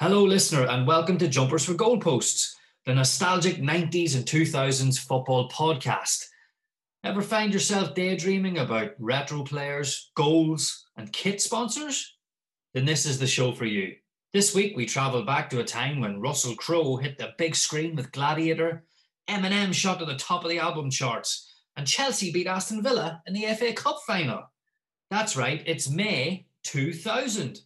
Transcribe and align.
Hello, 0.00 0.24
listener, 0.24 0.66
and 0.66 0.88
welcome 0.88 1.18
to 1.18 1.28
Jumpers 1.28 1.64
for 1.64 1.74
Goalposts, 1.74 2.50
the 2.84 2.92
nostalgic 2.92 3.58
90s 3.58 4.16
and 4.16 4.24
2000s 4.24 4.98
football 4.98 5.48
podcast. 5.48 6.24
Ever 7.04 7.22
find 7.22 7.52
yourself 7.52 7.94
daydreaming 7.94 8.58
about 8.58 8.94
retro 8.98 9.44
players, 9.44 10.10
goals, 10.16 10.88
and 10.96 11.12
kit 11.12 11.40
sponsors? 11.40 12.16
Then 12.74 12.86
this 12.86 13.06
is 13.06 13.20
the 13.20 13.28
show 13.28 13.52
for 13.52 13.66
you. 13.66 13.92
This 14.32 14.52
week, 14.52 14.76
we 14.76 14.84
travel 14.84 15.22
back 15.22 15.48
to 15.50 15.60
a 15.60 15.64
time 15.64 16.00
when 16.00 16.20
Russell 16.20 16.56
Crowe 16.56 16.96
hit 16.96 17.16
the 17.16 17.30
big 17.38 17.54
screen 17.54 17.94
with 17.94 18.10
Gladiator, 18.10 18.82
Eminem 19.30 19.72
shot 19.72 20.00
to 20.00 20.04
the 20.06 20.16
top 20.16 20.42
of 20.42 20.50
the 20.50 20.58
album 20.58 20.90
charts, 20.90 21.48
and 21.76 21.86
Chelsea 21.86 22.32
beat 22.32 22.48
Aston 22.48 22.82
Villa 22.82 23.22
in 23.28 23.32
the 23.32 23.46
FA 23.54 23.72
Cup 23.72 24.00
final. 24.04 24.42
That's 25.08 25.36
right, 25.36 25.62
it's 25.66 25.88
May 25.88 26.46
2000. 26.64 27.60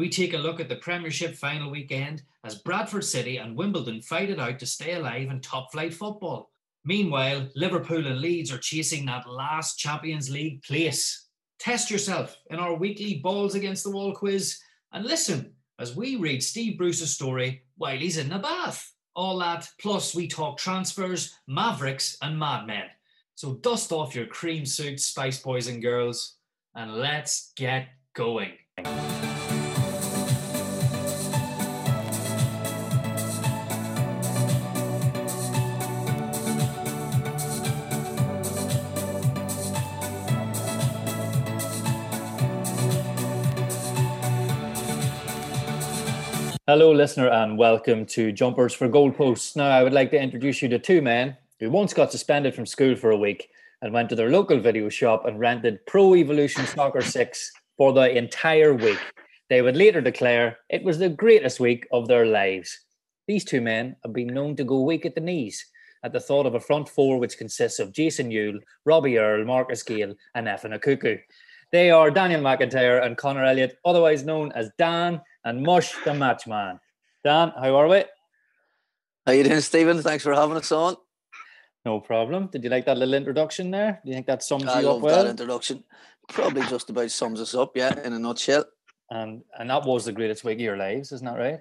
We 0.00 0.08
take 0.08 0.32
a 0.32 0.38
look 0.38 0.60
at 0.60 0.70
the 0.70 0.76
Premiership 0.76 1.34
final 1.34 1.70
weekend 1.70 2.22
as 2.42 2.54
Bradford 2.54 3.04
City 3.04 3.36
and 3.36 3.54
Wimbledon 3.54 4.00
fight 4.00 4.30
it 4.30 4.40
out 4.40 4.58
to 4.60 4.64
stay 4.64 4.94
alive 4.94 5.28
in 5.28 5.42
top 5.42 5.70
flight 5.70 5.92
football. 5.92 6.50
Meanwhile, 6.86 7.50
Liverpool 7.54 8.06
and 8.06 8.18
Leeds 8.18 8.50
are 8.50 8.56
chasing 8.56 9.04
that 9.04 9.28
last 9.28 9.78
Champions 9.78 10.30
League 10.30 10.62
place. 10.62 11.28
Test 11.58 11.90
yourself 11.90 12.34
in 12.48 12.58
our 12.58 12.72
weekly 12.72 13.20
Balls 13.22 13.54
Against 13.54 13.84
the 13.84 13.90
Wall 13.90 14.14
quiz 14.14 14.58
and 14.90 15.04
listen 15.04 15.52
as 15.78 15.94
we 15.94 16.16
read 16.16 16.42
Steve 16.42 16.78
Bruce's 16.78 17.14
story 17.14 17.64
while 17.76 17.98
he's 17.98 18.16
in 18.16 18.30
the 18.30 18.38
bath. 18.38 18.94
All 19.14 19.36
that, 19.40 19.68
plus 19.82 20.14
we 20.14 20.26
talk 20.26 20.56
transfers, 20.56 21.34
mavericks, 21.46 22.16
and 22.22 22.38
madmen. 22.38 22.84
So 23.34 23.56
dust 23.56 23.92
off 23.92 24.14
your 24.14 24.24
cream 24.24 24.64
suits, 24.64 25.04
Spice 25.04 25.42
Boys 25.42 25.66
and 25.66 25.82
girls, 25.82 26.36
and 26.74 26.94
let's 26.94 27.52
get 27.54 27.88
going. 28.14 28.52
Hello, 46.72 46.92
listener, 46.92 47.26
and 47.26 47.58
welcome 47.58 48.06
to 48.06 48.30
Jumpers 48.30 48.72
for 48.72 48.88
Goalposts. 48.88 49.56
Now, 49.56 49.70
I 49.70 49.82
would 49.82 49.92
like 49.92 50.12
to 50.12 50.22
introduce 50.22 50.62
you 50.62 50.68
to 50.68 50.78
two 50.78 51.02
men 51.02 51.36
who 51.58 51.68
once 51.68 51.92
got 51.92 52.12
suspended 52.12 52.54
from 52.54 52.64
school 52.64 52.94
for 52.94 53.10
a 53.10 53.16
week 53.16 53.48
and 53.82 53.92
went 53.92 54.08
to 54.10 54.14
their 54.14 54.30
local 54.30 54.60
video 54.60 54.88
shop 54.88 55.26
and 55.26 55.40
rented 55.40 55.84
Pro 55.86 56.14
Evolution 56.14 56.64
Soccer 56.66 57.00
6 57.00 57.52
for 57.76 57.92
the 57.92 58.16
entire 58.16 58.72
week. 58.72 59.00
They 59.48 59.62
would 59.62 59.76
later 59.76 60.00
declare 60.00 60.58
it 60.68 60.84
was 60.84 61.00
the 61.00 61.08
greatest 61.08 61.58
week 61.58 61.88
of 61.90 62.06
their 62.06 62.24
lives. 62.24 62.78
These 63.26 63.46
two 63.46 63.60
men 63.60 63.96
have 64.04 64.12
been 64.12 64.28
known 64.28 64.54
to 64.54 64.62
go 64.62 64.82
weak 64.82 65.04
at 65.04 65.16
the 65.16 65.20
knees 65.20 65.66
at 66.04 66.12
the 66.12 66.20
thought 66.20 66.46
of 66.46 66.54
a 66.54 66.60
front 66.60 66.88
four 66.88 67.18
which 67.18 67.36
consists 67.36 67.80
of 67.80 67.92
Jason 67.92 68.30
Euell, 68.30 68.60
Robbie 68.84 69.18
Earle, 69.18 69.44
Marcus 69.44 69.82
Gayle, 69.82 70.14
and 70.36 70.46
Efan 70.46 70.78
Ekoku. 70.78 71.18
They 71.72 71.90
are 71.90 72.10
Daniel 72.10 72.40
McIntyre 72.40 73.04
and 73.04 73.16
Connor 73.16 73.44
Elliott, 73.44 73.78
otherwise 73.84 74.24
known 74.24 74.50
as 74.52 74.70
Dan 74.76 75.20
and 75.44 75.62
Mush 75.62 75.92
the 76.04 76.10
Matchman. 76.10 76.80
Dan, 77.22 77.52
how 77.56 77.76
are 77.76 77.88
we? 77.88 78.04
How 79.26 79.32
you 79.32 79.44
doing, 79.44 79.60
Stephen? 79.60 80.02
Thanks 80.02 80.24
for 80.24 80.34
having 80.34 80.56
us 80.56 80.72
on. 80.72 80.96
No 81.84 82.00
problem. 82.00 82.48
Did 82.48 82.64
you 82.64 82.70
like 82.70 82.86
that 82.86 82.98
little 82.98 83.14
introduction 83.14 83.70
there? 83.70 84.00
Do 84.04 84.10
you 84.10 84.14
think 84.14 84.26
that 84.26 84.42
sums 84.42 84.64
I 84.66 84.80
you 84.80 84.90
up 84.90 85.00
well? 85.00 85.14
I 85.14 85.16
love 85.16 85.24
that 85.24 85.30
introduction. 85.30 85.84
Probably 86.28 86.62
just 86.62 86.90
about 86.90 87.10
sums 87.10 87.40
us 87.40 87.54
up, 87.54 87.76
yeah, 87.76 87.98
in 88.04 88.12
a 88.12 88.18
nutshell. 88.18 88.64
and 89.10 89.42
and 89.58 89.70
that 89.70 89.84
was 89.84 90.04
the 90.04 90.12
greatest 90.12 90.44
week 90.44 90.56
of 90.56 90.62
your 90.62 90.76
lives, 90.76 91.12
isn't 91.12 91.26
that 91.26 91.38
right? 91.38 91.60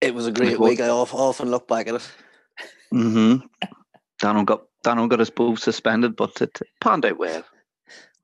It 0.00 0.14
was 0.14 0.26
a 0.26 0.32
great 0.32 0.58
was. 0.58 0.70
week. 0.70 0.80
I 0.80 0.88
often 0.88 1.50
look 1.50 1.68
back 1.68 1.88
at 1.88 1.96
it. 1.96 2.10
Mm-hmm. 2.92 3.46
Dano 4.18 4.44
got 4.44 4.62
Dano 4.82 5.06
got 5.06 5.20
us 5.20 5.30
both 5.30 5.58
suspended, 5.58 6.16
but 6.16 6.40
it 6.40 6.58
panned 6.80 7.04
out 7.04 7.18
well. 7.18 7.44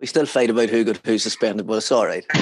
We 0.01 0.07
still 0.07 0.27
fight 0.27 0.51
about 0.51 0.69
who 0.69 0.85
got 0.85 1.01
who 1.05 1.19
suspended, 1.19 1.67
but 1.67 1.79
it's 1.79 1.93
all 1.93 2.07
right. 2.07 2.27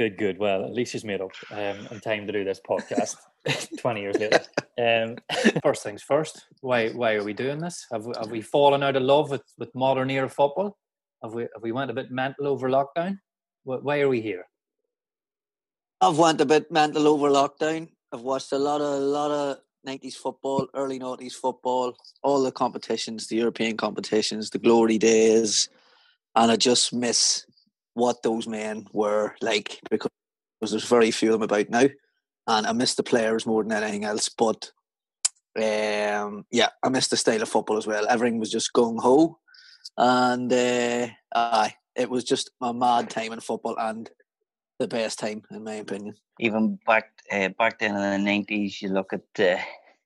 Good, 0.00 0.16
good. 0.16 0.38
Well, 0.38 0.64
at 0.64 0.72
least 0.72 0.92
she's 0.92 1.04
made 1.04 1.20
up 1.20 1.32
um, 1.50 1.86
in 1.90 2.00
time 2.00 2.26
to 2.26 2.32
do 2.32 2.42
this 2.42 2.58
podcast. 2.58 3.16
Twenty 3.78 4.00
years 4.00 4.16
later. 4.16 4.40
Um, 4.78 5.18
first 5.62 5.82
things 5.82 6.02
first. 6.02 6.46
Why 6.62 6.88
why 6.88 7.16
are 7.16 7.22
we 7.22 7.34
doing 7.34 7.58
this? 7.58 7.84
Have 7.92 8.06
we, 8.06 8.14
have 8.18 8.30
we 8.30 8.40
fallen 8.40 8.82
out 8.82 8.96
of 8.96 9.02
love 9.02 9.28
with, 9.28 9.42
with 9.58 9.68
modern 9.74 10.08
era 10.08 10.30
football? 10.30 10.78
Have 11.22 11.34
we 11.34 11.42
have 11.42 11.62
we 11.62 11.72
went 11.72 11.90
a 11.90 11.94
bit 11.94 12.10
mental 12.10 12.46
over 12.46 12.70
lockdown? 12.70 13.18
Why 13.64 14.00
are 14.00 14.08
we 14.08 14.22
here? 14.22 14.46
I've 16.00 16.16
went 16.16 16.40
a 16.40 16.46
bit 16.46 16.72
mental 16.72 17.06
over 17.06 17.28
lockdown. 17.28 17.90
I've 18.10 18.22
watched 18.22 18.52
a 18.52 18.58
lot 18.58 18.80
of 18.80 19.02
a 19.02 19.04
lot 19.04 19.30
of 19.30 19.58
nineties 19.84 20.16
football, 20.16 20.66
early 20.72 20.98
nineties 20.98 21.34
football, 21.34 21.94
all 22.22 22.42
the 22.42 22.52
competitions, 22.52 23.26
the 23.26 23.36
European 23.36 23.76
competitions, 23.76 24.48
the 24.48 24.58
glory 24.58 24.96
days, 24.96 25.68
and 26.40 26.50
I 26.50 26.56
just 26.56 26.94
miss 26.94 27.44
what 27.92 28.22
those 28.22 28.48
men 28.48 28.86
were 28.94 29.34
like 29.42 29.78
because 29.90 30.10
there's 30.62 30.84
very 30.84 31.10
few 31.10 31.28
of 31.28 31.32
them 31.34 31.42
about 31.42 31.68
now, 31.68 31.86
and 32.46 32.66
I 32.66 32.72
miss 32.72 32.94
the 32.94 33.02
players 33.02 33.44
more 33.44 33.62
than 33.62 33.72
anything 33.72 34.04
else. 34.04 34.30
But 34.30 34.72
um, 35.56 36.46
yeah, 36.50 36.70
I 36.82 36.88
miss 36.88 37.08
the 37.08 37.18
style 37.18 37.42
of 37.42 37.48
football 37.50 37.76
as 37.76 37.86
well. 37.86 38.06
Everything 38.08 38.40
was 38.40 38.50
just 38.50 38.72
gung 38.72 38.98
ho, 39.00 39.38
and 39.98 40.50
uh, 40.50 41.08
aye, 41.34 41.74
it 41.94 42.08
was 42.08 42.24
just 42.24 42.50
a 42.62 42.72
mad 42.72 43.10
time 43.10 43.32
in 43.32 43.40
football 43.40 43.76
and 43.78 44.10
the 44.78 44.88
best 44.88 45.18
time 45.18 45.42
in 45.50 45.62
my 45.62 45.74
opinion. 45.74 46.14
Even 46.38 46.78
back 46.86 47.10
uh, 47.30 47.50
back 47.50 47.80
then 47.80 47.96
in 47.96 48.00
the 48.00 48.18
nineties, 48.18 48.80
you 48.80 48.88
look 48.88 49.12
at 49.12 49.58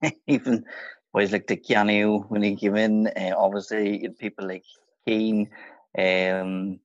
uh, 0.02 0.10
even 0.26 0.64
boys 1.12 1.30
like 1.30 1.46
the 1.46 1.56
Keanu 1.56 2.28
when 2.28 2.42
he 2.42 2.56
came 2.56 2.74
in. 2.74 3.06
Uh, 3.06 3.34
obviously, 3.36 4.08
people 4.18 4.48
like 4.48 4.64
Keane, 5.06 5.48
um, 5.98 6.80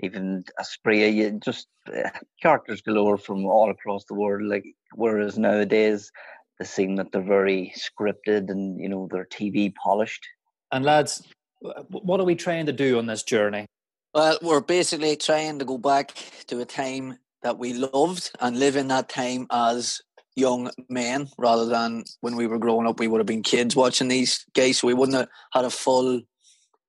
even 0.00 0.44
Asprilla. 0.58 1.12
You 1.12 1.38
just 1.42 1.68
uh, 1.86 2.10
characters 2.42 2.82
galore 2.82 3.18
from 3.18 3.44
all 3.46 3.70
across 3.70 4.04
the 4.04 4.14
world. 4.14 4.42
Like 4.42 4.64
whereas 4.94 5.38
nowadays, 5.38 6.10
they 6.58 6.64
seem 6.64 6.96
that 6.96 7.12
they're 7.12 7.22
very 7.22 7.72
scripted 7.76 8.50
and 8.50 8.80
you 8.80 8.88
know 8.88 9.08
they're 9.10 9.26
TV 9.26 9.74
polished. 9.74 10.26
And 10.72 10.84
lads, 10.84 11.26
what 11.60 12.20
are 12.20 12.24
we 12.24 12.34
trying 12.34 12.66
to 12.66 12.72
do 12.72 12.98
on 12.98 13.06
this 13.06 13.22
journey? 13.22 13.66
Well, 14.14 14.38
we're 14.42 14.60
basically 14.60 15.16
trying 15.16 15.58
to 15.58 15.64
go 15.64 15.78
back 15.78 16.14
to 16.48 16.60
a 16.60 16.64
time 16.64 17.18
that 17.42 17.58
we 17.58 17.72
loved 17.72 18.30
and 18.40 18.58
live 18.58 18.76
in 18.76 18.88
that 18.88 19.08
time 19.08 19.46
as 19.50 20.00
young 20.38 20.70
men 20.88 21.28
rather 21.36 21.66
than 21.66 22.04
when 22.20 22.36
we 22.36 22.46
were 22.46 22.58
growing 22.58 22.86
up, 22.86 23.00
we 23.00 23.08
would 23.08 23.18
have 23.18 23.26
been 23.26 23.42
kids 23.42 23.76
watching 23.76 24.08
these 24.08 24.44
guys. 24.54 24.78
So 24.78 24.86
we 24.86 24.94
wouldn't 24.94 25.18
have 25.18 25.28
had 25.52 25.64
a 25.64 25.70
full 25.70 26.22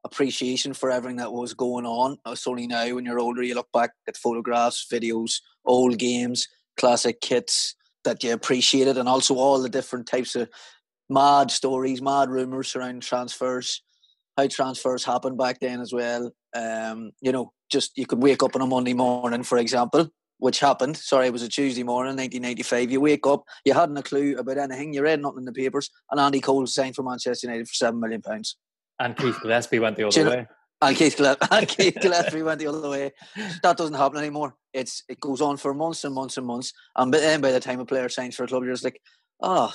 appreciation 0.03 0.73
for 0.73 0.89
everything 0.89 1.17
that 1.17 1.33
was 1.33 1.53
going 1.53 1.85
on. 1.85 2.17
It's 2.27 2.47
only 2.47 2.67
now 2.67 2.95
when 2.95 3.05
you're 3.05 3.19
older, 3.19 3.43
you 3.43 3.55
look 3.55 3.71
back 3.73 3.91
at 4.07 4.17
photographs, 4.17 4.87
videos, 4.91 5.41
old 5.65 5.97
games, 5.97 6.47
classic 6.78 7.22
kits 7.22 7.75
that 8.03 8.23
you 8.23 8.34
appreciated, 8.34 8.97
and 8.97 9.09
also 9.09 9.35
all 9.35 9.61
the 9.61 9.69
different 9.69 10.07
types 10.07 10.35
of 10.35 10.49
mad 11.09 11.51
stories, 11.51 12.01
mad 12.01 12.29
rumors 12.29 12.69
surrounding 12.69 13.01
transfers, 13.01 13.81
how 14.37 14.47
transfers 14.47 15.03
happened 15.03 15.37
back 15.37 15.59
then 15.59 15.81
as 15.81 15.91
well. 15.91 16.31
Um, 16.55 17.11
you 17.22 17.31
know, 17.31 17.52
just 17.69 17.97
you 17.97 18.05
could 18.05 18.23
wake 18.23 18.41
up 18.41 18.55
on 18.55 18.61
a 18.61 18.67
Monday 18.67 18.93
morning, 18.93 19.43
for 19.43 19.57
example, 19.57 20.09
which 20.37 20.59
happened. 20.59 20.97
Sorry, 20.97 21.28
it 21.28 21.34
was 21.34 21.43
a 21.43 21.49
Tuesday 21.49 21.84
morning, 21.84 22.16
1995. 22.16 22.91
You 22.91 23.02
wake 23.02 23.28
up, 23.28 23.43
you 23.66 23.73
hadn't 23.73 23.97
a 23.97 24.03
clue 24.03 24.37
about 24.37 24.57
anything. 24.57 24.93
You 24.93 25.03
read 25.03 25.22
nothing 25.22 25.40
in 25.40 25.45
the 25.45 25.52
papers, 25.52 25.90
and 26.09 26.19
Andy 26.19 26.40
Cole 26.40 26.66
signed 26.67 26.95
for 26.95 27.03
Manchester 27.03 27.47
United 27.47 27.67
for 27.67 27.73
seven 27.73 27.99
million 27.99 28.22
pounds. 28.22 28.55
And 28.99 29.16
Keith 29.16 29.40
Gillespie 29.41 29.79
went 29.79 29.96
the 29.97 30.07
other 30.07 30.19
you 30.19 30.25
know- 30.25 30.31
way. 30.31 30.47
And 30.81 30.96
Keith, 30.96 31.17
Gille- 31.17 31.35
and 31.51 31.67
Keith 31.67 31.97
Gillespie 31.99 32.41
went 32.41 32.59
the 32.59 32.67
other 32.67 32.90
way. 32.90 33.11
That 33.63 33.75
doesn't 33.75 33.96
happen 33.96 34.17
anymore. 34.17 34.55
It's 34.73 35.03
it 35.09 35.19
goes 35.19 35.41
on 35.41 35.57
for 35.57 35.73
months 35.73 36.05
and 36.05 36.16
months 36.16 36.37
and 36.37 36.47
months, 36.47 36.72
and 36.96 37.11
by 37.11 37.19
then 37.19 37.41
by 37.41 37.51
the 37.51 37.59
time 37.59 37.81
a 37.81 37.85
player 37.85 38.07
signs 38.07 38.35
for 38.35 38.46
a 38.46 38.47
club, 38.47 38.63
you're 38.63 38.72
just 38.72 38.85
like, 38.85 39.01
oh, 39.41 39.73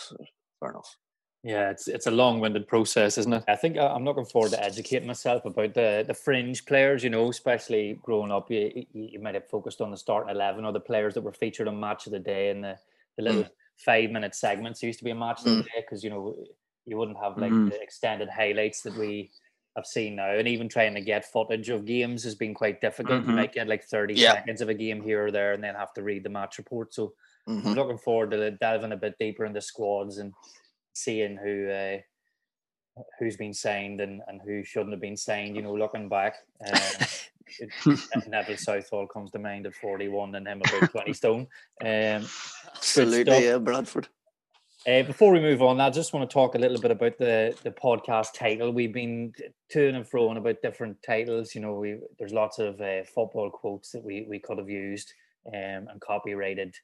fair 0.61 0.71
enough. 0.71 0.97
Yeah, 1.43 1.69
it's 1.69 1.88
it's 1.88 2.06
a 2.06 2.11
long-winded 2.11 2.67
process, 2.67 3.19
isn't 3.19 3.32
it? 3.35 3.44
I 3.47 3.56
think 3.56 3.76
uh, 3.76 3.93
I'm 3.94 4.05
looking 4.05 4.25
forward 4.25 4.53
to 4.53 4.65
educating 4.65 5.06
myself 5.06 5.44
about 5.44 5.75
the 5.75 6.03
the 6.06 6.15
fringe 6.15 6.65
players. 6.65 7.05
You 7.05 7.11
know, 7.11 7.29
especially 7.29 7.99
growing 8.03 8.32
up, 8.32 8.50
you 8.50 8.87
you 8.94 9.20
might 9.20 9.35
have 9.35 9.47
focused 9.50 9.82
on 9.82 9.91
the 9.91 9.97
starting 9.99 10.35
eleven 10.35 10.65
or 10.65 10.73
the 10.73 10.81
players 10.81 11.12
that 11.15 11.20
were 11.20 11.35
featured 11.35 11.69
on 11.69 11.79
Match 11.79 12.06
of 12.06 12.12
the 12.12 12.19
Day 12.19 12.49
and 12.49 12.65
the 12.65 12.79
the 13.19 13.23
little 13.23 13.43
mm. 13.44 13.50
five-minute 13.77 14.35
segments. 14.35 14.81
There 14.81 14.88
used 14.88 15.00
to 15.00 15.05
be 15.05 15.11
a 15.11 15.15
Match 15.15 15.41
of 15.41 15.44
the 15.44 15.50
mm. 15.50 15.65
Day 15.65 15.82
because 15.82 16.03
you 16.03 16.09
know 16.09 16.35
you 16.87 16.97
wouldn't 16.97 17.19
have 17.19 17.39
like 17.39 17.53
mm. 17.53 17.71
the 17.71 17.81
extended 17.81 18.29
highlights 18.29 18.83
that 18.83 18.97
we 18.97 19.31
have 19.77 19.87
seen 19.87 20.17
now, 20.17 20.31
and 20.31 20.47
even 20.47 20.69
trying 20.69 20.95
to 20.95 21.01
get 21.01 21.25
footage 21.25 21.69
of 21.69 21.85
games 21.85 22.23
has 22.25 22.35
been 22.35 22.55
quite 22.55 22.81
difficult. 22.81 23.23
Mm-hmm. 23.23 23.31
You 23.31 23.37
might 23.37 23.53
get 23.53 23.69
like 23.69 23.85
30 23.85 24.15
yeah. 24.15 24.33
seconds 24.33 24.61
of 24.61 24.69
a 24.69 24.75
game 24.75 25.03
here 25.03 25.27
or 25.27 25.31
there, 25.31 25.53
and 25.53 25.63
then 25.63 25.75
have 25.75 25.93
to 25.95 26.03
read 26.03 26.25
the 26.25 26.31
match 26.31 26.59
report. 26.59 26.95
So 26.95 27.15
mm-hmm. 27.49 27.69
I'm 27.69 27.75
looking 27.75 27.99
forward 27.99 28.31
to 28.33 28.51
delving 28.53 28.93
a 28.93 28.97
bit 28.97 29.17
deeper 29.19 29.45
into 29.45 29.61
squads 29.61 30.19
and 30.19 30.33
seeing 30.95 31.37
who 31.37 31.69
uh, 31.69 31.99
who's 33.19 33.37
been 33.37 33.55
signed 33.55 34.01
and, 34.01 34.23
and 34.29 34.41
who 34.45 34.65
shouldn't 34.65 34.93
have 34.93 35.01
been 35.01 35.17
signed. 35.17 35.57
You 35.57 35.63
know, 35.63 35.75
looking 35.75 36.09
back, 36.09 36.37
uh, 36.67 37.07
Neville 38.29 38.57
Southall 38.57 39.07
comes 39.07 39.31
to 39.33 39.39
mind 39.39 39.67
at 39.67 39.75
41 39.75 40.35
and 40.35 40.47
him 40.47 40.63
about 40.65 40.91
20 40.91 41.13
stone. 41.13 41.47
Um, 41.81 42.27
Absolutely, 42.77 43.45
yeah, 43.45 43.59
Bradford. 43.59 44.09
Uh, 44.87 45.03
before 45.03 45.33
we 45.33 45.41
move 45.41 45.63
on, 45.63 45.81
I 45.81 45.89
just 45.89 46.13
want 46.13 46.29
to 46.29 46.35
talk 46.35 46.55
a 46.55 46.59
little 46.59 46.79
bit 46.79 46.91
about 46.91 47.17
the 47.17 47.57
the 47.63 47.71
podcast 47.71 48.35
title. 48.35 48.71
We've 48.71 48.93
been 48.93 49.33
to 49.71 49.89
and 49.89 50.07
fro 50.07 50.29
on 50.29 50.37
about 50.37 50.61
different 50.61 50.99
titles. 51.03 51.55
You 51.55 51.63
know, 51.63 51.75
we 51.75 52.01
there's 52.19 52.35
lots 52.35 52.59
of 52.59 52.79
uh, 52.83 53.03
football 53.05 53.51
quotes 53.51 53.93
that 53.93 54.05
we 54.05 54.27
we 54.29 54.39
could 54.39 54.59
have 54.59 54.69
used 54.69 55.15
um, 55.49 55.89
and 55.89 56.01
copyrighted 56.01 56.75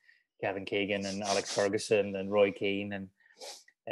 Kevin 0.41 0.64
Keegan 0.64 1.05
and 1.05 1.23
Alex 1.23 1.55
Ferguson 1.55 2.17
and 2.17 2.32
Roy 2.32 2.52
Keane 2.52 2.94
and 2.94 3.08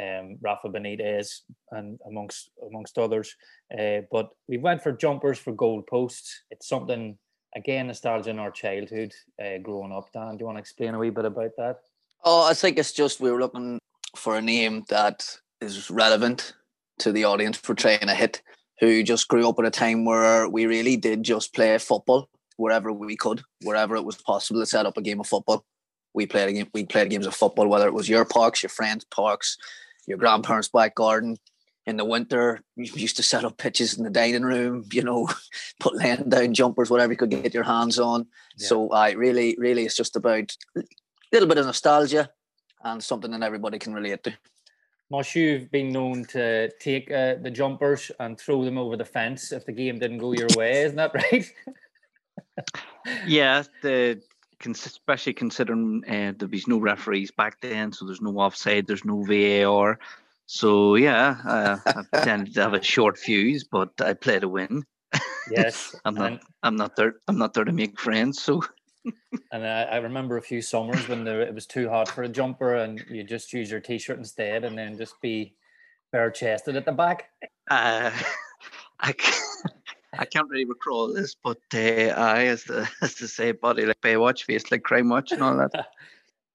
um, 0.01 0.37
Rafa 0.41 0.69
Benitez 0.69 1.41
and 1.69 1.99
amongst 2.07 2.49
amongst 2.67 2.97
others. 2.97 3.35
Uh, 3.71 4.01
but 4.11 4.29
we 4.47 4.57
went 4.57 4.81
for 4.81 4.91
jumpers 4.91 5.37
for 5.37 5.51
goal 5.51 5.83
posts. 5.83 6.45
It's 6.49 6.67
something 6.67 7.15
again 7.55 7.85
nostalgia 7.85 8.31
in 8.31 8.39
our 8.39 8.49
childhood 8.49 9.13
uh, 9.39 9.59
growing 9.61 9.91
up. 9.91 10.11
Dan, 10.11 10.31
do 10.31 10.37
you 10.39 10.45
want 10.47 10.57
to 10.57 10.61
explain 10.61 10.95
a 10.95 10.99
wee 10.99 11.11
bit 11.11 11.25
about 11.25 11.51
that? 11.57 11.81
Oh, 12.23 12.49
I 12.49 12.55
think 12.55 12.79
it's 12.79 12.91
just 12.91 13.19
we 13.19 13.31
were 13.31 13.39
looking 13.39 13.79
for 14.19 14.35
a 14.35 14.41
name 14.41 14.83
that 14.89 15.37
is 15.61 15.89
relevant 15.89 16.53
to 16.99 17.11
the 17.11 17.23
audience 17.23 17.59
we're 17.67 17.75
trying 17.75 17.99
to 17.99 18.13
hit, 18.13 18.41
who 18.79 19.03
just 19.03 19.27
grew 19.27 19.47
up 19.47 19.57
at 19.59 19.65
a 19.65 19.71
time 19.71 20.05
where 20.05 20.47
we 20.47 20.65
really 20.65 20.97
did 20.97 21.23
just 21.23 21.53
play 21.53 21.77
football 21.77 22.29
wherever 22.57 22.91
we 22.91 23.15
could, 23.15 23.41
wherever 23.63 23.95
it 23.95 24.03
was 24.03 24.17
possible 24.17 24.59
to 24.59 24.65
set 24.65 24.85
up 24.85 24.97
a 24.97 25.01
game 25.01 25.19
of 25.19 25.27
football. 25.27 25.63
We 26.13 26.25
played 26.25 26.49
a 26.49 26.53
game, 26.53 26.67
we 26.73 26.85
played 26.85 27.09
games 27.09 27.25
of 27.25 27.35
football, 27.35 27.67
whether 27.67 27.87
it 27.87 27.93
was 27.93 28.09
your 28.09 28.25
parks, 28.25 28.61
your 28.61 28.69
friends' 28.69 29.05
parks, 29.05 29.57
your 30.07 30.17
grandparents' 30.17 30.67
back 30.67 30.95
garden. 30.95 31.37
In 31.85 31.97
the 31.97 32.05
winter, 32.05 32.59
we 32.75 32.87
used 32.89 33.15
to 33.15 33.23
set 33.23 33.45
up 33.45 33.57
pitches 33.57 33.97
in 33.97 34.03
the 34.03 34.09
dining 34.09 34.43
room, 34.43 34.85
you 34.91 35.01
know, 35.01 35.29
put 35.79 35.95
laying 35.95 36.29
down 36.29 36.53
jumpers, 36.53 36.89
whatever 36.89 37.13
you 37.13 37.17
could 37.17 37.31
get 37.31 37.53
your 37.53 37.63
hands 37.63 37.97
on. 37.97 38.27
Yeah. 38.57 38.67
So 38.67 38.89
I 38.89 39.11
really, 39.11 39.55
really 39.57 39.85
it's 39.85 39.95
just 39.95 40.15
about 40.15 40.55
a 40.75 40.83
little 41.31 41.47
bit 41.47 41.57
of 41.57 41.65
nostalgia 41.65 42.29
and 42.83 43.03
something 43.03 43.31
that 43.31 43.43
everybody 43.43 43.79
can 43.79 43.93
relate 43.93 44.23
to. 44.23 44.33
Mush, 45.11 45.35
you've 45.35 45.71
been 45.71 45.91
known 45.91 46.23
to 46.25 46.69
take 46.79 47.11
uh, 47.11 47.35
the 47.41 47.49
jumpers 47.49 48.11
and 48.19 48.39
throw 48.39 48.63
them 48.63 48.77
over 48.77 48.95
the 48.95 49.05
fence 49.05 49.51
if 49.51 49.65
the 49.65 49.71
game 49.71 49.97
didn't 49.97 50.19
go 50.19 50.33
your 50.33 50.47
way, 50.55 50.83
isn't 50.83 50.97
that 50.97 51.13
right? 51.15 51.51
yeah, 53.25 53.63
the 53.81 54.21
especially 54.65 55.33
considering 55.33 56.03
uh, 56.07 56.33
there 56.37 56.47
was 56.47 56.67
no 56.67 56.77
referees 56.77 57.31
back 57.31 57.59
then, 57.61 57.91
so 57.91 58.05
there's 58.05 58.21
no 58.21 58.37
offside, 58.37 58.85
there's 58.85 59.05
no 59.05 59.23
VAR. 59.23 59.97
So 60.45 60.95
yeah, 60.95 61.37
uh, 61.45 61.77
I 62.13 62.17
tended 62.23 62.53
to 62.53 62.61
have 62.61 62.73
a 62.73 62.83
short 62.83 63.17
fuse, 63.17 63.63
but 63.63 63.89
I 63.99 64.13
play 64.13 64.39
to 64.39 64.49
win. 64.49 64.83
Yes, 65.49 65.95
I'm 66.05 66.15
not. 66.15 66.31
And, 66.31 66.39
I'm 66.63 66.75
not 66.75 66.95
there. 66.95 67.15
I'm 67.27 67.37
not 67.37 67.53
there 67.53 67.65
to 67.65 67.71
make 67.71 67.99
friends. 67.99 68.41
So. 68.41 68.61
And 69.51 69.65
I, 69.65 69.83
I, 69.83 69.97
remember 69.97 70.37
a 70.37 70.41
few 70.41 70.61
summers 70.61 71.07
when 71.07 71.23
there, 71.23 71.41
it 71.41 71.53
was 71.53 71.65
too 71.65 71.89
hot 71.89 72.09
for 72.09 72.23
a 72.23 72.29
jumper, 72.29 72.75
and 72.75 73.03
you 73.09 73.23
just 73.23 73.53
use 73.53 73.71
your 73.71 73.79
t-shirt 73.79 74.17
instead, 74.17 74.63
and 74.63 74.77
then 74.77 74.97
just 74.97 75.19
be 75.21 75.55
bare 76.11 76.31
chested 76.31 76.75
at 76.75 76.85
the 76.85 76.91
back. 76.91 77.29
Uh, 77.69 78.11
I. 78.99 79.13
I 80.17 80.25
can't 80.25 80.49
really 80.49 80.65
recall 80.65 81.13
this, 81.13 81.35
but 81.35 81.59
uh, 81.73 81.77
I, 81.77 82.47
as 82.47 82.63
the 82.63 82.89
as 83.01 83.13
to 83.15 83.27
say, 83.27 83.51
body 83.51 83.85
like 83.85 84.01
Baywatch, 84.01 84.43
face 84.43 84.71
like 84.71 84.83
crime 84.83 85.09
watch, 85.09 85.31
and 85.31 85.43
all 85.43 85.57
that. 85.57 85.71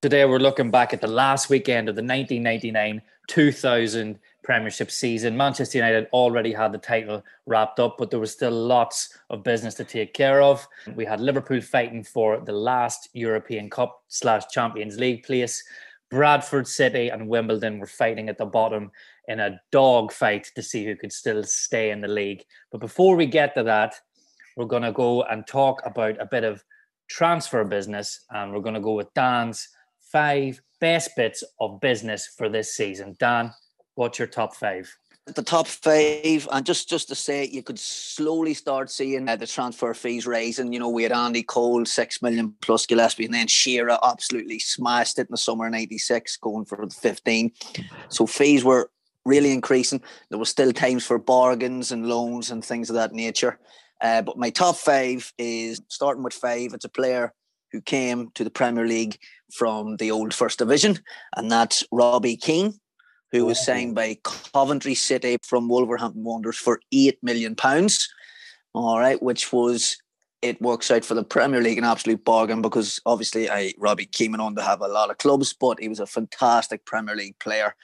Today 0.03 0.25
we're 0.25 0.39
looking 0.39 0.71
back 0.71 0.93
at 0.93 1.01
the 1.01 1.07
last 1.07 1.49
weekend 1.49 1.89
of 1.89 1.97
the 1.97 2.03
1999-2000 2.03 4.19
Premiership 4.45 4.91
season. 4.91 5.37
Manchester 5.37 5.79
United 5.79 6.07
already 6.13 6.53
had 6.53 6.71
the 6.71 6.79
title 6.79 7.25
wrapped 7.47 7.81
up, 7.81 7.97
but 7.99 8.11
there 8.11 8.21
was 8.21 8.31
still 8.31 8.53
lots 8.53 9.19
of 9.31 9.43
business 9.43 9.75
to 9.75 9.85
take 9.85 10.15
care 10.15 10.43
of. 10.43 10.67
We 10.95 11.05
had 11.05 11.21
Liverpool 11.21 11.61
fighting 11.61 12.05
for 12.05 12.39
the 12.39 12.53
last 12.53 13.09
European 13.15 13.71
Cup 13.71 14.03
slash 14.09 14.45
Champions 14.53 14.99
League 14.99 15.25
place. 15.25 15.65
Bradford 16.11 16.69
City 16.69 17.09
and 17.09 17.29
Wimbledon 17.29 17.79
were 17.79 17.87
fighting 17.87 18.29
at 18.29 18.39
the 18.39 18.45
bottom 18.45 18.93
in 19.27 19.41
a 19.41 19.61
dog 19.73 20.13
fight 20.13 20.51
to 20.55 20.63
see 20.63 20.85
who 20.85 20.95
could 20.95 21.13
still 21.13 21.43
stay 21.43 21.91
in 21.91 22.01
the 22.01 22.09
league. 22.09 22.45
But 22.71 22.81
before 22.81 23.17
we 23.17 23.27
get 23.27 23.55
to 23.55 23.63
that, 23.65 23.95
we're 24.57 24.67
going 24.67 24.83
to 24.83 24.93
go 24.93 25.23
and 25.25 25.47
talk 25.47 25.81
about 25.85 26.21
a 26.21 26.27
bit 26.27 26.45
of 26.45 26.63
transfer 27.09 27.65
business. 27.65 28.25
And 28.31 28.53
we're 28.53 28.61
going 28.61 28.75
to 28.75 28.81
go 28.81 28.93
with 28.93 29.13
Dan's 29.15 29.69
five 30.13 30.61
best 30.81 31.17
bits 31.17 31.43
of 31.61 31.81
business 31.81 32.29
for 32.37 32.49
this 32.49 32.77
season. 32.77 33.17
Dan, 33.19 33.53
what's 33.95 34.19
your 34.19 34.29
top 34.29 34.55
five? 34.55 34.97
the 35.27 35.43
top 35.43 35.67
five, 35.67 36.47
and 36.53 36.67
just 36.67 36.89
just 36.89 37.09
to 37.09 37.15
say, 37.15 37.47
you 37.47 37.63
could 37.63 37.79
slowly 37.79 38.53
start 38.53 38.91
seeing 38.91 39.27
uh, 39.27 39.37
the 39.37 39.47
transfer 39.47 39.95
fees 39.95 40.27
rising. 40.27 40.73
You 40.73 40.79
know, 40.79 40.91
we 40.91 41.03
had 41.03 41.13
Andy 41.13 41.43
Cole 41.43 41.85
six 41.87 42.21
million 42.21 42.55
plus 42.61 42.85
Gillespie, 42.85 43.25
and 43.25 43.33
then 43.33 43.47
Shearer 43.47 43.99
absolutely 44.05 44.59
smashed 44.59 45.19
it 45.19 45.23
in 45.23 45.29
the 45.31 45.39
summer 45.39 45.71
'96, 45.71 46.37
going 46.39 46.67
for 46.67 46.85
the 46.87 46.95
15. 46.95 47.53
So 48.11 48.27
fees 48.27 48.65
were 48.65 48.91
really 49.25 49.53
increasing. 49.53 50.03
There 50.29 50.39
was 50.39 50.51
still 50.51 50.73
times 50.73 51.07
for 51.07 51.19
bargains 51.19 51.91
and 51.91 52.07
loans 52.07 52.51
and 52.51 52.63
things 52.63 52.91
of 52.91 52.97
that 52.97 53.15
nature. 53.15 53.59
Uh, 54.03 54.21
but 54.21 54.37
my 54.37 54.51
top 54.51 54.77
five 54.77 55.33
is 55.39 55.81
starting 55.89 56.23
with 56.23 56.35
five. 56.35 56.75
It's 56.75 56.85
a 56.85 56.91
player 56.91 57.33
who 57.73 57.81
came 57.81 58.31
to 58.35 58.45
the 58.45 58.51
Premier 58.51 58.87
League 58.87 59.19
from 59.55 59.97
the 59.97 60.11
old 60.11 60.35
First 60.35 60.59
Division, 60.59 60.99
and 61.35 61.51
that's 61.51 61.83
Robbie 61.91 62.37
Keane, 62.37 62.79
who 63.35 63.47
was 63.47 63.65
signed 63.65 63.97
by 63.97 64.17
Coventry 64.23 64.95
City 64.95 65.39
from 65.43 65.69
Wolverhampton 65.69 66.23
Wanderers 66.23 66.57
for 66.57 66.81
eight 66.93 67.19
million 67.21 67.57
pounds. 67.57 68.09
All 68.75 69.01
right, 69.01 69.21
which 69.21 69.53
was 69.53 69.97
it 70.41 70.63
works 70.63 70.89
out 70.91 71.05
for 71.05 71.15
the 71.15 71.25
Premier 71.25 71.61
League 71.61 71.79
an 71.79 71.85
absolute 71.85 72.25
bargain 72.25 72.63
because 72.63 73.01
obviously 73.07 73.51
I 73.51 73.73
Robbie 73.77 74.07
came 74.07 74.39
on 74.39 74.55
to 74.55 74.63
have 74.63 74.81
a 74.83 74.89
lot 74.89 75.11
of 75.11 75.19
clubs, 75.19 75.53
but 75.53 75.81
he 75.81 75.89
was 75.89 75.99
a 75.99 76.07
fantastic 76.07 76.87
Premier 76.87 77.17
League 77.17 77.39
player 77.41 77.75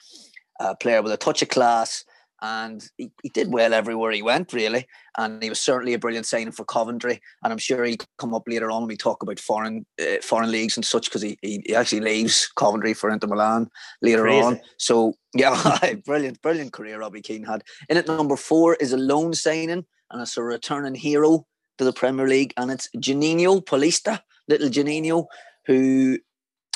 a 0.61 0.75
player 0.75 1.01
with 1.01 1.11
a 1.11 1.17
touch 1.17 1.41
of 1.41 1.49
class, 1.49 2.05
and 2.41 2.87
he, 2.97 3.11
he 3.21 3.29
did 3.29 3.51
well 3.51 3.73
everywhere 3.73 4.11
he 4.11 4.21
went, 4.21 4.53
really. 4.53 4.87
And 5.17 5.43
he 5.43 5.49
was 5.49 5.59
certainly 5.59 5.93
a 5.93 5.99
brilliant 5.99 6.25
signing 6.25 6.51
for 6.51 6.65
Coventry. 6.65 7.21
And 7.43 7.51
I'm 7.51 7.59
sure 7.59 7.83
he'll 7.83 7.97
come 8.17 8.33
up 8.33 8.43
later 8.47 8.71
on 8.71 8.83
when 8.83 8.87
we 8.87 8.97
talk 8.97 9.21
about 9.21 9.39
foreign 9.39 9.85
uh, 10.01 10.21
foreign 10.23 10.51
leagues 10.51 10.77
and 10.77 10.85
such, 10.85 11.05
because 11.05 11.21
he, 11.21 11.37
he, 11.41 11.61
he 11.65 11.75
actually 11.75 12.01
leaves 12.01 12.47
Coventry 12.55 12.93
for 12.93 13.09
Inter 13.09 13.27
Milan 13.27 13.69
later 14.01 14.23
Crazy. 14.23 14.45
on. 14.45 14.59
So 14.77 15.15
yeah, 15.33 15.93
brilliant, 16.05 16.41
brilliant 16.41 16.73
career 16.73 16.99
Robbie 16.99 17.21
Keane 17.21 17.43
had. 17.43 17.63
In 17.89 17.97
at 17.97 18.07
number 18.07 18.35
four 18.35 18.75
is 18.75 18.93
a 18.93 18.97
loan 18.97 19.33
signing, 19.33 19.85
and 20.09 20.21
it's 20.21 20.37
a 20.37 20.43
returning 20.43 20.95
hero 20.95 21.45
to 21.77 21.83
the 21.83 21.93
Premier 21.93 22.27
League, 22.27 22.53
and 22.57 22.71
it's 22.71 22.89
Juninho 22.97 23.63
Paulista, 23.63 24.21
little 24.47 24.69
Juninho, 24.69 25.25
who 25.65 26.19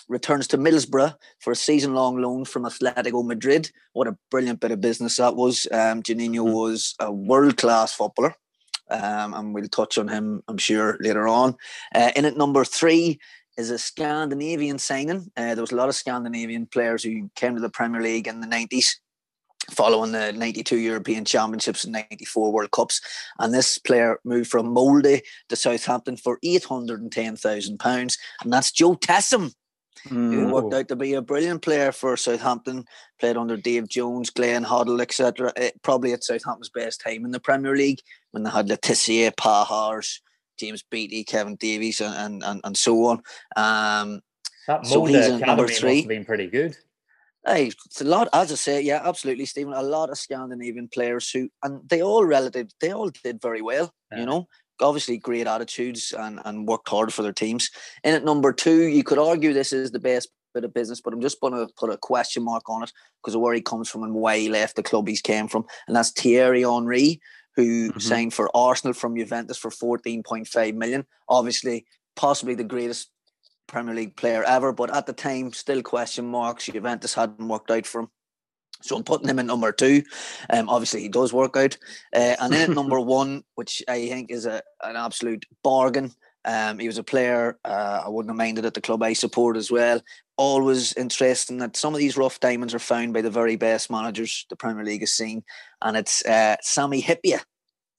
returns 0.07 0.47
to 0.47 0.57
Middlesbrough 0.57 1.15
for 1.39 1.51
a 1.51 1.55
season 1.55 1.93
long 1.93 2.21
loan 2.21 2.45
from 2.45 2.63
Atletico 2.63 3.25
Madrid. 3.25 3.71
What 3.93 4.07
a 4.07 4.17
brilliant 4.29 4.59
bit 4.59 4.71
of 4.71 4.81
business 4.81 5.17
that 5.17 5.35
was. 5.35 5.67
Um, 5.71 6.03
Juninho 6.03 6.45
mm-hmm. 6.45 6.53
was 6.53 6.95
a 6.99 7.11
world 7.11 7.57
class 7.57 7.93
footballer. 7.93 8.35
Um, 8.87 9.33
and 9.33 9.55
we'll 9.55 9.67
touch 9.67 9.97
on 9.97 10.07
him, 10.07 10.43
I'm 10.47 10.59
sure, 10.59 10.97
later 10.99 11.27
on. 11.27 11.55
Uh, 11.93 12.11
in 12.15 12.25
at 12.25 12.37
number 12.37 12.63
three 12.63 13.19
is 13.57 13.69
a 13.69 13.77
Scandinavian 13.77 14.77
signing. 14.77 15.31
Uh, 15.37 15.55
there 15.55 15.63
was 15.63 15.71
a 15.71 15.75
lot 15.75 15.89
of 15.89 15.95
Scandinavian 15.95 16.65
players 16.65 17.03
who 17.03 17.29
came 17.35 17.55
to 17.55 17.61
the 17.61 17.69
Premier 17.69 18.01
League 18.01 18.27
in 18.27 18.41
the 18.41 18.47
90s 18.47 18.95
following 19.71 20.11
the 20.11 20.31
92 20.31 20.77
European 20.77 21.25
Championships 21.25 21.83
and 21.83 21.93
94 21.93 22.51
World 22.51 22.71
Cups. 22.71 23.01
And 23.39 23.53
this 23.53 23.77
player 23.77 24.19
moved 24.23 24.49
from 24.49 24.67
Molde 24.67 25.21
to 25.49 25.55
Southampton 25.55 26.17
for 26.17 26.39
£810,000. 26.45 28.17
And 28.43 28.53
that's 28.53 28.71
Jo 28.71 28.95
Tessem. 28.95 29.53
Mm. 30.09 30.33
Who 30.33 30.53
worked 30.53 30.73
out 30.73 30.87
to 30.89 30.95
be 30.95 31.13
a 31.13 31.21
brilliant 31.21 31.63
player 31.63 31.91
for 31.91 32.15
Southampton. 32.15 32.85
Played 33.19 33.37
under 33.37 33.57
Dave 33.57 33.87
Jones, 33.87 34.29
Glenn 34.29 34.63
Hoddle, 34.63 35.01
etc. 35.01 35.51
Eh, 35.55 35.71
probably 35.81 36.13
at 36.13 36.23
Southampton's 36.23 36.69
best 36.69 37.01
time 37.01 37.25
in 37.25 37.31
the 37.31 37.39
Premier 37.39 37.75
League 37.75 38.01
when 38.31 38.43
they 38.43 38.51
had 38.51 38.69
Le 38.69 38.77
Tissier, 38.77 39.31
Pahars, 39.31 40.19
James 40.57 40.83
Beattie, 40.83 41.23
Kevin 41.23 41.55
Davies, 41.55 42.01
and 42.01 42.43
and, 42.43 42.61
and 42.63 42.77
so 42.77 43.05
on. 43.05 43.21
Um, 43.55 44.21
that 44.67 44.85
so 44.85 45.05
he's 45.05 45.29
number 45.39 45.67
three. 45.67 45.97
must 45.97 46.07
been 46.07 46.25
pretty 46.25 46.47
good. 46.47 46.75
Hey, 47.45 47.67
it's 47.85 48.01
a 48.01 48.05
lot, 48.05 48.27
as 48.33 48.51
I 48.51 48.55
say, 48.55 48.81
yeah, 48.81 49.01
absolutely, 49.03 49.45
Stephen. 49.45 49.73
A 49.73 49.83
lot 49.83 50.09
of 50.09 50.17
Scandinavian 50.17 50.87
players 50.87 51.29
who, 51.29 51.47
and 51.61 51.87
they 51.87 52.01
all 52.01 52.25
relative, 52.25 52.69
they 52.81 52.91
all 52.91 53.11
did 53.23 53.39
very 53.39 53.61
well. 53.61 53.93
Yeah. 54.11 54.21
You 54.21 54.25
know, 54.25 54.47
obviously 54.81 55.17
great 55.17 55.47
attitudes 55.47 56.13
and 56.17 56.39
and 56.45 56.67
worked 56.67 56.89
hard 56.89 57.13
for 57.13 57.21
their 57.21 57.33
teams. 57.33 57.69
And 58.03 58.15
at 58.15 58.25
number 58.25 58.51
two, 58.51 58.85
you 58.85 59.03
could 59.03 59.19
argue 59.19 59.53
this 59.53 59.73
is 59.73 59.91
the 59.91 59.99
best 59.99 60.29
bit 60.55 60.63
of 60.63 60.73
business, 60.73 61.01
but 61.01 61.13
I'm 61.13 61.21
just 61.21 61.39
going 61.39 61.53
to 61.53 61.71
put 61.77 61.91
a 61.91 61.97
question 61.97 62.43
mark 62.43 62.67
on 62.69 62.81
it 62.81 62.91
because 63.21 63.35
of 63.35 63.41
where 63.41 63.53
he 63.53 63.61
comes 63.61 63.89
from 63.89 64.03
and 64.03 64.13
why 64.13 64.39
he 64.39 64.49
left 64.49 64.75
the 64.75 64.83
club 64.83 65.07
he's 65.07 65.21
came 65.21 65.47
from, 65.47 65.65
and 65.87 65.95
that's 65.95 66.11
Thierry 66.11 66.63
Henry, 66.63 67.19
who 67.55 67.89
mm-hmm. 67.89 67.99
signed 67.99 68.33
for 68.33 68.55
Arsenal 68.55 68.93
from 68.93 69.15
Juventus 69.15 69.57
for 69.57 69.69
14.5 69.69 70.75
million. 70.75 71.05
Obviously, 71.29 71.85
possibly 72.15 72.55
the 72.55 72.63
greatest 72.63 73.09
Premier 73.67 73.95
League 73.95 74.15
player 74.15 74.43
ever, 74.43 74.71
but 74.71 74.95
at 74.95 75.05
the 75.05 75.13
time, 75.13 75.51
still 75.53 75.81
question 75.81 76.25
marks. 76.25 76.65
Juventus 76.65 77.13
hadn't 77.13 77.47
worked 77.47 77.71
out 77.71 77.85
for 77.85 78.01
him. 78.01 78.09
So 78.81 78.95
I'm 78.95 79.03
putting 79.03 79.27
him 79.27 79.39
in 79.39 79.47
number 79.47 79.71
two. 79.71 80.03
Um, 80.49 80.69
obviously, 80.69 81.01
he 81.01 81.09
does 81.09 81.33
work 81.33 81.57
out. 81.57 81.77
Uh, 82.13 82.35
and 82.39 82.53
then 82.53 82.69
at 82.69 82.75
number 82.75 82.99
one, 82.99 83.43
which 83.55 83.81
I 83.87 84.07
think 84.07 84.31
is 84.31 84.45
a, 84.45 84.61
an 84.83 84.95
absolute 84.95 85.45
bargain. 85.63 86.11
Um, 86.43 86.77
he 86.77 86.85
was 86.85 86.99
a 86.99 87.03
player 87.03 87.57
uh, 87.65 88.03
I 88.05 88.09
wouldn't 88.09 88.29
have 88.29 88.37
minded 88.37 88.65
at 88.65 88.75
the 88.75 88.81
club 88.81 89.01
I 89.01 89.13
support 89.13 89.57
as 89.57 89.71
well. 89.71 89.99
Always 90.37 90.93
interesting 90.93 91.59
that 91.59 91.77
some 91.77 91.93
of 91.93 91.99
these 91.99 92.17
rough 92.17 92.39
diamonds 92.39 92.73
are 92.73 92.79
found 92.79 93.13
by 93.13 93.21
the 93.21 93.29
very 93.29 93.55
best 93.55 93.89
managers 93.89 94.45
the 94.49 94.55
Premier 94.55 94.83
League 94.83 95.01
has 95.01 95.13
seen. 95.13 95.43
And 95.81 95.95
it's 95.95 96.25
uh, 96.25 96.57
Sami 96.61 97.01
Hyypiä, 97.01 97.41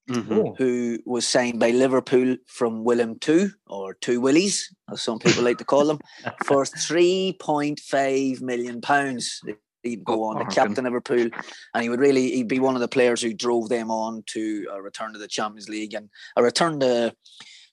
Mm-hmm. 0.08 0.50
who 0.56 1.00
was 1.04 1.26
signed 1.26 1.58
by 1.58 1.70
Liverpool 1.70 2.36
from 2.46 2.84
Willem 2.84 3.18
II, 3.28 3.48
or 3.66 3.94
Two 3.94 4.20
Willies, 4.20 4.72
as 4.88 5.02
some 5.02 5.18
people 5.18 5.42
like 5.42 5.58
to 5.58 5.64
call 5.64 5.84
them, 5.84 5.98
for 6.44 6.62
£3.5 6.62 8.40
million. 8.40 8.80
He'd 9.82 10.04
go 10.04 10.22
on, 10.22 10.38
the 10.38 10.44
captain 10.44 10.86
of 10.86 10.92
Liverpool, 10.92 11.28
and 11.74 11.82
he 11.82 11.88
would 11.88 11.98
really 11.98 12.30
he'd 12.30 12.46
be 12.46 12.60
one 12.60 12.76
of 12.76 12.80
the 12.80 12.86
players 12.86 13.20
who 13.20 13.34
drove 13.34 13.68
them 13.68 13.90
on 13.90 14.22
to 14.26 14.68
a 14.72 14.80
return 14.80 15.12
to 15.12 15.18
the 15.18 15.26
Champions 15.26 15.68
League 15.68 15.94
and 15.94 16.08
a 16.36 16.42
return 16.42 16.78
to 16.80 17.12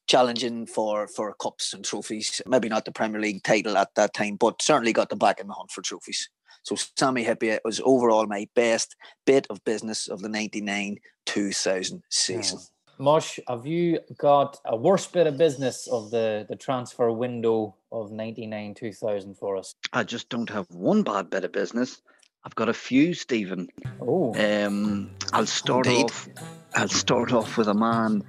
challenging 0.07 0.65
for 0.65 1.07
for 1.07 1.33
cups 1.33 1.73
and 1.73 1.83
trophies. 1.83 2.41
Maybe 2.45 2.69
not 2.69 2.85
the 2.85 2.91
Premier 2.91 3.21
League 3.21 3.43
title 3.43 3.77
at 3.77 3.95
that 3.95 4.13
time, 4.13 4.35
but 4.35 4.61
certainly 4.61 4.93
got 4.93 5.09
them 5.09 5.19
back 5.19 5.39
in 5.39 5.47
the 5.47 5.53
hunt 5.53 5.71
for 5.71 5.81
trophies. 5.81 6.29
So 6.63 6.75
Sami 6.97 7.25
Hyypiä 7.25 7.59
was 7.65 7.81
overall 7.83 8.25
my 8.25 8.47
best 8.55 8.95
bit 9.25 9.47
of 9.49 9.63
business 9.65 10.07
of 10.07 10.21
the 10.21 10.29
99 10.29 10.97
2000 11.25 12.03
season. 12.09 12.59
Yeah. 12.59 12.65
Mush, 12.99 13.39
have 13.47 13.65
you 13.65 13.99
got 14.17 14.59
a 14.65 14.75
worse 14.75 15.07
bit 15.07 15.25
of 15.27 15.35
business 15.37 15.87
of 15.87 16.11
the, 16.11 16.45
the 16.47 16.55
transfer 16.55 17.11
window 17.11 17.75
of 17.91 18.11
99 18.11 18.75
2000 18.75 19.35
for 19.35 19.57
us? 19.57 19.75
I 19.91 20.03
just 20.03 20.29
don't 20.29 20.49
have 20.49 20.67
one 20.69 21.01
bad 21.03 21.29
bit 21.29 21.43
of 21.43 21.51
business. 21.51 22.01
I've 22.45 22.55
got 22.55 22.69
a 22.69 22.73
few, 22.73 23.13
Stephen. 23.13 23.69
Oh. 24.01 24.33
Um, 24.35 25.11
I'll 25.31 25.45
start 25.45 25.87
Indeed. 25.87 26.05
off. 26.05 26.27
I'll 26.75 26.89
start 26.89 27.31
off 27.31 27.57
with 27.57 27.67
a 27.67 27.73
man 27.73 28.23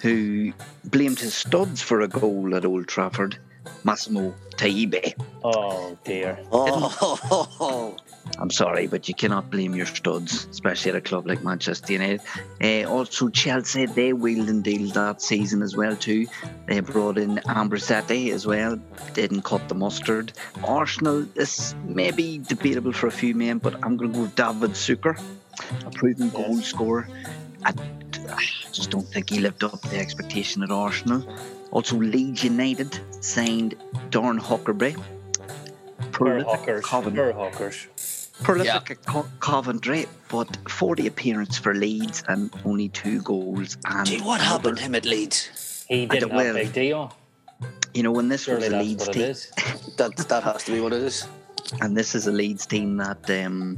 who 0.00 0.52
blamed 0.84 1.18
his 1.18 1.34
studs 1.34 1.82
for 1.82 2.02
a 2.02 2.08
goal 2.08 2.54
at 2.54 2.64
Old 2.64 2.86
Trafford. 2.86 3.38
Massimo 3.84 4.34
Taibi. 4.56 5.14
Oh 5.44 5.96
dear. 6.04 6.38
Oh. 6.50 7.96
I'm 8.38 8.50
sorry, 8.50 8.86
but 8.86 9.08
you 9.08 9.14
cannot 9.14 9.50
blame 9.50 9.74
your 9.74 9.86
studs, 9.86 10.46
especially 10.50 10.90
at 10.90 10.96
a 10.96 11.00
club 11.00 11.26
like 11.26 11.42
Manchester 11.42 11.94
United. 11.94 12.20
Uh, 12.62 12.88
also, 12.88 13.28
Chelsea 13.28 13.86
they 13.86 14.12
wheeled 14.12 14.48
and 14.48 14.62
dealed 14.62 14.94
that 14.94 15.22
season 15.22 15.62
as 15.62 15.76
well 15.76 15.96
too. 15.96 16.26
They 16.66 16.80
brought 16.80 17.18
in 17.18 17.38
Ambrosetti 17.46 18.32
as 18.32 18.46
well. 18.46 18.78
Didn't 19.14 19.42
cut 19.42 19.68
the 19.68 19.74
mustard. 19.74 20.32
Arsenal 20.64 21.26
is 21.36 21.74
maybe 21.84 22.38
debatable 22.38 22.92
for 22.92 23.06
a 23.06 23.12
few 23.12 23.34
men, 23.34 23.58
but 23.58 23.74
I'm 23.82 23.96
going 23.96 24.12
to 24.12 24.18
go 24.18 24.22
with 24.22 24.36
David 24.36 24.72
Suker, 24.72 25.20
a 25.86 25.90
proven 25.90 26.30
goal 26.30 26.58
scorer. 26.58 27.08
I, 27.64 27.72
I 28.28 28.44
just 28.72 28.90
don't 28.90 29.06
think 29.06 29.30
he 29.30 29.40
lived 29.40 29.64
up 29.64 29.80
to 29.80 29.88
the 29.88 29.98
expectation 29.98 30.62
at 30.62 30.70
Arsenal. 30.70 31.26
Also, 31.70 31.96
Leeds 31.96 32.44
United 32.44 32.98
signed 33.22 33.76
Darren 34.10 34.40
Huckerby. 34.40 35.00
Prolific 36.12 36.82
Coventry. 36.82 37.32
Prolific 38.42 38.98
yeah. 39.06 39.22
Coventry, 39.40 40.06
but 40.28 40.56
40 40.68 41.06
appearances 41.06 41.58
for 41.58 41.74
Leeds 41.74 42.22
and 42.28 42.50
only 42.64 42.88
two 42.88 43.20
goals. 43.22 43.76
And 43.84 44.06
Gee, 44.06 44.20
what 44.20 44.40
happened 44.40 44.78
to 44.78 44.82
him 44.82 44.94
at 44.94 45.04
Leeds? 45.04 45.84
He 45.88 46.06
didn't 46.06 46.30
have 46.30 46.46
a 46.46 46.52
big 46.54 46.72
deal. 46.72 47.12
You 47.94 48.02
know, 48.04 48.12
when 48.12 48.28
this 48.28 48.44
Surely 48.44 48.68
was 48.68 48.72
a 48.72 48.78
Leeds 48.78 49.08
team, 49.08 49.22
that 49.96 50.16
that 50.28 50.42
has 50.44 50.64
to 50.64 50.72
be 50.72 50.80
what 50.80 50.92
it 50.92 51.02
is. 51.02 51.26
And 51.80 51.96
this 51.96 52.14
is 52.14 52.26
a 52.26 52.32
Leeds 52.32 52.66
team 52.66 52.96
that 52.98 53.28
um, 53.30 53.76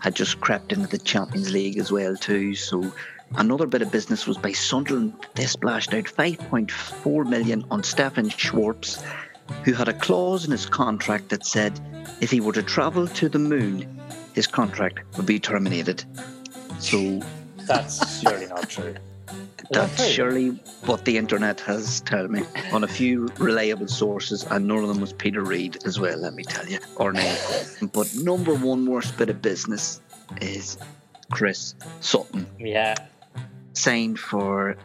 had 0.00 0.14
just 0.14 0.40
crept 0.40 0.72
into 0.72 0.88
the 0.88 0.98
Champions 0.98 1.52
League 1.52 1.78
as 1.78 1.92
well 1.92 2.16
too. 2.16 2.54
So 2.54 2.92
Another 3.34 3.66
bit 3.66 3.82
of 3.82 3.90
business 3.90 4.26
was 4.26 4.38
by 4.38 4.52
Sunderland. 4.52 5.12
They 5.34 5.46
splashed 5.46 5.92
out 5.92 6.04
5.4 6.04 7.28
million 7.28 7.64
on 7.70 7.82
Stefan 7.82 8.30
Schwarz, 8.30 9.02
who 9.64 9.72
had 9.72 9.88
a 9.88 9.92
clause 9.92 10.44
in 10.44 10.52
his 10.52 10.66
contract 10.66 11.30
that 11.30 11.44
said 11.44 11.78
if 12.20 12.30
he 12.30 12.40
were 12.40 12.52
to 12.52 12.62
travel 12.62 13.06
to 13.08 13.28
the 13.28 13.38
moon, 13.38 14.00
his 14.34 14.46
contract 14.46 15.00
would 15.16 15.26
be 15.26 15.40
terminated. 15.40 16.04
So 16.78 17.20
that's 17.66 18.20
surely 18.20 18.46
not 18.46 18.68
true. 18.68 18.94
That's 19.70 19.96
that 19.96 20.08
surely 20.12 20.50
what 20.84 21.04
the 21.04 21.16
internet 21.16 21.58
has 21.62 22.00
told 22.02 22.30
me 22.30 22.44
on 22.70 22.84
a 22.84 22.86
few 22.86 23.26
reliable 23.38 23.88
sources, 23.88 24.44
and 24.44 24.68
none 24.68 24.78
of 24.78 24.86
them 24.86 25.00
was 25.00 25.12
Peter 25.12 25.42
Reid 25.42 25.78
as 25.84 25.98
well, 25.98 26.16
let 26.18 26.34
me 26.34 26.44
tell 26.44 26.64
you, 26.68 26.78
or 26.94 27.12
name. 27.12 27.36
But 27.92 28.14
number 28.14 28.54
one 28.54 28.86
worst 28.86 29.18
bit 29.18 29.28
of 29.28 29.42
business 29.42 30.00
is 30.40 30.78
Chris 31.32 31.74
Sutton. 32.00 32.46
Yeah, 32.60 32.94
signed 33.76 34.18
for 34.18 34.76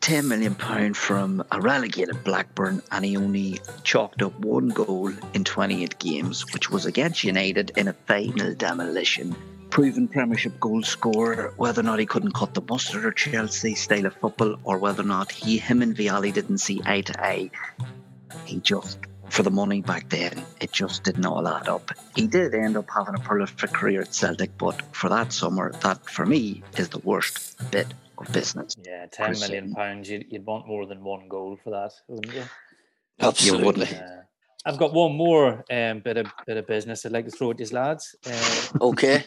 £10 0.00 0.26
million 0.28 0.94
from 0.94 1.42
a 1.50 1.60
relegated 1.60 2.22
Blackburn 2.22 2.80
and 2.92 3.04
he 3.04 3.16
only 3.16 3.60
chalked 3.82 4.22
up 4.22 4.38
one 4.38 4.68
goal 4.68 5.10
in 5.34 5.42
28 5.42 5.98
games, 5.98 6.52
which 6.52 6.70
was 6.70 6.86
against 6.86 7.24
United 7.24 7.72
in 7.76 7.88
a 7.88 7.92
final 7.92 8.54
demolition. 8.54 9.34
Proven 9.68 10.06
Premiership 10.06 10.60
goal 10.60 10.84
scorer, 10.84 11.52
whether 11.56 11.80
or 11.80 11.84
not 11.84 11.98
he 11.98 12.06
couldn't 12.06 12.34
cut 12.34 12.54
the 12.54 12.62
mustard 12.62 13.04
or 13.04 13.10
Chelsea 13.10 13.74
style 13.74 14.06
of 14.06 14.14
football, 14.14 14.56
or 14.62 14.78
whether 14.78 15.02
or 15.02 15.06
not 15.06 15.32
he, 15.32 15.58
him 15.58 15.82
and 15.82 15.96
Vialli 15.96 16.32
didn't 16.32 16.58
see 16.58 16.80
eye 16.86 17.00
to 17.00 17.20
eye, 17.20 17.50
he 18.44 18.60
just, 18.60 18.98
for 19.28 19.42
the 19.42 19.50
money 19.50 19.82
back 19.82 20.08
then, 20.08 20.44
it 20.60 20.70
just 20.70 21.02
didn't 21.02 21.26
all 21.26 21.48
add 21.48 21.68
up. 21.68 21.90
He 22.14 22.28
did 22.28 22.54
end 22.54 22.76
up 22.76 22.88
having 22.94 23.16
a 23.16 23.18
prolific 23.18 23.72
career 23.72 24.02
at 24.02 24.14
Celtic, 24.14 24.56
but 24.56 24.80
for 24.94 25.08
that 25.08 25.32
summer, 25.32 25.72
that 25.82 26.08
for 26.08 26.24
me 26.24 26.62
is 26.76 26.90
the 26.90 27.00
worst 27.00 27.70
bit 27.72 27.92
business. 28.32 28.76
Yeah, 28.84 29.06
ten 29.10 29.32
million 29.32 29.74
pounds. 29.74 30.08
You'd, 30.08 30.26
you'd 30.30 30.46
want 30.46 30.66
more 30.66 30.86
than 30.86 31.02
one 31.02 31.28
goal 31.28 31.58
for 31.62 31.70
that, 31.70 31.92
wouldn't 32.08 32.34
you? 32.34 32.44
Absolutely. 33.20 33.86
Uh, 33.86 34.22
I've 34.64 34.78
got 34.78 34.92
one 34.92 35.14
more 35.14 35.64
um, 35.70 36.00
bit 36.00 36.16
of 36.16 36.26
bit 36.46 36.56
of 36.56 36.66
business 36.66 37.06
I'd 37.06 37.12
like 37.12 37.26
to 37.26 37.30
throw 37.30 37.50
at 37.50 37.58
these 37.58 37.72
lads. 37.72 38.16
Uh, 38.26 38.78
okay, 38.80 39.24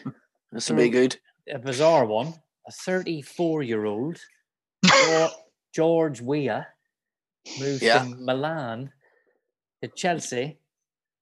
this 0.52 0.68
will 0.68 0.76
be 0.76 0.88
good. 0.88 1.16
A 1.50 1.58
bizarre 1.58 2.04
one. 2.04 2.34
A 2.68 2.72
34 2.72 3.62
year 3.62 3.86
old 3.86 4.18
George 5.74 6.20
Weah 6.20 6.66
moved 7.58 7.82
yeah. 7.82 8.00
from 8.00 8.24
Milan 8.24 8.92
to 9.82 9.88
Chelsea 9.88 10.58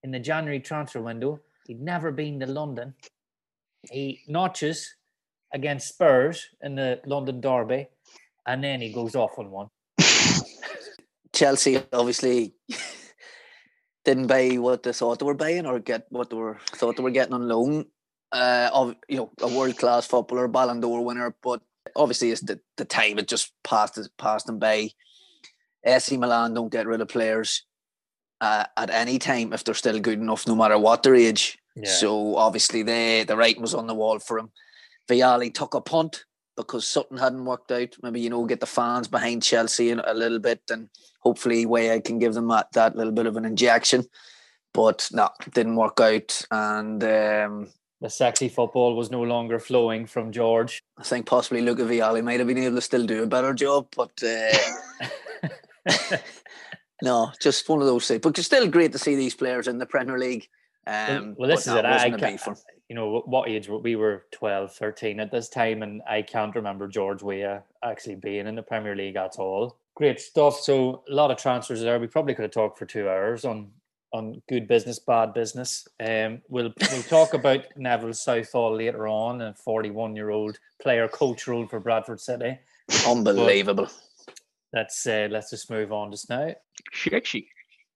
in 0.03 0.11
the 0.11 0.19
January 0.19 0.59
transfer 0.59 1.01
window. 1.01 1.39
He'd 1.65 1.81
never 1.81 2.11
been 2.11 2.39
to 2.39 2.45
London. 2.45 2.93
He 3.89 4.21
notches 4.27 4.95
against 5.53 5.89
Spurs 5.89 6.47
in 6.61 6.75
the 6.75 7.01
London 7.05 7.41
Derby, 7.41 7.87
and 8.45 8.63
then 8.63 8.81
he 8.81 8.91
goes 8.91 9.15
off 9.15 9.37
on 9.37 9.51
one. 9.51 9.67
Chelsea 11.33 11.81
obviously 11.93 12.53
didn't 14.05 14.27
buy 14.27 14.49
what 14.57 14.83
they 14.83 14.93
thought 14.93 15.19
they 15.19 15.25
were 15.25 15.33
buying 15.33 15.65
or 15.65 15.79
get 15.79 16.05
what 16.09 16.29
they 16.29 16.35
were 16.35 16.57
thought 16.71 16.97
they 16.97 17.03
were 17.03 17.11
getting 17.11 17.33
on 17.33 17.47
loan. 17.47 17.85
Uh, 18.31 18.69
of 18.71 18.95
you 19.07 19.17
know, 19.17 19.31
a 19.41 19.47
world 19.47 19.75
class 19.75 20.05
footballer, 20.05 20.47
Ballon 20.47 20.79
d'Or 20.79 21.03
winner, 21.03 21.35
but 21.41 21.61
obviously 21.95 22.29
it's 22.29 22.41
the, 22.41 22.59
the 22.77 22.85
time 22.85 23.17
it 23.17 23.27
just 23.27 23.51
passed 23.63 23.99
passed 24.17 24.45
them 24.45 24.59
by. 24.59 24.89
AC 25.83 26.17
Milan 26.17 26.53
don't 26.53 26.71
get 26.71 26.87
rid 26.87 27.01
of 27.01 27.07
players 27.07 27.63
uh, 28.41 28.65
at 28.77 28.89
any 28.89 29.17
time 29.17 29.53
if 29.53 29.63
they're 29.63 29.73
still 29.73 29.99
good 29.99 30.19
enough, 30.19 30.47
no 30.47 30.55
matter 30.55 30.77
what 30.77 31.03
their 31.03 31.15
age. 31.15 31.57
Yeah. 31.75 31.89
So 31.89 32.35
obviously, 32.35 32.83
they 32.83 33.23
the 33.23 33.37
writing 33.37 33.61
was 33.61 33.73
on 33.73 33.87
the 33.87 33.95
wall 33.95 34.19
for 34.19 34.39
him. 34.39 34.51
Vialli 35.09 35.53
took 35.53 35.73
a 35.73 35.81
punt 35.81 36.25
because 36.55 36.87
Sutton 36.87 37.17
hadn't 37.17 37.45
worked 37.45 37.71
out. 37.71 37.95
Maybe 38.03 38.21
you 38.21 38.29
know 38.29 38.45
get 38.45 38.59
the 38.59 38.65
fans 38.65 39.07
behind 39.07 39.43
Chelsea 39.43 39.91
a 39.91 40.13
little 40.13 40.39
bit, 40.39 40.61
and 40.69 40.89
hopefully 41.21 41.65
Weah 41.65 42.01
can 42.01 42.19
give 42.19 42.33
them 42.33 42.47
that, 42.49 42.71
that 42.73 42.95
little 42.95 43.13
bit 43.13 43.25
of 43.25 43.37
an 43.37 43.45
injection. 43.45 44.05
But 44.73 45.09
no, 45.11 45.29
didn't 45.53 45.77
work 45.77 45.99
out, 45.99 46.41
and 46.51 47.03
um, 47.03 47.69
the 48.01 48.09
sexy 48.09 48.49
football 48.49 48.95
was 48.95 49.09
no 49.09 49.21
longer 49.23 49.59
flowing 49.59 50.05
from 50.05 50.31
George. 50.31 50.81
I 50.97 51.03
think 51.03 51.25
possibly 51.25 51.61
Luca 51.61 51.83
Vialli 51.83 52.23
might 52.23 52.39
have 52.39 52.47
been 52.47 52.57
able 52.59 52.75
to 52.75 52.81
still 52.81 53.05
do 53.05 53.23
a 53.23 53.27
better 53.27 53.53
job, 53.53 53.87
but 53.95 54.11
uh, 54.23 56.17
no, 57.01 57.31
just 57.41 57.67
one 57.67 57.81
of 57.81 57.87
those 57.87 58.07
things. 58.07 58.21
But 58.21 58.37
it's 58.37 58.45
still 58.45 58.67
great 58.67 58.91
to 58.91 58.99
see 58.99 59.15
these 59.15 59.33
players 59.33 59.67
in 59.67 59.79
the 59.79 59.85
Premier 59.85 60.19
League 60.19 60.47
Um, 60.85 61.35
well, 61.37 61.49
this 61.49 61.67
is 61.67 61.73
it. 61.73 61.85
I, 61.85 62.05
I, 62.05 62.09
beef 62.09 62.41
for 62.41 62.51
him. 62.51 62.57
You 62.89 62.95
know, 62.95 63.21
what 63.25 63.47
age 63.47 63.69
we 63.69 63.95
were 63.95 64.25
12, 64.31 64.73
13 64.73 65.19
at 65.19 65.31
this 65.31 65.47
time, 65.47 65.83
and 65.83 66.01
I 66.09 66.23
can't 66.23 66.55
remember 66.55 66.87
George 66.87 67.21
Weah 67.21 67.63
actually 67.83 68.15
being 68.15 68.47
in 68.47 68.55
the 68.55 68.63
Premier 68.63 68.95
League 68.95 69.15
at 69.15 69.37
all. 69.37 69.77
Great 69.95 70.19
stuff. 70.19 70.59
So 70.59 71.03
a 71.09 71.13
lot 71.13 71.29
of 71.29 71.37
transfers 71.37 71.81
there. 71.81 71.99
We 71.99 72.07
probably 72.07 72.33
could 72.33 72.43
have 72.43 72.51
talked 72.51 72.79
for 72.79 72.85
two 72.85 73.07
hours 73.07 73.45
on 73.45 73.69
on 74.11 74.41
good 74.49 74.67
business, 74.67 74.97
bad 74.97 75.35
business. 75.35 75.87
Um, 75.99 76.41
we'll 76.49 76.73
we'll 76.91 77.03
talk 77.03 77.35
about 77.35 77.65
Neville 77.77 78.13
Southall 78.13 78.75
later 78.75 79.07
on, 79.07 79.41
a 79.41 79.53
41 79.53 80.15
year 80.15 80.31
old 80.31 80.57
player 80.81 81.07
coach 81.07 81.47
role 81.47 81.67
for 81.67 81.79
Bradford 81.79 82.19
City. 82.19 82.57
Unbelievable. 83.07 83.87
Let's 84.73 85.05
uh, 85.05 85.27
let's 85.29 85.51
just 85.51 85.69
move 85.69 85.91
on 85.91 86.11
just 86.11 86.29
now. 86.29 86.55
Sexy. 86.91 87.49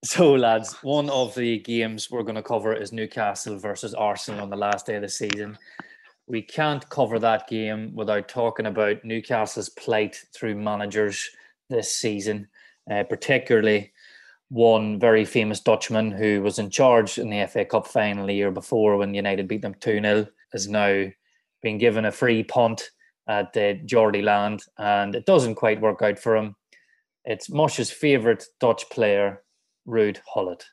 So, 0.06 0.34
lads, 0.34 0.74
one 0.84 1.10
of 1.10 1.34
the 1.34 1.60
games 1.60 2.12
we're 2.12 2.24
going 2.24 2.36
to 2.36 2.44
cover 2.44 2.74
is 2.74 2.92
Newcastle 2.92 3.58
versus 3.58 3.94
Arsenal 3.94 4.42
on 4.42 4.50
the 4.50 4.58
last 4.58 4.86
day 4.86 4.96
of 4.96 5.02
the 5.02 5.08
season. 5.08 5.58
We 6.28 6.42
can't 6.42 6.88
cover 6.90 7.20
that 7.20 7.48
game 7.48 7.96
without 7.96 8.28
talking 8.28 8.66
about 8.66 9.06
Newcastle's 9.06 9.70
plight 9.70 10.22
through 10.36 10.56
managers 10.56 11.30
this 11.70 11.96
season, 11.96 12.50
uh, 12.92 13.04
particularly 13.04 13.94
one 14.50 15.00
very 15.00 15.24
famous 15.24 15.62
Dutchman 15.62 16.12
who 16.12 16.42
was 16.42 16.60
in 16.60 16.70
charge 16.70 17.18
in 17.18 17.30
the 17.30 17.48
FA 17.48 17.64
Cup 17.64 17.88
final 17.88 18.28
the 18.28 18.34
year 18.34 18.52
before 18.52 18.98
when 18.98 19.14
United 19.14 19.48
beat 19.48 19.62
them 19.62 19.76
2 19.76 20.02
0, 20.02 20.28
has 20.52 20.68
now 20.68 21.06
been 21.62 21.78
given 21.78 22.04
a 22.04 22.12
free 22.12 22.44
punt 22.44 22.90
at 23.30 23.56
uh, 23.56 23.76
Geordie 23.86 24.22
Land, 24.22 24.64
and 24.78 25.16
it 25.16 25.26
doesn't 25.26 25.56
quite 25.56 25.80
work 25.80 26.02
out 26.02 26.20
for 26.20 26.36
him. 26.36 26.58
It's 27.24 27.50
Mush's 27.50 27.90
favourite 27.90 28.44
Dutch 28.60 28.90
player, 28.90 29.43
Ruud 29.88 30.20
Gullit. 30.34 30.66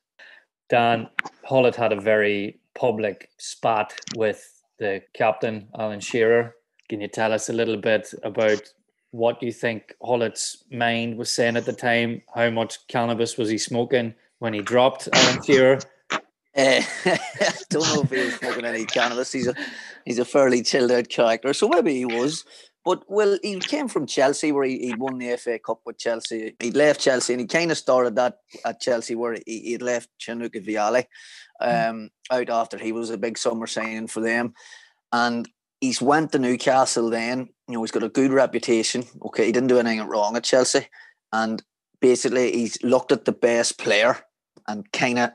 Dan 0.69 1.09
Gullit 1.49 1.77
had 1.77 1.93
a 1.93 2.01
very 2.01 2.61
public 2.75 3.29
spat 3.39 3.93
with 4.17 4.63
the 4.79 5.03
captain, 5.15 5.69
Alan 5.79 6.01
Shearer. 6.01 6.55
Can 6.89 7.01
you 7.01 7.09
tell 7.09 7.33
us 7.33 7.49
a 7.49 7.53
little 7.53 7.77
bit 7.77 8.13
about 8.23 8.63
what 9.11 9.43
you 9.43 9.53
think 9.53 9.95
Gullit's 10.03 10.65
mind 10.71 11.19
was 11.19 11.33
saying 11.33 11.57
at 11.57 11.67
the 11.67 11.73
time? 11.73 12.23
How 12.35 12.51
much 12.51 12.87
cannabis 12.89 13.37
was 13.37 13.49
he 13.49 13.59
smoking 13.59 14.15
when 14.39 14.55
he 14.55 14.61
dropped 14.61 15.09
Alan 15.13 15.43
Shearer? 15.43 15.79
Uh, 16.13 16.81
I 17.05 17.53
don't 17.69 17.95
know 17.95 18.03
if 18.03 18.11
he 18.11 18.25
was 18.25 18.35
smoking 18.35 18.65
any 18.65 18.85
cannabis. 18.85 19.33
He's 19.33 19.47
a 19.47 19.55
he's 20.05 20.19
a 20.19 20.25
fairly 20.25 20.63
chilled 20.63 20.91
out 20.91 21.09
character, 21.09 21.53
so 21.53 21.69
maybe 21.69 21.95
he 21.95 22.05
was. 22.05 22.45
But 22.85 23.05
well, 23.09 23.39
he 23.43 23.59
came 23.61 23.89
from 23.89 24.07
Chelsea 24.07 24.53
where 24.53 24.65
he, 24.65 24.79
he 24.79 24.95
won 24.95 25.19
the 25.19 25.37
FA 25.37 25.59
Cup 25.59 25.81
with 25.85 25.99
Chelsea. 25.99 26.55
He'd 26.61 26.77
left 26.77 27.01
Chelsea 27.01 27.35
and 27.35 27.41
he 27.41 27.47
kind 27.47 27.71
of 27.71 27.77
started 27.77 28.17
that 28.17 28.39
at 28.65 28.81
Chelsea 28.81 29.15
where 29.15 29.37
he, 29.47 29.61
he'd 29.61 29.83
left 29.83 30.09
Gianluca 30.19 30.61
Vialli 30.61 31.05
um, 31.61 32.11
out 32.31 32.49
after 32.49 32.79
he 32.79 32.93
was 32.93 33.11
a 33.11 33.19
big 33.19 33.37
summer 33.37 33.67
signing 33.67 34.07
for 34.07 34.21
them. 34.21 34.55
And 35.13 35.49
he's 35.81 36.01
went 36.01 36.33
to 36.33 36.39
Newcastle 36.39 37.11
then. 37.11 37.51
You 37.69 37.75
know, 37.75 37.83
he's 37.83 37.91
got 37.91 38.03
a 38.03 38.09
good 38.09 38.33
reputation. 38.33 39.05
Okay, 39.27 39.47
he 39.47 39.53
didn't 39.53 39.69
do 39.69 39.79
anything 39.79 40.07
wrong 40.09 40.37
at 40.37 40.45
Chelsea. 40.45 40.89
And 41.33 41.63
basically 42.01 42.53
he's 42.53 42.83
looked 42.83 43.13
at 43.13 43.27
the 43.27 43.33
best 43.33 43.79
player 43.79 44.17
and 44.67 44.91
kind 44.93 45.19
of 45.19 45.33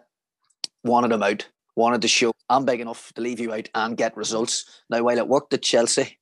wanted 0.83 1.11
him 1.11 1.21
out, 1.21 1.47
wanted 1.75 2.01
to 2.01 2.07
show 2.07 2.31
I'm 2.49 2.65
big 2.65 2.79
enough 2.79 3.11
to 3.13 3.21
leave 3.21 3.39
you 3.39 3.53
out 3.53 3.69
and 3.75 3.97
get 3.97 4.17
results. 4.17 4.65
Now, 4.89 5.03
while 5.03 5.17
it 5.17 5.27
worked 5.27 5.53
at 5.53 5.63
Chelsea, 5.63 6.17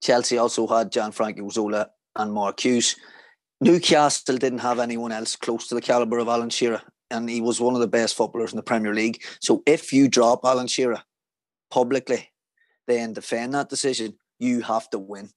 Chelsea 0.00 0.38
also 0.38 0.66
had 0.66 0.92
Gianfranco 0.92 1.50
Zola 1.52 1.90
and 2.16 2.32
Mark 2.32 2.60
Hughes. 2.60 2.96
Newcastle 3.60 4.38
didn't 4.38 4.60
have 4.60 4.78
anyone 4.78 5.12
else 5.12 5.36
close 5.36 5.68
to 5.68 5.74
the 5.74 5.80
caliber 5.82 6.18
of 6.18 6.28
Alan 6.28 6.50
Shearer, 6.50 6.82
and 7.10 7.28
he 7.28 7.40
was 7.40 7.60
one 7.60 7.74
of 7.74 7.80
the 7.80 7.88
best 7.88 8.16
footballers 8.16 8.52
in 8.52 8.56
the 8.56 8.62
Premier 8.62 8.94
League. 8.94 9.22
So 9.40 9.62
if 9.66 9.92
you 9.92 10.08
drop 10.08 10.40
Alan 10.44 10.66
Shearer 10.66 11.02
publicly, 11.70 12.30
then 12.86 13.12
defend 13.12 13.54
that 13.54 13.68
decision, 13.68 14.14
you 14.38 14.62
have 14.62 14.88
to 14.90 14.98
win. 14.98 15.30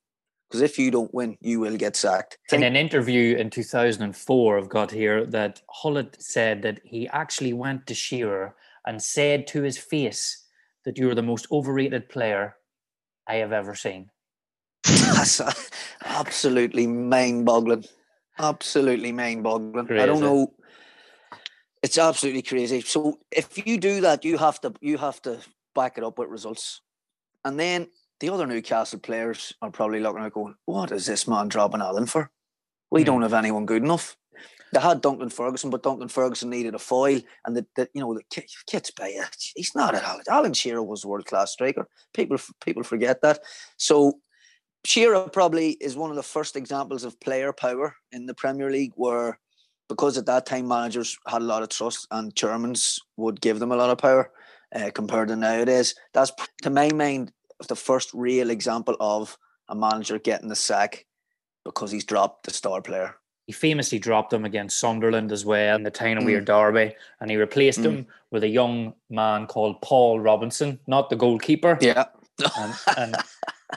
Because 0.49 0.61
if 0.61 0.77
you 0.77 0.91
don't 0.91 1.13
win, 1.13 1.37
you 1.41 1.59
will 1.59 1.77
get 1.77 1.95
sacked. 1.95 2.37
In 2.51 2.63
an 2.63 2.75
interview 2.75 3.35
in 3.35 3.49
2004, 3.49 4.57
I've 4.57 4.69
got 4.69 4.91
here 4.91 5.25
that 5.25 5.61
Gullit 5.81 6.15
said 6.21 6.61
that 6.61 6.79
he 6.83 7.07
actually 7.07 7.53
went 7.53 7.87
to 7.87 7.95
Shearer 7.95 8.55
and 8.85 9.01
said 9.01 9.47
to 9.47 9.63
his 9.63 9.77
face 9.77 10.45
that 10.85 10.97
you're 10.97 11.15
the 11.15 11.23
most 11.23 11.47
overrated 11.51 12.07
player 12.07 12.55
I 13.27 13.35
have 13.35 13.51
ever 13.51 13.73
seen. 13.73 14.09
That's 14.83 15.41
absolutely 16.03 16.87
mind-boggling. 16.87 17.85
Absolutely 18.37 19.11
mind-boggling. 19.11 19.91
I 19.91 20.05
don't 20.05 20.21
know. 20.21 20.53
It's 21.81 21.97
absolutely 21.97 22.41
crazy. 22.41 22.81
So 22.81 23.19
if 23.31 23.65
you 23.65 23.77
do 23.77 24.01
that, 24.01 24.23
you 24.23 24.37
have 24.37 24.59
to 24.61 24.73
you 24.81 24.97
have 24.97 25.21
to 25.23 25.39
back 25.75 25.97
it 25.97 26.03
up 26.03 26.17
with 26.17 26.29
results. 26.29 26.81
And 27.43 27.59
then 27.59 27.87
the 28.19 28.29
other 28.29 28.47
Newcastle 28.47 28.99
players 28.99 29.53
are 29.61 29.69
probably 29.69 29.99
looking 29.99 30.23
at 30.23 30.31
going, 30.31 30.55
"What 30.65 30.91
is 30.91 31.05
this 31.05 31.27
man 31.27 31.49
dropping 31.49 31.81
Allen 31.81 32.05
for? 32.05 32.31
We 32.89 33.01
Hmm. 33.01 33.05
don't 33.05 33.21
have 33.23 33.33
anyone 33.33 33.65
good 33.65 33.83
enough." 33.83 34.15
They 34.71 34.79
had 34.79 35.01
Duncan 35.01 35.29
Ferguson, 35.29 35.69
but 35.69 35.83
Duncan 35.83 36.07
Ferguson 36.07 36.49
needed 36.49 36.73
a 36.73 36.79
foil, 36.79 37.19
and 37.45 37.55
the, 37.55 37.65
the 37.75 37.89
you 37.93 38.01
know 38.01 38.13
the 38.13 38.23
kid, 38.31 38.45
kid's 38.65 38.91
bay. 38.91 39.19
He's 39.55 39.75
not 39.75 39.93
at 39.93 40.03
Alan. 40.03 40.23
Alan 40.29 40.53
Shearer 40.53 40.81
was 40.81 41.03
a 41.03 41.07
world 41.07 41.25
class 41.25 41.51
striker. 41.51 41.87
People 42.13 42.37
people 42.63 42.83
forget 42.83 43.21
that. 43.21 43.39
So 43.77 44.19
Shearer 44.85 45.29
probably 45.29 45.71
is 45.71 45.95
one 45.95 46.09
of 46.09 46.15
the 46.15 46.23
first 46.23 46.55
examples 46.55 47.03
of 47.03 47.19
player 47.19 47.53
power 47.53 47.95
in 48.11 48.25
the 48.25 48.33
Premier 48.33 48.69
League 48.69 48.91
where 48.95 49.39
because 49.89 50.17
at 50.17 50.25
that 50.25 50.45
time 50.45 50.67
managers 50.67 51.17
had 51.27 51.41
a 51.41 51.45
lot 51.45 51.63
of 51.63 51.69
trust 51.69 52.07
and 52.11 52.35
Germans 52.35 52.99
would 53.17 53.39
give 53.41 53.59
them 53.59 53.71
a 53.71 53.75
lot 53.75 53.89
of 53.89 53.97
power 53.97 54.31
uh, 54.75 54.89
compared 54.93 55.27
to 55.29 55.35
nowadays. 55.35 55.95
That's 56.13 56.31
to 56.63 56.69
my 56.69 56.89
mind 56.91 57.31
the 57.67 57.75
first 57.75 58.09
real 58.13 58.49
example 58.49 58.95
of 58.99 59.37
a 59.69 59.75
manager 59.75 60.19
getting 60.19 60.49
the 60.49 60.55
sack 60.55 61.05
because 61.63 61.91
he's 61.91 62.03
dropped 62.05 62.45
the 62.45 62.51
star 62.51 62.81
player. 62.81 63.15
He 63.45 63.53
famously 63.53 63.99
dropped 63.99 64.33
him 64.33 64.45
against 64.45 64.79
Sunderland 64.79 65.31
as 65.31 65.45
well 65.45 65.75
in 65.75 65.83
the 65.83 65.91
Tyne 65.91 66.25
Wear 66.25 66.41
Mm. 66.41 66.45
derby, 66.45 66.95
and 67.19 67.29
he 67.29 67.37
replaced 67.37 67.79
Mm. 67.79 67.83
him 67.83 68.07
with 68.31 68.43
a 68.43 68.47
young 68.47 68.93
man 69.09 69.47
called 69.47 69.81
Paul 69.81 70.19
Robinson, 70.19 70.79
not 70.87 71.09
the 71.09 71.15
goalkeeper. 71.15 71.77
Yeah. 71.81 72.05
and, 72.57 72.73
and 72.97 73.15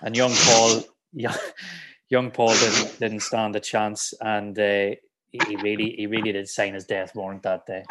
and 0.03 0.16
young 0.16 0.33
Paul, 0.33 0.83
young, 1.16 1.35
young 2.09 2.31
Paul 2.31 2.55
didn't 2.55 2.98
didn't 3.00 3.20
stand 3.20 3.57
a 3.57 3.61
chance, 3.61 4.14
and 4.20 4.57
uh, 4.59 4.94
he 5.33 5.38
he 5.48 5.57
really 5.57 5.94
he 5.98 6.07
really 6.07 6.33
did 6.33 6.48
sign 6.48 6.74
his 6.74 6.85
death 6.85 7.14
warrant 7.16 7.42
that 7.42 7.66
day. 7.66 7.83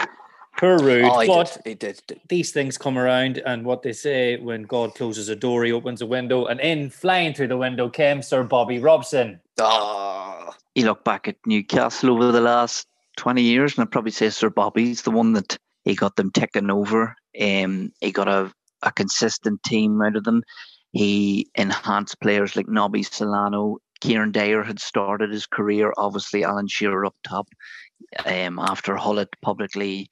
Poor 0.58 0.80
Ruud, 0.80 1.12
Oh, 1.14 1.20
he 1.20 1.28
but 1.28 1.58
did. 1.66 1.70
He 1.70 1.76
did. 1.76 2.22
these 2.30 2.52
things 2.54 2.78
come 2.78 2.98
around, 2.98 3.40
and 3.40 3.66
what 3.66 3.82
they 3.82 3.92
say 3.92 4.38
when 4.38 4.64
God 4.64 4.96
closes 4.96 5.28
a 5.28 5.36
door, 5.36 5.66
He 5.66 5.74
opens 5.74 6.02
a 6.02 6.06
window, 6.06 6.46
and 6.46 6.62
in 6.62 6.90
flying 6.90 7.34
through 7.34 7.50
the 7.50 7.58
window 7.58 7.90
came 7.90 8.22
Sir 8.22 8.44
Bobby 8.44 8.80
Robson. 8.80 9.42
Ah, 9.60 10.56
You 10.74 10.86
look 10.86 11.04
back 11.04 11.28
at 11.28 11.36
Newcastle 11.46 12.12
over 12.12 12.32
the 12.32 12.40
last 12.40 12.88
20 13.18 13.42
years, 13.42 13.78
and 13.78 13.84
I'd 13.86 13.92
probably 13.92 14.12
say 14.12 14.30
Sir 14.30 14.50
Bobby's 14.50 15.02
the 15.02 15.12
one 15.12 15.34
that 15.34 15.58
he 15.84 15.94
got 15.94 16.16
them 16.16 16.32
ticking 16.32 16.70
over. 16.72 17.16
Um, 17.40 17.92
he 18.00 18.12
got 18.14 18.30
a, 18.30 18.50
a 18.82 18.92
consistent 18.94 19.62
team 19.64 20.02
out 20.02 20.16
of 20.16 20.24
them. 20.24 20.42
He 20.96 21.52
enhanced 21.56 22.22
players 22.22 22.56
like 22.56 22.70
Nobby 22.70 23.04
Solano. 23.04 23.80
Kieran 24.00 24.32
Dyer 24.32 24.64
had 24.64 24.80
started 24.80 25.30
his 25.30 25.46
career, 25.46 25.94
obviously, 25.98 26.46
Alan 26.46 26.70
Shearer 26.70 27.06
up 27.06 27.18
top. 27.22 27.50
Um, 28.26 28.60
after 28.60 28.96
Gullit 28.96 29.28
publicly 29.42 30.10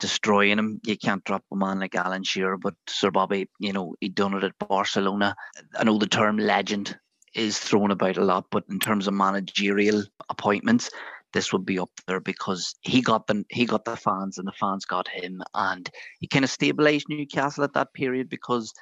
destroying 0.00 0.58
him, 0.58 0.80
you 0.84 0.98
can't 0.98 1.22
drop 1.22 1.44
a 1.52 1.56
man 1.56 1.78
like 1.78 1.94
Alan 1.94 2.24
Shearer, 2.24 2.58
but 2.58 2.74
Sir 2.88 3.12
Bobby, 3.12 3.48
you 3.60 3.72
know, 3.72 3.94
he'd 4.00 4.16
done 4.16 4.34
it 4.34 4.42
at 4.42 4.58
Barcelona. 4.58 5.36
I 5.78 5.84
know 5.84 5.98
the 5.98 6.08
term 6.08 6.36
legend 6.36 6.98
is 7.36 7.60
thrown 7.60 7.92
about 7.92 8.16
a 8.16 8.24
lot, 8.24 8.46
but 8.50 8.64
in 8.68 8.80
terms 8.80 9.06
of 9.06 9.14
managerial 9.14 10.02
appointments, 10.30 10.90
this 11.32 11.52
would 11.52 11.64
be 11.64 11.78
up 11.78 11.90
there 12.08 12.18
because 12.18 12.74
he 12.80 13.02
got 13.02 13.28
the 13.28 13.44
he 13.50 13.66
got 13.66 13.84
the 13.84 13.96
fans 13.96 14.38
and 14.38 14.48
the 14.48 14.52
fans 14.58 14.84
got 14.84 15.06
him, 15.06 15.42
and 15.54 15.88
he 16.18 16.26
kind 16.26 16.44
of 16.44 16.50
stabilized 16.50 17.06
Newcastle 17.08 17.62
at 17.62 17.74
that 17.74 17.94
period 17.94 18.28
because 18.28 18.72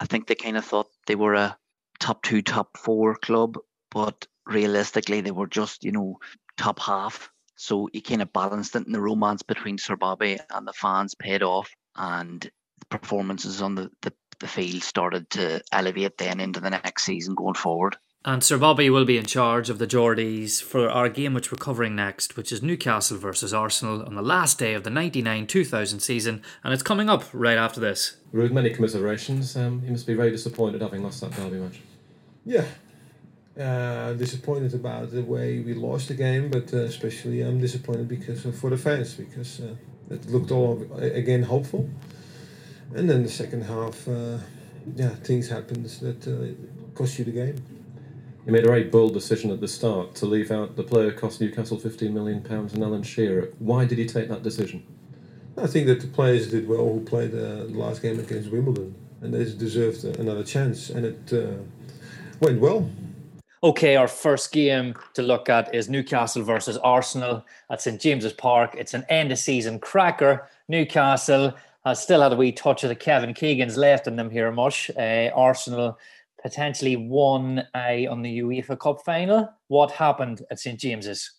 I 0.00 0.06
think 0.06 0.26
they 0.26 0.34
kind 0.34 0.56
of 0.56 0.64
thought 0.64 0.88
they 1.06 1.16
were 1.16 1.34
a 1.34 1.56
top 1.98 2.22
two, 2.22 2.42
top 2.42 2.76
four 2.76 3.16
club, 3.16 3.58
but 3.90 4.26
realistically 4.46 5.20
they 5.20 5.30
were 5.30 5.46
just 5.46 5.84
you 5.84 5.92
know 5.92 6.18
top 6.56 6.80
half. 6.80 7.30
So 7.56 7.88
he 7.92 8.00
kind 8.00 8.22
of 8.22 8.32
balanced 8.32 8.76
it, 8.76 8.86
and 8.86 8.94
the 8.94 9.00
romance 9.00 9.42
between 9.42 9.78
Sir 9.78 9.96
Bobby 9.96 10.38
and 10.50 10.66
the 10.66 10.72
fans 10.72 11.14
paid 11.14 11.42
off, 11.42 11.70
and 11.96 12.40
the 12.40 12.86
performances 12.98 13.60
on 13.60 13.74
the, 13.74 13.90
the, 14.02 14.12
the 14.38 14.46
field 14.46 14.82
started 14.82 15.28
to 15.30 15.60
elevate 15.72 16.16
then 16.18 16.38
into 16.38 16.60
the 16.60 16.70
next 16.70 17.04
season 17.04 17.34
going 17.34 17.54
forward. 17.54 17.96
And 18.24 18.42
Sir 18.42 18.58
Bobby 18.58 18.90
will 18.90 19.04
be 19.04 19.16
in 19.16 19.26
charge 19.26 19.70
of 19.70 19.78
the 19.78 19.86
Geordies 19.86 20.60
for 20.60 20.90
our 20.90 21.08
game 21.08 21.34
which 21.34 21.52
we're 21.52 21.58
covering 21.58 21.94
next, 21.94 22.36
which 22.36 22.50
is 22.50 22.62
Newcastle 22.62 23.16
versus 23.16 23.54
Arsenal 23.54 24.02
on 24.02 24.16
the 24.16 24.22
last 24.22 24.58
day 24.58 24.74
of 24.74 24.82
the 24.82 24.90
99 24.90 25.46
2000 25.46 26.00
season, 26.00 26.42
and 26.64 26.74
it's 26.74 26.82
coming 26.82 27.08
up 27.08 27.22
right 27.32 27.56
after 27.56 27.78
this. 27.78 28.16
Ruud, 28.34 28.50
many 28.50 28.70
commiserations. 28.70 29.56
Um, 29.56 29.82
he 29.82 29.90
must 29.90 30.06
be 30.06 30.14
very 30.14 30.32
disappointed 30.32 30.82
having 30.82 31.04
lost 31.04 31.20
that 31.20 31.30
derby 31.30 31.58
match. 31.58 31.80
Yeah, 32.44 32.64
uh, 33.58 34.14
disappointed 34.14 34.74
about 34.74 35.12
the 35.12 35.22
way 35.22 35.60
we 35.60 35.74
lost 35.74 36.08
the 36.08 36.14
game, 36.14 36.50
but 36.50 36.74
uh, 36.74 36.78
especially 36.78 37.42
I'm 37.42 37.60
disappointed 37.60 38.08
because 38.08 38.44
uh, 38.44 38.50
for 38.50 38.70
the 38.70 38.76
fans 38.76 39.14
because 39.14 39.60
uh, 39.60 39.76
it 40.10 40.26
looked 40.26 40.50
all 40.50 40.84
again 41.00 41.44
hopeful. 41.44 41.88
and 42.96 43.08
then 43.08 43.22
the 43.22 43.28
second 43.28 43.62
half, 43.62 44.08
uh, 44.08 44.38
yeah, 44.96 45.10
things 45.10 45.48
happened 45.48 45.84
that 45.84 46.26
uh, 46.26 46.94
cost 46.96 47.18
you 47.18 47.24
the 47.24 47.30
game. 47.30 47.77
You 48.48 48.54
made 48.54 48.64
a 48.64 48.68
very 48.68 48.84
bold 48.84 49.12
decision 49.12 49.50
at 49.50 49.60
the 49.60 49.68
start 49.68 50.14
to 50.14 50.24
leave 50.24 50.50
out 50.50 50.74
the 50.74 50.82
player 50.82 51.12
cost 51.12 51.38
Newcastle 51.38 51.78
fifteen 51.78 52.14
million 52.14 52.40
pounds 52.40 52.72
and 52.72 52.82
Alan 52.82 53.02
Shearer. 53.02 53.50
Why 53.58 53.84
did 53.84 53.98
he 53.98 54.06
take 54.06 54.30
that 54.30 54.42
decision? 54.42 54.86
I 55.58 55.66
think 55.66 55.86
that 55.86 56.00
the 56.00 56.06
players 56.06 56.50
did 56.50 56.66
well 56.66 56.90
who 56.90 57.00
played 57.00 57.34
uh, 57.34 57.66
the 57.66 57.74
last 57.74 58.00
game 58.00 58.18
against 58.18 58.50
Wimbledon, 58.50 58.94
and 59.20 59.34
they 59.34 59.44
deserved 59.44 60.02
another 60.02 60.42
chance, 60.42 60.88
and 60.88 61.04
it 61.04 61.30
uh, 61.30 61.58
went 62.40 62.58
well. 62.58 62.90
Okay, 63.62 63.96
our 63.96 64.08
first 64.08 64.50
game 64.50 64.94
to 65.12 65.20
look 65.20 65.50
at 65.50 65.74
is 65.74 65.90
Newcastle 65.90 66.42
versus 66.42 66.78
Arsenal 66.78 67.44
at 67.68 67.82
St 67.82 68.00
James's 68.00 68.32
Park. 68.32 68.74
It's 68.78 68.94
an 68.94 69.04
end 69.10 69.30
of 69.30 69.36
season 69.36 69.78
cracker. 69.78 70.48
Newcastle 70.68 71.52
has 71.84 72.02
still 72.02 72.22
had 72.22 72.32
a 72.32 72.36
wee 72.36 72.52
touch 72.52 72.82
of 72.82 72.88
the 72.88 72.94
Kevin 72.94 73.34
Keegans 73.34 73.76
left 73.76 74.06
in 74.06 74.16
them 74.16 74.30
here, 74.30 74.50
much. 74.50 74.90
Uh, 74.96 75.30
Arsenal 75.34 75.98
potentially 76.42 76.96
one 76.96 77.66
eye 77.74 78.06
on 78.10 78.22
the 78.22 78.38
UEFA 78.40 78.78
Cup 78.78 79.00
final. 79.04 79.48
What 79.68 79.90
happened 79.90 80.42
at 80.50 80.58
St 80.58 80.78
James's? 80.78 81.32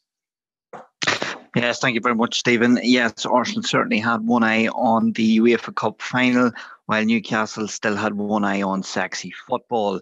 Yes, 1.55 1.79
thank 1.79 1.95
you 1.95 2.01
very 2.01 2.15
much, 2.15 2.37
Stephen. 2.37 2.79
Yes, 2.83 3.25
Arsenal 3.25 3.63
certainly 3.63 3.99
had 3.99 4.21
one 4.21 4.43
eye 4.43 4.67
on 4.67 5.13
the 5.13 5.39
UEFA 5.39 5.75
Cup 5.75 6.01
final, 6.01 6.51
while 6.85 7.03
Newcastle 7.03 7.67
still 7.67 7.95
had 7.95 8.13
one 8.13 8.45
eye 8.45 8.61
on 8.61 8.83
sexy 8.83 9.33
football. 9.47 9.99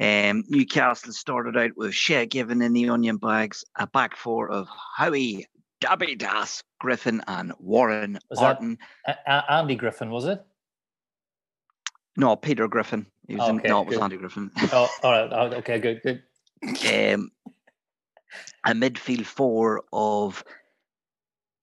Um, 0.00 0.44
Newcastle 0.48 1.12
started 1.12 1.56
out 1.56 1.76
with 1.76 1.94
Shay 1.94 2.26
Given 2.26 2.62
in 2.62 2.72
the 2.72 2.88
onion 2.88 3.16
bags, 3.16 3.64
a 3.76 3.86
back 3.86 4.16
four 4.16 4.50
of 4.50 4.68
Howey, 4.98 5.44
Dabby 5.80 6.16
Das, 6.16 6.62
Griffin, 6.80 7.22
and 7.28 7.52
Warren 7.60 8.18
Was 8.30 8.40
that 8.40 8.60
A- 9.06 9.52
Andy 9.52 9.76
Griffin, 9.76 10.10
was 10.10 10.24
it? 10.26 10.44
No, 12.16 12.34
Peter 12.34 12.66
Griffin. 12.66 13.06
He 13.28 13.36
was 13.36 13.48
in, 13.48 13.58
Okay, 13.58 13.68
no, 13.68 13.82
it 13.82 13.86
was 13.86 13.96
good. 13.96 14.02
Andy 14.02 14.16
Griffin. 14.16 14.50
Oh, 14.72 14.88
all 15.02 15.12
right. 15.12 15.32
Oh, 15.32 15.56
okay, 15.58 15.78
good, 15.78 16.00
good. 16.02 16.22
um, 17.14 17.30
a 18.64 18.72
midfield 18.72 19.26
four 19.26 19.84
of 19.92 20.42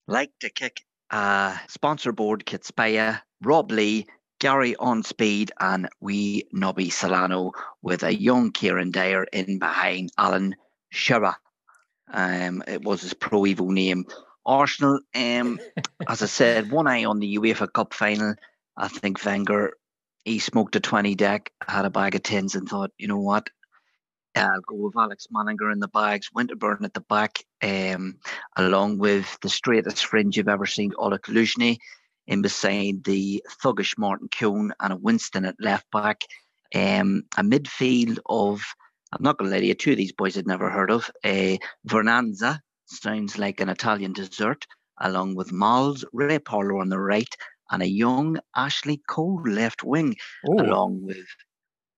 like 0.08 0.30
to 0.40 0.48
kick 0.48 0.82
uh, 1.10 1.56
sponsor 1.68 2.12
board 2.12 2.46
kit 2.46 2.62
Ketsbaia, 2.62 3.20
Rob 3.42 3.70
Lee, 3.72 4.06
Gary 4.38 4.76
on 4.76 5.02
speed, 5.02 5.50
and 5.58 5.88
wee 6.00 6.46
Nobby 6.52 6.90
Solano 6.90 7.52
with 7.82 8.04
a 8.04 8.14
young 8.14 8.52
Kieran 8.52 8.92
Dyer 8.92 9.24
in 9.24 9.58
behind 9.58 10.10
Alan 10.16 10.54
Shearer. 10.90 11.34
Um, 12.12 12.62
it 12.66 12.82
was 12.82 13.02
his 13.02 13.14
pro 13.14 13.42
Evo 13.42 13.68
name. 13.70 14.04
Arsenal, 14.44 15.00
um, 15.14 15.58
as 16.08 16.22
I 16.22 16.26
said, 16.26 16.70
one 16.70 16.86
eye 16.86 17.04
on 17.04 17.18
the 17.18 17.36
UEFA 17.36 17.72
Cup 17.72 17.92
final. 17.92 18.34
I 18.76 18.86
think 18.88 19.24
Wenger, 19.24 19.72
he 20.26 20.40
smoked 20.40 20.74
a 20.74 20.80
20 20.80 21.14
deck, 21.14 21.52
had 21.66 21.84
a 21.84 21.90
bag 21.90 22.16
of 22.16 22.22
tins, 22.24 22.56
and 22.56 22.68
thought, 22.68 22.90
you 22.98 23.06
know 23.06 23.20
what, 23.20 23.48
I'll 24.34 24.60
go 24.60 24.74
with 24.74 24.96
Alex 24.96 25.28
Manninger 25.32 25.72
in 25.72 25.78
the 25.78 25.88
bags, 25.88 26.30
Winterburn 26.36 26.84
at 26.84 26.94
the 26.94 27.00
back, 27.00 27.44
um, 27.62 28.18
along 28.56 28.98
with 28.98 29.38
the 29.40 29.48
straightest 29.48 30.04
fringe 30.04 30.36
you've 30.36 30.48
ever 30.48 30.66
seen, 30.66 30.92
Ola 30.98 31.20
Kaluzhny, 31.20 31.78
in 32.26 32.42
beside 32.42 33.04
the 33.04 33.42
thuggish 33.62 33.96
Martin 33.96 34.28
Keown 34.28 34.72
and 34.80 34.92
a 34.92 34.96
Winston 34.96 35.44
at 35.44 35.54
left 35.60 35.88
back. 35.92 36.22
Um, 36.74 37.22
a 37.38 37.42
midfield 37.42 38.18
of, 38.26 38.62
I'm 39.12 39.22
not 39.22 39.38
going 39.38 39.48
to 39.48 39.54
lie 39.54 39.60
to 39.60 39.66
you, 39.66 39.74
two 39.74 39.92
of 39.92 39.96
these 39.96 40.12
boys 40.12 40.36
I'd 40.36 40.48
never 40.48 40.68
heard 40.68 40.90
of. 40.90 41.08
Uh, 41.22 41.56
Vernazza, 41.88 42.58
sounds 42.86 43.38
like 43.38 43.60
an 43.60 43.68
Italian 43.68 44.12
dessert, 44.12 44.66
along 45.00 45.36
with 45.36 45.52
Miles, 45.52 46.04
Ray 46.12 46.40
Parlour 46.40 46.80
on 46.80 46.88
the 46.88 46.98
right, 46.98 47.32
and 47.70 47.82
a 47.82 47.88
young 47.88 48.38
Ashley 48.54 49.02
Cole 49.08 49.42
left 49.44 49.82
wing, 49.82 50.16
along 50.44 51.02
with 51.02 51.26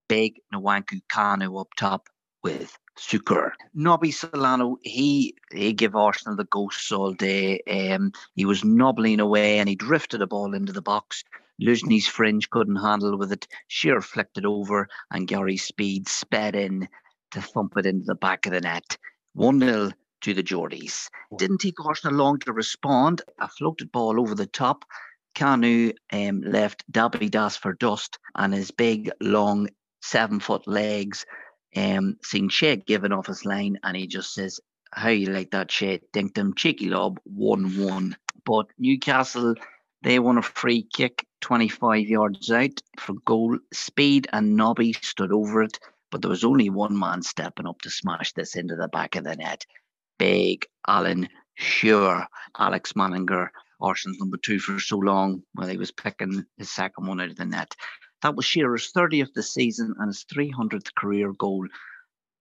big 0.07 0.39
Nwankwo 0.53 1.01
Kanu 1.11 1.59
up 1.59 1.69
top 1.77 2.07
with 2.43 2.77
Sukur. 2.97 3.51
Nobby 3.73 4.11
Solano, 4.11 4.77
he 4.81 5.35
he 5.53 5.73
gave 5.73 5.95
Arsenal 5.95 6.35
the 6.35 6.45
ghosts 6.45 6.91
all 6.91 7.13
day. 7.13 7.61
Um, 7.61 8.11
he 8.35 8.45
was 8.45 8.63
nobbling 8.63 9.19
away 9.19 9.59
and 9.59 9.69
he 9.69 9.75
drifted 9.75 10.21
a 10.21 10.27
ball 10.27 10.53
into 10.53 10.73
the 10.73 10.81
box. 10.81 11.23
Luzhny's 11.61 12.07
fringe 12.07 12.49
couldn't 12.49 12.77
handle 12.77 13.17
with 13.17 13.31
it. 13.31 13.47
Sheer 13.67 14.01
flicked 14.01 14.37
it 14.37 14.45
over 14.45 14.87
and 15.11 15.27
Gary 15.27 15.57
Speed 15.57 16.07
sped 16.07 16.55
in 16.55 16.87
to 17.31 17.41
thump 17.41 17.77
it 17.77 17.85
into 17.85 18.05
the 18.05 18.15
back 18.15 18.45
of 18.45 18.53
the 18.53 18.61
net. 18.61 18.97
1 19.33 19.59
0 19.59 19.91
to 20.21 20.33
the 20.33 20.43
Geordies. 20.43 21.09
Didn't 21.37 21.59
take 21.59 21.83
Arsenal 21.85 22.17
long 22.17 22.39
to 22.39 22.53
respond. 22.53 23.21
A 23.39 23.47
floated 23.47 23.91
ball 23.91 24.19
over 24.19 24.35
the 24.35 24.47
top. 24.47 24.85
Kanu 25.35 25.93
um, 26.11 26.41
left 26.41 26.89
Dabizas 26.91 27.57
for 27.57 27.73
dust 27.73 28.19
and 28.35 28.53
his 28.53 28.71
big, 28.71 29.11
long, 29.21 29.69
seven 30.01 30.39
foot 30.39 30.67
legs 30.67 31.25
um, 31.75 32.17
seeing 32.23 32.49
Shay 32.49 32.77
Given 32.77 33.13
off 33.13 33.27
his 33.27 33.45
line, 33.45 33.79
and 33.83 33.95
he 33.95 34.07
just 34.07 34.33
says, 34.33 34.59
How 34.91 35.09
you 35.09 35.27
like 35.27 35.51
that, 35.51 35.71
Shay? 35.71 36.01
Dinked 36.13 36.37
him, 36.37 36.53
cheeky 36.55 36.89
lob, 36.89 37.19
1 37.25 37.77
1. 37.77 38.17
But 38.45 38.67
Newcastle, 38.77 39.55
they 40.01 40.19
won 40.19 40.37
a 40.37 40.41
free 40.41 40.83
kick 40.83 41.25
25 41.41 42.07
yards 42.07 42.51
out 42.51 42.81
for 42.99 43.13
goal. 43.25 43.57
Speed 43.73 44.27
and 44.33 44.55
Nobby 44.55 44.93
stood 44.93 45.31
over 45.31 45.63
it, 45.63 45.79
but 46.11 46.21
there 46.21 46.29
was 46.29 46.43
only 46.43 46.69
one 46.69 46.97
man 46.97 47.21
stepping 47.21 47.67
up 47.67 47.81
to 47.81 47.89
smash 47.89 48.33
this 48.33 48.55
into 48.55 48.75
the 48.75 48.87
back 48.87 49.15
of 49.15 49.23
the 49.23 49.35
net. 49.35 49.65
Big 50.17 50.65
Alan 50.87 51.29
Shearer, 51.55 52.27
Alex 52.57 52.93
Manninger, 52.93 53.49
Arsenal's 53.81 54.19
number 54.19 54.37
two 54.37 54.59
for 54.59 54.79
so 54.79 54.97
long 54.97 55.43
while 55.53 55.67
he 55.67 55.77
was 55.77 55.91
picking 55.91 56.45
his 56.57 56.71
second 56.71 57.07
one 57.07 57.21
out 57.21 57.29
of 57.29 57.35
the 57.37 57.45
net. 57.45 57.75
That 58.21 58.35
was 58.35 58.45
Shearer's 58.45 58.91
30th 58.91 59.33
this 59.33 59.53
season 59.53 59.95
and 59.97 60.07
his 60.07 60.25
300th 60.25 60.93
career 60.95 61.31
goal. 61.31 61.67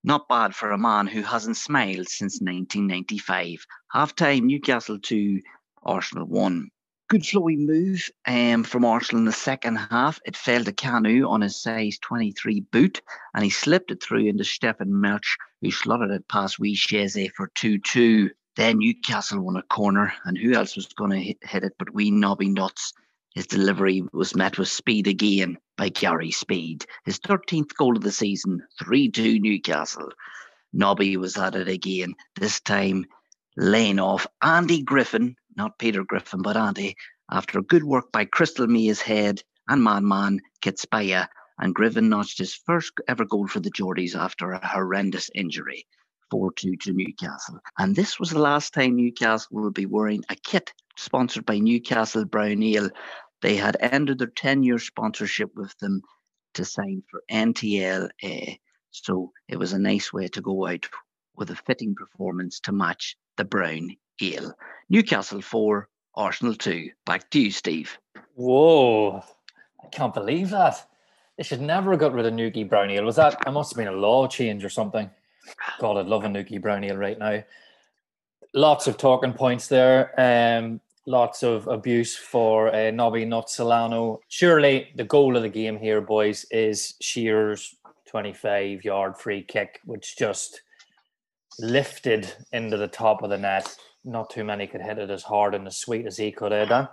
Not 0.02 0.28
bad 0.28 0.54
for 0.54 0.70
a 0.70 0.78
man 0.78 1.06
who 1.06 1.22
hasn't 1.22 1.56
smiled 1.56 2.08
since 2.08 2.40
1995. 2.40 3.66
Half 3.92 4.14
time, 4.16 4.46
Newcastle 4.46 4.98
2, 4.98 5.40
Arsenal 5.82 6.26
1. 6.26 6.70
Good 7.08 7.24
flowing 7.24 7.64
move 7.64 8.10
um, 8.26 8.64
from 8.64 8.84
Arsenal 8.84 9.20
in 9.20 9.24
the 9.24 9.32
second 9.32 9.76
half. 9.76 10.20
It 10.26 10.36
fell 10.36 10.62
to 10.64 10.72
Kanu 10.72 11.28
on 11.28 11.40
his 11.40 11.60
size 11.60 11.98
23 12.00 12.60
boot 12.70 13.00
and 13.34 13.42
he 13.42 13.50
slipped 13.50 13.90
it 13.90 14.02
through 14.02 14.26
into 14.26 14.44
Stefan 14.44 14.90
Malz, 14.90 15.36
who 15.62 15.70
slotted 15.70 16.10
it 16.10 16.28
past 16.28 16.58
Wee 16.58 16.76
Sheze 16.76 17.30
for 17.34 17.50
2 17.54 17.78
2. 17.78 18.30
Then 18.58 18.78
Newcastle 18.78 19.38
won 19.38 19.54
a 19.54 19.62
corner, 19.62 20.12
and 20.24 20.36
who 20.36 20.52
else 20.52 20.74
was 20.74 20.88
going 20.88 21.12
to 21.12 21.20
hit, 21.20 21.62
it 21.62 21.74
but 21.78 21.94
Wee 21.94 22.10
Nobby 22.10 22.48
Nuts? 22.48 22.92
His 23.32 23.46
delivery 23.46 24.02
was 24.12 24.34
met 24.34 24.58
with 24.58 24.68
speed 24.68 25.06
again 25.06 25.58
by 25.76 25.90
Gary 25.90 26.32
Speed. 26.32 26.84
His 27.04 27.20
13th 27.20 27.76
goal 27.76 27.96
of 27.96 28.02
the 28.02 28.10
season, 28.10 28.66
3 28.80 29.12
2 29.12 29.38
Newcastle. 29.38 30.10
Nobby 30.72 31.16
was 31.16 31.36
at 31.36 31.54
it 31.54 31.68
again, 31.68 32.16
this 32.34 32.58
time 32.58 33.06
laying 33.56 34.00
off 34.00 34.26
Andy 34.42 34.82
Griffin, 34.82 35.36
not 35.56 35.78
Peter 35.78 36.02
Griffin, 36.02 36.42
but 36.42 36.56
Andy, 36.56 36.96
after 37.30 37.62
good 37.62 37.84
work 37.84 38.10
by 38.10 38.24
Crystal 38.24 38.66
Mia's 38.66 39.00
head 39.00 39.40
and 39.68 39.84
man 39.84 40.08
man 40.08 40.40
Ketsbaia, 40.62 41.28
and 41.60 41.76
Griffin 41.76 42.08
notched 42.08 42.38
his 42.38 42.54
first 42.54 42.94
ever 43.06 43.24
goal 43.24 43.46
for 43.46 43.60
the 43.60 43.70
Geordies 43.70 44.16
after 44.16 44.50
a 44.50 44.66
horrendous 44.66 45.30
injury. 45.32 45.86
4 46.30 46.52
2 46.52 46.76
to 46.76 46.92
Newcastle. 46.92 47.58
And 47.78 47.94
this 47.94 48.18
was 48.18 48.30
the 48.30 48.38
last 48.38 48.74
time 48.74 48.96
Newcastle 48.96 49.48
would 49.62 49.74
be 49.74 49.86
wearing 49.86 50.24
a 50.28 50.36
kit 50.36 50.72
sponsored 50.96 51.46
by 51.46 51.58
Newcastle 51.58 52.24
Brown 52.24 52.62
Ale. 52.62 52.90
They 53.40 53.56
had 53.56 53.76
ended 53.80 54.18
their 54.18 54.26
10 54.28 54.62
year 54.62 54.78
sponsorship 54.78 55.54
with 55.54 55.76
them 55.78 56.02
to 56.54 56.64
sign 56.64 57.02
for 57.10 57.22
NTL. 57.30 58.08
Uh, 58.22 58.52
so 58.90 59.32
it 59.48 59.58
was 59.58 59.72
a 59.72 59.78
nice 59.78 60.12
way 60.12 60.28
to 60.28 60.40
go 60.40 60.66
out 60.66 60.88
with 61.36 61.50
a 61.50 61.56
fitting 61.56 61.94
performance 61.94 62.60
to 62.60 62.72
match 62.72 63.16
the 63.36 63.44
Brown 63.44 63.90
Ale. 64.20 64.54
Newcastle 64.88 65.40
4, 65.40 65.88
Arsenal 66.14 66.54
2. 66.54 66.90
Back 67.06 67.30
to 67.30 67.40
you, 67.40 67.50
Steve. 67.50 67.96
Whoa, 68.34 69.22
I 69.82 69.86
can't 69.92 70.14
believe 70.14 70.50
that. 70.50 70.84
They 71.36 71.44
should 71.44 71.60
never 71.60 71.92
have 71.92 72.00
got 72.00 72.12
rid 72.12 72.26
of 72.26 72.32
Nuki 72.32 72.68
Brown 72.68 72.90
Ale. 72.90 73.04
Was 73.04 73.16
that? 73.16 73.40
It 73.46 73.50
must 73.52 73.72
have 73.72 73.76
been 73.76 73.92
a 73.92 73.96
law 73.96 74.26
change 74.26 74.64
or 74.64 74.68
something. 74.68 75.08
God, 75.78 75.96
I'd 75.96 76.06
love 76.06 76.24
a 76.24 76.28
Nuki 76.28 76.60
Brownie 76.60 76.90
right 76.92 77.18
now. 77.18 77.42
Lots 78.54 78.86
of 78.86 78.96
talking 78.96 79.32
points 79.32 79.68
there. 79.68 80.12
Um, 80.18 80.80
lots 81.06 81.42
of 81.42 81.66
abuse 81.66 82.16
for 82.16 82.74
uh, 82.74 82.90
Nobby 82.90 83.24
Not 83.24 83.50
Solano. 83.50 84.20
Surely 84.28 84.88
the 84.96 85.04
goal 85.04 85.36
of 85.36 85.42
the 85.42 85.48
game 85.48 85.78
here, 85.78 86.00
boys, 86.00 86.44
is 86.50 86.94
Shearer's 87.00 87.74
25 88.06 88.84
yard 88.84 89.18
free 89.18 89.42
kick, 89.42 89.80
which 89.84 90.16
just 90.16 90.62
lifted 91.58 92.32
into 92.52 92.76
the 92.76 92.88
top 92.88 93.22
of 93.22 93.30
the 93.30 93.38
net. 93.38 93.74
Not 94.04 94.30
too 94.30 94.44
many 94.44 94.66
could 94.66 94.80
hit 94.80 94.98
it 94.98 95.10
as 95.10 95.22
hard 95.22 95.54
and 95.54 95.66
as 95.66 95.76
sweet 95.76 96.06
as 96.06 96.16
he 96.16 96.30
could 96.30 96.52
have 96.52 96.68
done. 96.68 96.88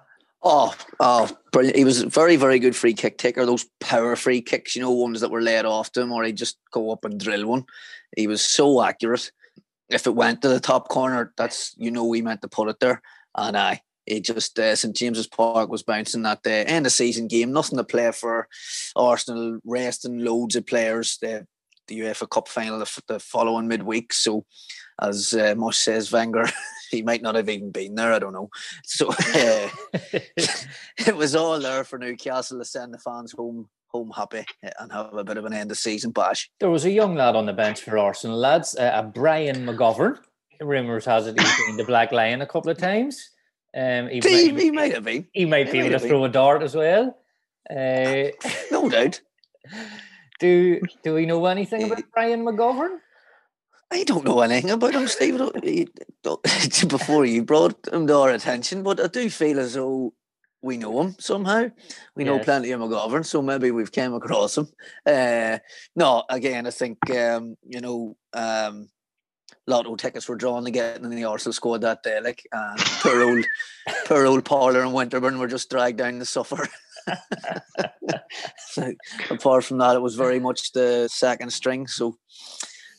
Oh, 0.47 0.75
oh, 0.99 1.35
brilliant. 1.51 1.75
He 1.75 1.83
was 1.83 2.03
very, 2.03 2.35
very 2.35 2.59
good 2.59 2.75
free 2.75 2.93
kick 2.93 3.17
taker. 3.17 3.47
Those 3.47 3.65
power 3.79 4.15
free 4.15 4.41
kicks, 4.41 4.75
you 4.75 4.81
know, 4.83 4.91
ones 4.91 5.21
that 5.21 5.31
were 5.31 5.41
laid 5.41 5.65
off 5.65 5.91
to 5.93 6.01
him, 6.01 6.11
or 6.11 6.23
he'd 6.23 6.37
just 6.37 6.57
go 6.71 6.91
up 6.91 7.03
and 7.03 7.19
drill 7.19 7.47
one. 7.47 7.65
He 8.15 8.27
was 8.27 8.43
so 8.45 8.83
accurate. 8.83 9.31
If 9.89 10.05
it 10.05 10.15
went 10.15 10.43
to 10.43 10.47
the 10.49 10.59
top 10.59 10.87
corner, 10.87 11.33
that's, 11.35 11.73
you 11.77 11.89
know, 11.89 12.05
we 12.05 12.21
meant 12.21 12.43
to 12.43 12.47
put 12.47 12.69
it 12.69 12.79
there. 12.79 13.01
And 13.35 13.57
I, 13.57 13.81
It 14.05 14.23
just 14.23 14.59
uh, 14.59 14.75
St 14.75 14.95
James's 14.95 15.27
Park 15.27 15.69
was 15.69 15.81
bouncing 15.81 16.21
that 16.23 16.43
day. 16.43 16.63
End 16.63 16.85
of 16.85 16.91
season 16.91 17.27
game, 17.27 17.51
nothing 17.51 17.77
to 17.77 17.83
play 17.83 18.11
for. 18.11 18.47
Arsenal 18.95 19.59
resting 19.65 20.19
loads 20.19 20.55
of 20.55 20.67
players. 20.67 21.17
The 21.21 21.47
the 21.87 21.99
UEFA 21.99 22.29
Cup 22.29 22.47
final 22.47 22.79
the, 22.79 23.01
the 23.07 23.19
following 23.19 23.67
midweek. 23.67 24.13
So, 24.13 24.45
as 25.01 25.33
uh, 25.33 25.71
says, 25.71 26.11
Wenger, 26.11 26.45
he 26.89 27.01
might 27.01 27.21
not 27.21 27.35
have 27.35 27.49
even 27.49 27.71
been 27.71 27.95
there. 27.95 28.13
I 28.13 28.19
don't 28.19 28.33
know. 28.33 28.49
So 28.83 29.09
uh, 29.09 29.69
it 29.93 31.15
was 31.15 31.35
all 31.35 31.59
there 31.59 31.83
for 31.83 31.99
Newcastle 31.99 32.59
to 32.59 32.65
send 32.65 32.93
the 32.93 32.99
fans 32.99 33.31
home 33.31 33.69
home 33.95 34.11
happy 34.15 34.43
and 34.79 34.91
have 34.91 35.13
a 35.13 35.23
bit 35.23 35.37
of 35.37 35.45
an 35.45 35.53
end 35.53 35.71
of 35.71 35.77
season 35.77 36.11
bash. 36.11 36.49
There 36.59 36.69
was 36.69 36.83
a 36.83 36.91
young 36.91 37.15
lad 37.15 37.35
on 37.35 37.45
the 37.45 37.53
bench 37.53 37.81
for 37.81 37.97
Arsenal 37.97 38.37
lads, 38.37 38.75
uh, 38.75 39.01
Brian 39.13 39.65
McGovern. 39.65 40.19
Rumours 40.59 41.05
has 41.05 41.27
it 41.27 41.39
he's 41.39 41.67
been 41.67 41.77
the 41.77 41.85
Black 41.85 42.11
Lion 42.11 42.41
a 42.41 42.45
couple 42.45 42.71
of 42.71 42.77
times. 42.77 43.29
Um, 43.75 44.07
he, 44.07 44.19
he, 44.19 44.51
might, 44.51 44.61
he 44.61 44.71
might 44.71 44.93
have 44.93 45.03
been. 45.03 45.27
He 45.33 45.45
might 45.45 45.67
He 45.67 45.73
be 45.73 45.79
able 45.79 45.89
to 45.89 45.99
have 45.99 46.07
throw 46.07 46.23
a 46.25 46.29
dart 46.29 46.63
as 46.63 46.75
well. 46.75 47.17
Uh, 47.69 48.29
No 48.71 48.89
doubt. 48.89 49.21
do 50.39 50.79
do 51.03 51.13
we 51.13 51.25
know 51.25 51.45
anything 51.45 51.83
about 51.83 52.03
Brian 52.13 52.45
McGovern? 52.45 52.99
I 53.91 54.03
don't 54.03 54.25
know 54.25 54.41
anything 54.41 54.71
about 54.71 54.93
him, 54.95 55.07
Steve. 55.07 55.35
I 55.35 55.37
don't- 55.37 55.63
he- 55.63 55.87
don't- 56.23 56.41
Before 56.87 57.25
you 57.25 57.43
brought 57.43 57.87
him 57.87 58.07
to 58.07 58.15
our 58.17 58.31
attention, 58.31 58.83
but 58.83 58.99
I 58.99 59.07
do 59.07 59.29
feel 59.29 59.59
as 59.59 59.75
though 59.75 60.13
we 60.61 60.77
know 60.77 60.99
him 61.01 61.15
somehow. 61.19 61.69
We 62.15 62.23
know 62.23 62.37
Yes. 62.37 62.45
plenty 62.45 62.71
of 62.71 62.81
McGovern, 62.81 63.25
so 63.25 63.41
maybe 63.41 63.69
we've 63.71 63.91
came 63.91 64.13
across 64.15 64.57
him. 64.57 64.67
Uh, 65.05 65.59
no, 65.95 66.23
again, 66.29 66.65
I 66.65 66.71
think 66.71 66.97
um, 67.11 67.55
you 67.63 67.79
know, 67.81 68.17
um, 68.33 68.89
lotto 69.67 69.95
tickets 69.95 70.27
were 70.27 70.35
drawn 70.35 70.65
to 70.65 70.71
get 70.71 70.97
in 71.01 71.09
the 71.09 71.23
Arsenal 71.25 71.53
squad 71.53 71.81
that 71.81 72.01
day. 72.01 72.19
Like, 72.19 72.41
and 72.51 72.79
poor 72.79 73.21
old, 73.23 73.45
poor 74.05 74.25
old 74.25 74.43
Parlour 74.45 74.81
and 74.81 74.93
Winterburn 74.93 75.37
were 75.37 75.47
just 75.47 75.69
dragged 75.69 75.99
down 75.99 76.17
the 76.17 76.25
suffer. 76.25 76.67
so, 78.57 78.93
apart 79.29 79.63
from 79.63 79.77
that, 79.77 79.95
it 79.95 80.01
was 80.01 80.15
very 80.15 80.39
much 80.39 80.71
the 80.71 81.07
second 81.07 81.51
string. 81.53 81.85
So, 81.87 82.17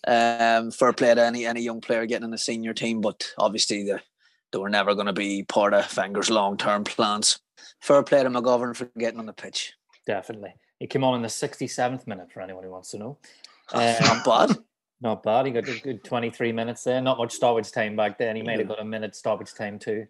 um, 0.06 0.70
fair 0.70 0.92
play 0.92 1.14
to 1.14 1.24
any 1.24 1.46
any 1.46 1.62
young 1.62 1.80
player 1.80 2.06
getting 2.06 2.24
in 2.24 2.30
the 2.30 2.38
senior 2.38 2.74
team, 2.74 3.00
but 3.00 3.32
obviously 3.38 3.84
the, 3.84 4.00
they 4.52 4.58
were 4.58 4.68
never 4.68 4.94
going 4.94 5.06
to 5.06 5.12
be 5.12 5.42
part 5.42 5.74
of 5.74 5.96
Wenger's 5.96 6.30
long 6.30 6.56
term 6.56 6.84
plans. 6.84 7.38
Fair 7.80 8.02
play 8.02 8.22
to 8.22 8.30
McGovern 8.30 8.76
for 8.76 8.90
getting 8.98 9.18
on 9.18 9.26
the 9.26 9.32
pitch. 9.32 9.74
Definitely. 10.06 10.54
He 10.78 10.86
came 10.86 11.04
on 11.04 11.14
in 11.14 11.22
the 11.22 11.28
67th 11.28 12.06
minute 12.06 12.30
for 12.32 12.40
anyone 12.40 12.64
who 12.64 12.70
wants 12.70 12.90
to 12.90 12.98
know. 12.98 13.18
Not 13.74 14.24
bad. 14.24 14.56
Not 15.00 15.22
bad. 15.22 15.46
He 15.46 15.52
got 15.52 15.68
a 15.68 15.80
good 15.80 16.04
23 16.04 16.52
minutes 16.52 16.84
there. 16.84 17.00
Not 17.00 17.18
much 17.18 17.32
stoppage 17.32 17.70
time 17.70 17.96
back 17.96 18.18
then. 18.18 18.36
He 18.36 18.42
might 18.42 18.58
have 18.58 18.68
got 18.68 18.80
a 18.80 18.84
minute 18.84 19.14
stoppage 19.14 19.52
time 19.54 19.78
too. 19.78 20.06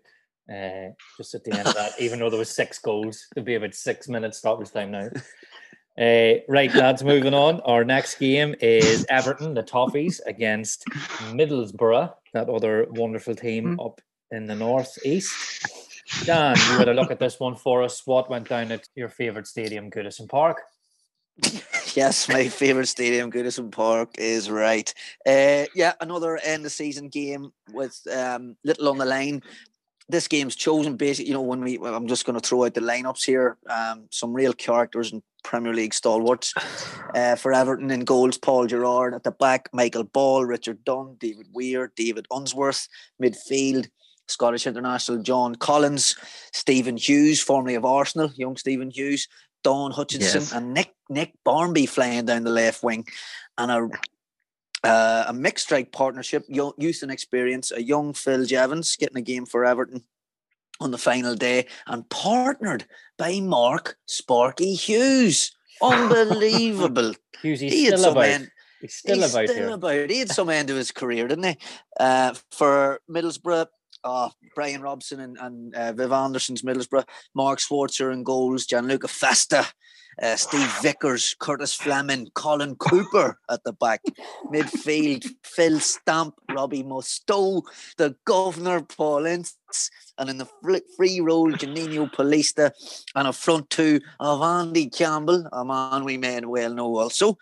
Uh, 0.53 0.91
just 1.17 1.35
at 1.35 1.43
the 1.43 1.53
end 1.53 1.67
of 1.67 1.75
that, 1.75 1.93
even 1.99 2.21
though 2.21 2.31
there 2.31 2.39
was 2.39 2.55
six 2.55 2.79
goals, 2.79 3.27
there'd 3.35 3.45
be 3.45 3.57
about 3.57 3.75
six 3.75 4.09
minutes 4.09 4.39
stoppage 4.39 4.71
time 4.71 4.93
now. 4.93 5.09
Uh, 5.99 6.41
right, 6.47 6.75
lads, 6.75 7.03
moving 7.03 7.33
on. 7.33 7.61
Our 7.61 7.83
next 7.83 8.19
game 8.19 8.55
is 8.61 9.07
Everton, 9.09 9.55
the 9.55 9.63
Toffees, 9.63 10.21
against 10.27 10.85
Middlesbrough, 11.33 12.13
that 12.35 12.51
other 12.51 12.87
wonderful 12.91 13.35
team 13.35 13.81
up 13.81 14.01
in 14.31 14.47
the 14.47 14.55
northeast. 14.55 15.33
Dan, 16.25 16.55
you 16.57 16.79
had 16.79 16.89
a 16.89 16.95
look 16.95 17.11
at 17.11 17.19
this 17.19 17.41
one 17.41 17.57
for 17.57 17.83
us. 17.83 18.07
What 18.07 18.29
went 18.29 18.49
down 18.49 18.73
at 18.73 18.89
your 18.95 19.09
favourite 19.09 19.47
stadium, 19.47 19.91
Goodison 19.91 20.29
Park? 20.29 20.61
yes, 21.95 22.29
my 22.29 22.49
favourite 22.49 22.89
stadium, 22.89 23.31
Goodison 23.31 23.73
Park, 23.73 24.17
is 24.19 24.51
right. 24.51 24.93
Uh, 25.27 25.65
yeah, 25.75 25.95
another 26.01 26.39
end 26.39 26.65
of 26.67 26.73
season 26.73 27.09
game 27.09 27.53
with 27.73 28.01
um, 28.15 28.57
little 28.65 28.89
on 28.89 28.99
the 28.99 29.05
line. 29.07 29.43
This 30.09 30.29
game's 30.29 30.55
chosen 30.55 30.97
basically, 30.97 31.29
you 31.29 31.35
know, 31.35 31.43
when 31.43 31.63
we, 31.63 31.79
well, 31.79 31.95
I'm 31.95 32.07
just 32.07 32.25
going 32.25 32.39
to 32.39 32.47
throw 32.47 32.65
out 32.65 32.75
the 32.75 32.81
lineups 32.81 33.25
here. 33.25 33.57
Um, 33.69 34.07
some 34.11 34.33
real 34.33 34.53
characters 34.53 35.13
and 35.13 35.23
Premier 35.47 35.73
League 35.75 35.95
stalwarts. 35.95 36.53
Uh, 37.15 37.35
for 37.35 37.51
Everton 37.55 37.91
in 37.91 38.01
goals, 38.01 38.37
Paul 38.37 38.67
Gerrard 38.67 39.15
at 39.15 39.23
the 39.23 39.31
back, 39.31 39.71
Michael 39.73 40.05
Ball, 40.05 40.45
Richard 40.45 40.85
Dunne, 40.85 41.17
David 41.19 41.47
Weir, 41.55 41.91
David 41.97 42.27
Unsworth, 42.31 42.89
midfield. 43.23 43.89
Scottish 44.29 44.67
international 44.67 45.23
John 45.23 45.55
Collins, 45.55 46.17
Stephen 46.53 46.97
Hughes, 46.99 47.41
formerly 47.41 47.75
of 47.77 47.85
Arsenal, 47.87 48.31
young 48.37 48.57
Stephen 48.57 48.91
Hughes, 48.91 49.29
Don 49.63 49.93
Hutchinson, 49.93 50.43
Yes. 50.43 50.53
and 50.53 50.75
Nick 50.75 50.95
Nick 51.09 51.33
Barmby 51.45 51.87
flying 51.87 52.27
down 52.27 52.45
the 52.45 52.51
left 52.51 52.83
wing, 52.83 53.07
and 53.57 53.71
a 53.71 53.89
uh, 54.87 55.25
a 55.29 55.33
mixed 55.33 55.67
strike 55.67 55.91
partnership, 55.93 56.45
youth 56.49 57.03
and 57.03 57.11
experience. 57.11 57.73
A 57.73 57.83
young 57.83 58.13
Phil 58.13 58.45
Jevons 58.45 58.97
getting 58.97 59.17
a 59.17 59.23
game 59.23 59.47
for 59.47 59.65
Everton 59.65 60.03
on 60.81 60.91
the 60.91 60.99
final 60.99 61.35
day, 61.35 61.67
and 61.87 62.09
partnered 62.11 62.87
by 63.19 63.41
Mark 63.41 63.97
Sparky 64.07 64.75
Hughes. 64.75 65.53
Unbelievable! 65.83 67.15
Hughes, 67.43 67.61
he's 67.61 67.73
He 67.73 67.85
had 67.85 67.95
still 67.99 68.05
some 68.05 68.13
about. 68.13 68.29
end- 68.29 68.51
He's 68.81 68.95
still 68.95 69.17
He's 69.17 69.33
about 69.35 69.49
still 69.49 69.57
here. 69.57 69.71
about. 69.71 70.11
He 70.11 70.19
had 70.19 70.29
some 70.31 70.51
end 70.51 70.69
of 70.71 70.77
his 70.77 70.93
career, 70.93 71.27
didn't 71.29 71.45
he? 71.45 71.57
Uh, 71.99 72.35
for 72.51 73.01
Middlesbrough, 73.11 73.67
uh, 74.05 74.29
Brian 74.55 74.83
Robson 74.83 75.21
and, 75.21 75.37
and 75.41 75.75
uh, 75.75 75.93
Viv 75.93 76.13
Anderson's 76.13 76.63
Middlesbrough, 76.63 77.07
Mark 77.35 77.59
Schwarzer 77.59 78.13
in 78.13 78.23
goals, 78.23 78.67
Gianluca 78.67 79.09
Festa, 79.09 79.67
uh, 80.23 80.37
Steve 80.37 80.73
Vickers, 80.81 81.35
Curtis 81.39 81.75
Fleming, 81.75 82.29
Colin 82.35 82.77
Cooper 82.77 83.39
at 83.51 83.63
the 83.65 83.73
back. 83.73 84.03
Midfield, 84.53 85.27
Phil 85.45 85.81
Stamp, 85.81 86.35
Robbie 86.51 86.83
Mustoe, 86.83 87.63
the 87.99 88.17
governor, 88.25 88.83
Paul 88.83 89.27
Ince, 89.27 89.57
and 90.19 90.31
in 90.31 90.39
the 90.39 90.49
free 90.97 91.21
role, 91.21 91.53
Juninho 91.53 92.11
Paulista, 92.13 92.71
and 93.15 93.29
a 93.29 93.33
front 93.33 93.69
two 93.71 94.01
of 94.21 94.43
Andy 94.43 94.89
Campbell, 94.89 95.47
a 95.53 95.65
man 95.65 96.05
we 96.05 96.17
may 96.17 96.41
well 96.41 96.73
know 96.73 96.97
also, 96.99 97.37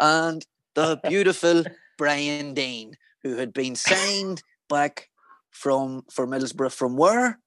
and 0.00 0.46
the 0.74 0.98
beautiful 1.08 1.64
Brian 1.98 2.54
Deane, 2.54 2.94
who 3.22 3.36
had 3.36 3.52
been 3.52 3.74
signed 3.74 4.42
back 4.68 5.10
from 5.50 6.04
for 6.10 6.26
Middlesbrough 6.26 6.72
from 6.74 6.96
where? 6.96 7.38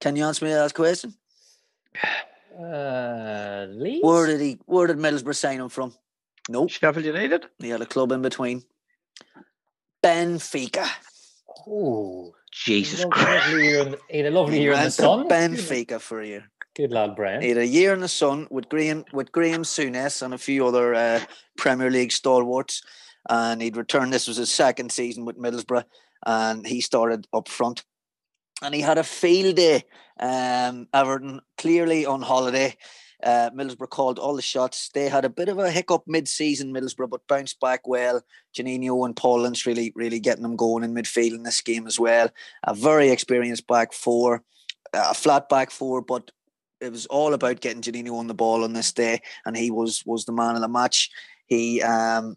Can 0.00 0.16
you 0.16 0.24
answer 0.24 0.44
me 0.44 0.52
that 0.52 0.74
question? 0.74 1.14
Uh, 2.58 3.66
Leeds? 3.68 4.04
Where 4.04 4.26
did 4.26 4.40
he? 4.40 4.58
Where 4.66 4.86
did 4.86 4.98
Middlesbrough 4.98 5.34
sign 5.34 5.60
him 5.60 5.68
from? 5.68 5.94
Nope, 6.48 6.70
Sheffield 6.70 7.06
United. 7.06 7.46
he 7.58 7.70
had 7.70 7.80
a 7.80 7.86
club 7.86 8.12
in 8.12 8.22
between. 8.22 8.62
Benfica. 10.02 10.86
Oh, 11.66 12.34
Jesus 12.52 13.00
lovely 13.00 13.10
Christ. 13.24 13.48
in, 13.52 13.96
he 14.10 14.18
had 14.18 14.26
a 14.26 14.30
lovely 14.30 14.60
year 14.60 14.72
in 14.72 14.78
the 14.78 14.82
Went 14.82 14.94
to 14.94 15.02
sun. 15.02 15.28
Benfica 15.28 16.00
for 16.00 16.20
a 16.20 16.26
year. 16.26 16.50
Good 16.76 16.92
lad, 16.92 17.16
Brian. 17.16 17.40
He 17.40 17.48
had 17.48 17.58
a 17.58 17.66
year 17.66 17.94
in 17.94 18.00
the 18.00 18.08
sun 18.08 18.46
with 18.50 18.68
Graham 18.68 19.04
with 19.12 19.32
Graham 19.32 19.62
Souness 19.62 20.22
and 20.22 20.34
a 20.34 20.38
few 20.38 20.66
other 20.66 20.94
uh, 20.94 21.20
Premier 21.56 21.90
League 21.90 22.12
stalwarts, 22.12 22.82
and 23.28 23.62
he'd 23.62 23.76
returned. 23.76 24.12
This 24.12 24.28
was 24.28 24.36
his 24.36 24.52
second 24.52 24.92
season 24.92 25.24
with 25.24 25.38
Middlesbrough, 25.38 25.84
and 26.24 26.66
he 26.66 26.80
started 26.80 27.26
up 27.32 27.48
front. 27.48 27.84
And 28.62 28.74
he 28.74 28.80
had 28.80 28.98
a 28.98 29.04
field 29.04 29.56
day. 29.56 29.84
Um, 30.18 30.88
Everton 30.94 31.40
clearly 31.58 32.06
on 32.06 32.22
holiday. 32.22 32.76
Uh, 33.22 33.50
Middlesbrough 33.50 33.88
called 33.88 34.18
all 34.18 34.36
the 34.36 34.42
shots. 34.42 34.90
They 34.92 35.08
had 35.08 35.24
a 35.24 35.30
bit 35.30 35.48
of 35.48 35.58
a 35.58 35.70
hiccup 35.70 36.02
mid-season, 36.06 36.74
Middlesbrough, 36.74 37.10
but 37.10 37.26
bounced 37.26 37.58
back 37.58 37.88
well. 37.88 38.22
Juninho 38.54 39.06
and 39.06 39.16
Paul 39.16 39.40
Lynch 39.40 39.64
really, 39.64 39.92
really 39.94 40.20
getting 40.20 40.42
them 40.42 40.56
going 40.56 40.84
in 40.84 40.94
midfield 40.94 41.34
in 41.34 41.42
this 41.42 41.62
game 41.62 41.86
as 41.86 41.98
well. 41.98 42.28
A 42.64 42.74
very 42.74 43.10
experienced 43.10 43.66
back 43.66 43.92
four, 43.92 44.42
a 44.92 45.14
flat 45.14 45.48
back 45.48 45.70
four, 45.70 46.02
but 46.02 46.30
it 46.80 46.92
was 46.92 47.06
all 47.06 47.32
about 47.32 47.60
getting 47.60 47.80
Juninho 47.80 48.18
on 48.18 48.26
the 48.26 48.34
ball 48.34 48.62
on 48.62 48.74
this 48.74 48.92
day, 48.92 49.22
and 49.46 49.56
he 49.56 49.70
was 49.70 50.04
was 50.04 50.26
the 50.26 50.32
man 50.32 50.54
of 50.54 50.60
the 50.60 50.68
match. 50.68 51.10
He 51.46 51.82
um, 51.82 52.36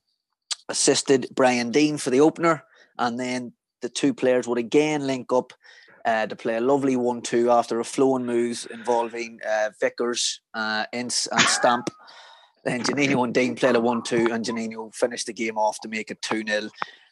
assisted 0.70 1.28
Brian 1.36 1.72
Deane 1.72 1.98
for 1.98 2.12
the 2.12 2.22
opener, 2.22 2.64
and 2.98 3.20
then 3.20 3.52
the 3.82 3.90
two 3.90 4.14
players 4.14 4.48
would 4.48 4.58
again 4.58 5.06
link 5.06 5.32
up 5.32 5.54
uh, 6.06 6.26
to 6.26 6.36
play 6.36 6.56
a 6.56 6.62
lovely 6.62 6.96
one-two 6.96 7.52
after 7.52 7.80
a 7.80 7.84
flowing 7.84 8.26
move 8.26 8.66
involving 8.72 9.40
uh, 9.48 9.70
Vickers, 9.80 10.42
uh, 10.54 10.86
Ince, 10.94 11.28
and 11.28 11.42
Stamp. 11.42 11.90
Then 12.66 12.82
Juninho 12.82 13.24
and 13.24 13.34
Deane 13.34 13.56
played 13.56 13.78
a 13.78 13.80
one-two, 13.80 14.28
and 14.30 14.44
Juninho 14.44 14.94
finished 14.94 15.28
the 15.28 15.34
game 15.34 15.58
off 15.58 15.80
to 15.82 15.88
make 15.88 16.12
it 16.12 16.22
two-nil. 16.22 16.70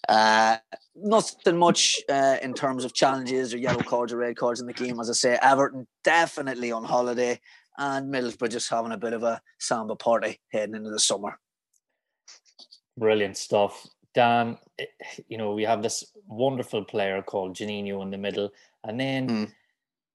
uh, 0.10 0.58
nothing 0.96 1.58
much 1.58 2.02
uh, 2.10 2.38
in 2.42 2.54
terms 2.54 2.84
of 2.84 2.94
challenges 2.94 3.54
or 3.54 3.58
yellow 3.58 3.82
cards 3.82 4.12
or 4.12 4.18
red 4.18 4.36
cards 4.36 4.60
in 4.60 4.68
the 4.68 4.74
game. 4.74 5.00
As 5.00 5.10
I 5.10 5.14
say, 5.14 5.40
Everton 5.42 5.88
definitely 6.04 6.74
on 6.74 6.84
holiday, 6.84 7.40
and 7.78 8.14
Middlesbrough 8.14 8.52
just 8.52 8.70
having 8.70 8.92
a 8.92 8.98
bit 8.98 9.14
of 9.14 9.24
a 9.24 9.42
samba 9.60 9.96
party 9.96 10.42
heading 10.52 10.76
into 10.76 10.90
the 10.90 11.00
summer. 11.00 11.40
Brilliant 12.98 13.38
stuff. 13.38 13.86
Dan, 14.16 14.58
eh, 14.80 14.86
you 15.28 15.38
know, 15.38 15.54
we 15.54 15.64
have 15.64 15.84
this 15.84 16.04
wonderful 16.28 16.84
player 16.84 17.22
called 17.22 17.56
Juninho 17.56 18.02
in 18.02 18.10
the 18.10 18.18
middle, 18.18 18.50
and 18.84 19.00
then 19.00 19.28
Mm. 19.30 19.52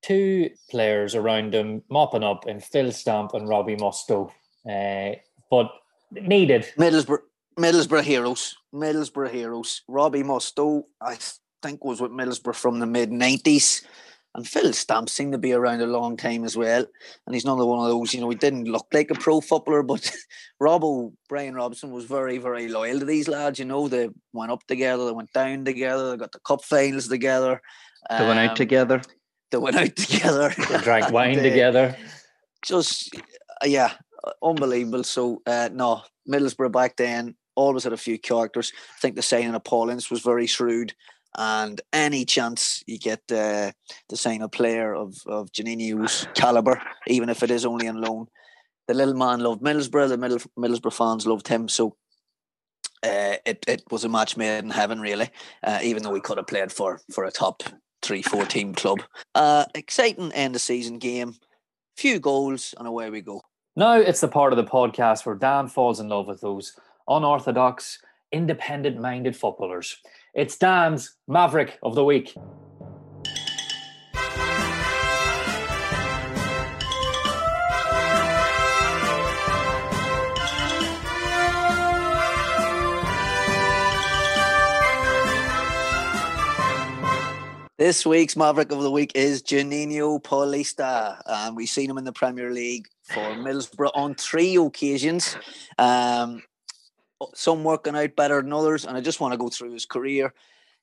two 0.02 0.50
players 0.70 1.14
around 1.14 1.54
him 1.54 1.82
mopping 1.90 2.24
up 2.24 2.46
in 2.46 2.60
Phil 2.60 2.90
Stamp 2.90 3.34
and 3.34 3.48
Robbie 3.48 3.76
Mustoe. 3.76 4.30
Uh, 4.68 5.16
but 5.50 5.70
needed. 6.10 6.66
Middlesbrough, 6.76 7.22
Middlesbrough 7.58 8.02
heroes, 8.02 8.56
Middlesbrough 8.74 9.30
heroes. 9.30 9.82
Robbie 9.88 10.22
Mustoe, 10.22 10.84
I 11.00 11.18
think, 11.62 11.84
was 11.84 12.00
with 12.00 12.10
Middlesbrough 12.10 12.54
from 12.56 12.78
the 12.78 12.86
mid 12.86 13.10
'90s. 13.10 13.84
And 14.34 14.46
Phil 14.46 14.72
Stamp 14.72 15.08
seemed 15.08 15.32
to 15.32 15.38
be 15.38 15.52
around 15.52 15.80
a 15.80 15.86
long 15.86 16.16
time 16.16 16.44
as 16.44 16.56
well. 16.56 16.84
And 17.26 17.34
he's 17.34 17.44
another 17.44 17.66
one 17.66 17.80
of 17.80 17.86
those, 17.86 18.14
you 18.14 18.20
know, 18.20 18.30
he 18.30 18.36
didn't 18.36 18.66
look 18.66 18.86
like 18.92 19.10
a 19.10 19.14
pro 19.14 19.40
footballer, 19.40 19.82
but 19.84 20.08
Robbo, 20.62 21.12
Brian 21.28 21.54
Robson 21.54 21.90
was 21.90 22.04
very, 22.04 22.38
very 22.38 22.68
loyal 22.68 23.00
to 23.00 23.04
these 23.04 23.26
lads. 23.28 23.58
You 23.58 23.64
know, 23.64 23.88
they 23.88 24.08
went 24.32 24.52
up 24.52 24.64
together, 24.68 25.04
they 25.06 25.12
went 25.12 25.32
down 25.32 25.64
together, 25.64 26.10
they 26.12 26.16
got 26.16 26.32
the 26.32 26.38
cup 26.40 26.64
finals 26.64 27.08
together. 27.08 27.60
They 28.08 28.26
went 28.26 28.38
out 28.38 28.50
Um, 28.50 28.56
together. 28.56 29.02
They 29.50 29.58
went 29.58 29.76
out 29.76 29.96
together. 29.96 30.54
They 30.56 30.78
drank 30.78 31.10
wine 31.10 31.30
And, 31.38 31.40
uh, 31.40 31.42
together. 31.50 31.96
just 32.64 33.14
uh, 33.16 33.66
yeah, 33.66 33.92
uh, 34.24 34.30
unbelievable. 34.42 35.02
So 35.04 35.42
uh, 35.46 35.70
no, 35.72 36.02
Middlesbrough 36.30 36.72
back 36.72 36.96
then 36.96 37.34
always 37.56 37.84
had 37.84 37.92
a 37.92 37.96
few 37.96 38.18
characters. 38.18 38.72
I 38.96 39.00
think 39.00 39.16
the 39.16 39.22
signing 39.22 39.54
of 39.54 39.64
Paul 39.64 39.90
Ince 39.90 40.08
was 40.10 40.20
very 40.22 40.46
shrewd, 40.46 40.94
and 41.36 41.80
any 41.92 42.24
chance 42.24 42.82
you 42.86 42.98
get 42.98 43.20
uh, 43.30 43.72
to 44.08 44.16
sign 44.16 44.42
a 44.42 44.48
player 44.48 44.94
of 44.94 45.16
of 45.26 45.52
Juninho's 45.52 46.26
caliber, 46.34 46.80
even 47.06 47.28
if 47.28 47.42
it 47.42 47.50
is 47.50 47.64
only 47.64 47.88
on 47.88 48.00
loan, 48.00 48.26
the 48.88 48.94
little 48.94 49.14
man 49.14 49.40
loved 49.40 49.62
Middlesbrough. 49.62 50.08
The 50.08 50.18
Middle, 50.18 50.38
Middlesbrough 50.58 50.94
fans 50.94 51.26
loved 51.26 51.48
him. 51.48 51.68
So. 51.68 51.96
Uh, 53.02 53.36
it, 53.46 53.64
it 53.66 53.82
was 53.90 54.04
a 54.04 54.10
match 54.10 54.36
made 54.36 54.58
in 54.58 54.68
heaven, 54.68 55.00
really. 55.00 55.30
Uh, 55.64 55.78
even 55.82 56.02
though 56.02 56.12
he 56.12 56.20
could 56.20 56.36
have 56.36 56.46
played 56.46 56.70
for 56.70 57.00
for 57.10 57.24
a 57.24 57.30
top 57.30 57.62
three, 58.02 58.20
four 58.20 58.44
team 58.44 58.74
club. 58.74 58.98
Uh, 59.34 59.64
exciting 59.74 60.30
end 60.32 60.54
of 60.54 60.60
season 60.60 60.98
game 60.98 61.34
few 62.00 62.18
goals 62.18 62.74
and 62.78 62.88
away 62.88 63.10
we 63.10 63.20
go. 63.20 63.42
Now 63.76 63.94
it's 63.94 64.20
the 64.20 64.28
part 64.28 64.52
of 64.52 64.56
the 64.56 64.64
podcast 64.64 65.26
where 65.26 65.34
Dan 65.34 65.68
falls 65.68 66.00
in 66.00 66.08
love 66.08 66.26
with 66.26 66.40
those 66.40 66.74
unorthodox, 67.06 67.98
independent 68.32 69.00
minded 69.00 69.36
footballers. 69.36 69.96
It's 70.34 70.56
Dan's 70.56 71.16
Maverick 71.26 71.78
of 71.82 71.94
the 71.94 72.04
Week. 72.04 72.34
This 87.80 88.04
week's 88.04 88.36
Maverick 88.36 88.70
of 88.72 88.82
the 88.82 88.90
Week 88.90 89.10
is 89.14 89.42
Juninho 89.42 90.22
Paulista. 90.22 91.18
And 91.24 91.56
we've 91.56 91.66
seen 91.66 91.88
him 91.88 91.96
in 91.96 92.04
the 92.04 92.12
Premier 92.12 92.50
League 92.50 92.86
for 93.04 93.20
Middlesbrough 93.20 93.92
on 93.94 94.14
three 94.16 94.56
occasions. 94.56 95.34
Um, 95.78 96.42
some 97.34 97.64
working 97.64 97.96
out 97.96 98.16
better 98.16 98.42
than 98.42 98.52
others. 98.52 98.84
And 98.84 98.96
I 98.96 99.00
just 99.00 99.20
want 99.20 99.32
to 99.32 99.38
go 99.38 99.48
through 99.48 99.72
his 99.72 99.86
career. 99.86 100.32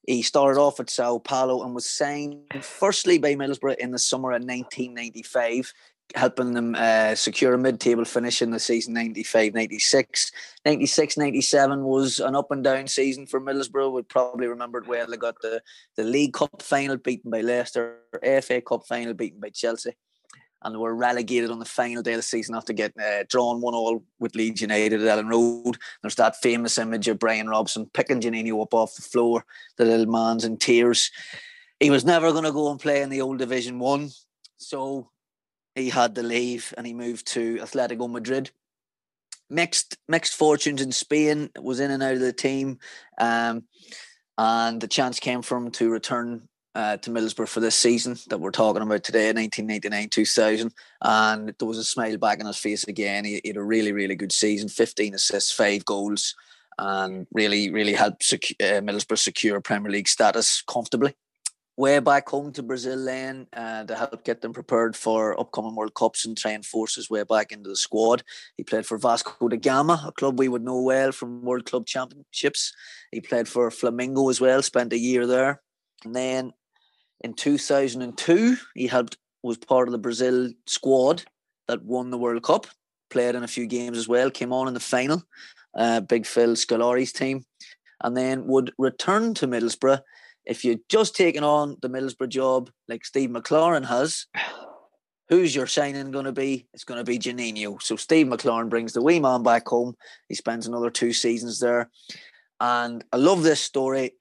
He 0.05 0.21
started 0.21 0.59
off 0.59 0.79
at 0.79 0.89
Sao 0.89 1.19
Paulo 1.19 1.63
and 1.63 1.75
was 1.75 1.85
signed 1.85 2.39
firstly 2.61 3.17
by 3.17 3.35
Middlesbrough 3.35 3.77
in 3.77 3.91
the 3.91 3.99
summer 3.99 4.29
of 4.29 4.41
1995, 4.41 5.73
helping 6.15 6.53
them 6.53 6.75
uh, 6.77 7.13
secure 7.13 7.53
a 7.53 7.57
mid 7.57 7.81
table 7.81 8.05
finish 8.05 8.41
in 8.41 8.51
the 8.51 8.59
season 8.59 8.93
95 8.93 9.53
96. 9.53 10.31
96 10.65 11.17
97 11.17 11.83
was 11.83 12.19
an 12.21 12.35
up 12.35 12.51
and 12.51 12.63
down 12.63 12.87
season 12.87 13.27
for 13.27 13.41
Middlesbrough. 13.41 13.91
We 13.91 14.01
probably 14.03 14.47
remember 14.47 14.79
it 14.79 14.87
well. 14.87 15.07
They 15.07 15.17
got 15.17 15.41
the, 15.41 15.61
the 15.97 16.03
League 16.03 16.33
Cup 16.33 16.61
final 16.61 16.95
beaten 16.95 17.29
by 17.29 17.41
Leicester, 17.41 17.97
FA 18.41 18.61
Cup 18.61 18.87
final 18.87 19.13
beaten 19.13 19.41
by 19.41 19.49
Chelsea. 19.49 19.95
And 20.63 20.73
they 20.73 20.79
were 20.79 20.95
relegated 20.95 21.51
on 21.51 21.59
the 21.59 21.65
final 21.65 22.01
day 22.01 22.13
of 22.13 22.17
the 22.17 22.23
season 22.23 22.55
after 22.55 22.73
getting 22.73 23.01
uh, 23.01 23.23
drawn 23.29 23.61
one 23.61 23.75
all 23.75 24.03
with 24.19 24.35
Leeds 24.35 24.61
United 24.61 25.01
at 25.03 25.19
Elland 25.19 25.29
Road. 25.29 25.77
There's 26.01 26.15
that 26.15 26.35
famous 26.37 26.77
image 26.77 27.07
of 27.07 27.19
Brian 27.19 27.47
Robson 27.47 27.89
picking 27.93 28.21
Juninho 28.21 28.61
up 28.61 28.73
off 28.73 28.95
the 28.95 29.03
floor. 29.03 29.45
The 29.77 29.85
little 29.85 30.11
man's 30.11 30.43
in 30.45 30.57
tears. 30.57 31.11
He 31.79 31.91
was 31.91 32.05
never 32.05 32.31
going 32.31 32.43
to 32.43 32.51
go 32.51 32.71
and 32.71 32.79
play 32.79 33.01
in 33.01 33.09
the 33.09 33.21
old 33.21 33.37
Division 33.37 33.77
One, 33.77 34.09
so 34.57 35.11
he 35.75 35.89
had 35.89 36.15
to 36.15 36.23
leave 36.23 36.73
and 36.75 36.87
he 36.87 36.93
moved 36.93 37.27
to 37.27 37.57
Atletico 37.57 38.09
Madrid. 38.09 38.49
Mixed 39.49 39.97
mixed 40.07 40.33
fortunes 40.33 40.81
in 40.81 40.91
Spain, 40.91 41.49
was 41.61 41.79
in 41.79 41.91
and 41.91 42.03
out 42.03 42.15
of 42.15 42.19
the 42.19 42.33
team, 42.33 42.79
um, 43.17 43.63
and 44.37 44.81
the 44.81 44.87
chance 44.87 45.19
came 45.19 45.41
for 45.41 45.57
him 45.57 45.71
to 45.71 45.89
return 45.89 46.49
uh, 46.77 46.95
to 46.95 47.09
Middlesbrough 47.09 47.47
for 47.47 47.59
this 47.59 47.75
season 47.75 48.17
that 48.29 48.37
we're 48.37 48.51
talking 48.51 48.83
about 48.83 49.03
today, 49.03 49.33
1999 49.33 50.09
2000. 50.09 50.71
And 51.01 51.55
there 51.57 51.67
was 51.67 51.79
a 51.79 51.83
smile 51.83 52.17
back 52.17 52.39
on 52.39 52.45
his 52.45 52.57
face 52.57 52.83
again. 52.83 53.25
He, 53.25 53.41
he 53.43 53.49
had 53.49 53.57
a 53.57 53.63
really, 53.63 53.91
really 53.91 54.15
good 54.15 54.31
season 54.31 54.69
15 54.69 55.15
assists, 55.15 55.51
five 55.51 55.83
goals, 55.85 56.35
and 56.77 57.25
really, 57.33 57.71
really 57.71 57.93
helped 57.93 58.31
uh, 58.31 58.37
Middlesbrough 58.61 59.17
secure 59.17 59.59
Premier 59.59 59.91
League 59.91 60.07
status 60.07 60.61
comfortably. 60.69 61.15
Way 61.77 61.97
back 61.97 62.29
home 62.29 62.53
to 62.53 62.61
Brazil, 62.61 63.05
then 63.05 63.47
uh, 63.53 63.83
to 63.85 63.95
help 63.95 64.23
get 64.23 64.41
them 64.41 64.53
prepared 64.53 64.95
for 64.95 65.39
upcoming 65.39 65.75
World 65.75 65.95
Cups 65.95 66.25
and 66.25 66.37
try 66.37 66.51
and 66.51 66.65
force 66.65 66.93
his 66.93 67.09
way 67.09 67.23
back 67.23 67.51
into 67.51 67.69
the 67.69 67.75
squad. 67.75 68.21
He 68.55 68.63
played 68.63 68.85
for 68.85 68.99
Vasco 68.99 69.47
da 69.47 69.57
Gama, 69.57 70.03
a 70.07 70.11
club 70.11 70.37
we 70.37 70.47
would 70.47 70.63
know 70.63 70.81
well 70.81 71.11
from 71.11 71.41
World 71.41 71.65
Club 71.65 71.87
Championships. 71.87 72.71
He 73.11 73.19
played 73.19 73.47
for 73.47 73.71
Flamengo 73.71 74.29
as 74.29 74.39
well, 74.39 74.61
spent 74.61 74.93
a 74.93 74.99
year 74.99 75.25
there. 75.25 75.61
And 76.03 76.15
then 76.15 76.53
in 77.21 77.33
2002, 77.33 78.57
he 78.75 78.87
helped 78.87 79.17
was 79.43 79.57
part 79.57 79.87
of 79.87 79.91
the 79.91 79.97
Brazil 79.97 80.49
squad 80.65 81.23
that 81.67 81.83
won 81.83 82.11
the 82.11 82.17
World 82.17 82.43
Cup. 82.43 82.67
Played 83.09 83.35
in 83.35 83.43
a 83.43 83.47
few 83.47 83.65
games 83.65 83.97
as 83.97 84.07
well. 84.07 84.29
Came 84.29 84.51
on 84.51 84.67
in 84.67 84.73
the 84.73 84.79
final. 84.79 85.23
Uh, 85.75 86.01
Big 86.01 86.25
Phil 86.25 86.55
Scolari's 86.55 87.13
team, 87.13 87.45
and 88.03 88.17
then 88.17 88.47
would 88.47 88.73
return 88.77 89.33
to 89.35 89.47
Middlesbrough. 89.47 90.01
If 90.45 90.65
you'd 90.65 90.81
just 90.89 91.15
taken 91.15 91.43
on 91.43 91.77
the 91.81 91.89
Middlesbrough 91.89 92.29
job 92.29 92.69
like 92.87 93.05
Steve 93.05 93.29
McClaren 93.29 93.85
has, 93.85 94.25
who's 95.29 95.55
your 95.55 95.67
signing 95.67 96.11
going 96.11 96.25
to 96.25 96.31
be? 96.31 96.67
It's 96.73 96.83
going 96.83 96.97
to 96.97 97.03
be 97.03 97.19
Juninho. 97.19 97.81
So 97.81 97.95
Steve 97.95 98.27
McClaren 98.27 98.69
brings 98.69 98.93
the 98.93 99.03
wee 99.03 99.19
man 99.19 99.43
back 99.43 99.67
home. 99.67 99.95
He 100.29 100.35
spends 100.35 100.67
another 100.67 100.89
two 100.89 101.13
seasons 101.13 101.59
there, 101.59 101.89
and 102.59 103.03
I 103.13 103.17
love 103.17 103.43
this 103.43 103.61
story. 103.61 104.13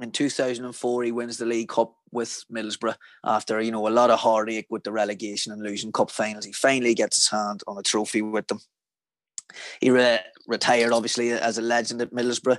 In 0.00 0.10
2004, 0.10 1.04
he 1.04 1.12
wins 1.12 1.36
the 1.36 1.46
League 1.46 1.68
Cup 1.68 1.94
with 2.12 2.44
Middlesbrough 2.52 2.96
after 3.24 3.60
you 3.60 3.70
know 3.70 3.88
a 3.88 3.90
lot 3.90 4.10
of 4.10 4.20
heartache 4.20 4.66
with 4.70 4.84
the 4.84 4.92
relegation 4.92 5.52
and 5.52 5.62
losing 5.62 5.92
cup 5.92 6.10
finals. 6.10 6.44
He 6.44 6.52
finally 6.52 6.94
gets 6.94 7.16
his 7.16 7.28
hand 7.28 7.62
on 7.66 7.78
a 7.78 7.82
trophy 7.82 8.22
with 8.22 8.46
them. 8.46 8.60
He 9.80 9.90
re- 9.90 10.20
retired 10.46 10.92
obviously 10.92 11.32
as 11.32 11.58
a 11.58 11.62
legend 11.62 12.02
at 12.02 12.12
Middlesbrough. 12.12 12.58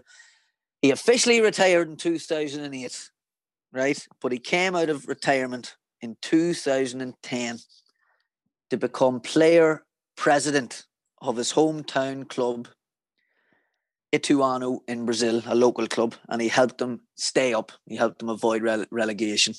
He 0.82 0.92
officially 0.92 1.39
retired 1.39 1.88
in 1.89 1.96
2008, 1.96 3.10
right? 3.72 4.08
But 4.22 4.32
he 4.32 4.39
came 4.39 4.76
out 4.76 4.89
of 4.89 5.08
retirement 5.08 5.76
in 6.02 6.18
2010 6.22 7.60
to 8.70 8.78
become 8.78 9.22
player 9.22 9.86
president 10.18 10.86
of 11.22 11.38
his 11.38 11.54
hometown 11.54 12.28
club, 12.28 12.68
Ituano 14.13 14.80
in 14.88 15.06
Brazil, 15.06 15.41
a 15.47 15.56
local 15.56 15.88
club, 15.88 16.13
and 16.30 16.41
he 16.41 16.47
helped 16.47 16.78
them 16.78 17.02
stay 17.15 17.54
up. 17.54 17.71
He 17.88 17.95
helped 17.95 18.19
them 18.19 18.30
avoid 18.30 18.62
rele- 18.62 18.88
relegation 18.91 19.56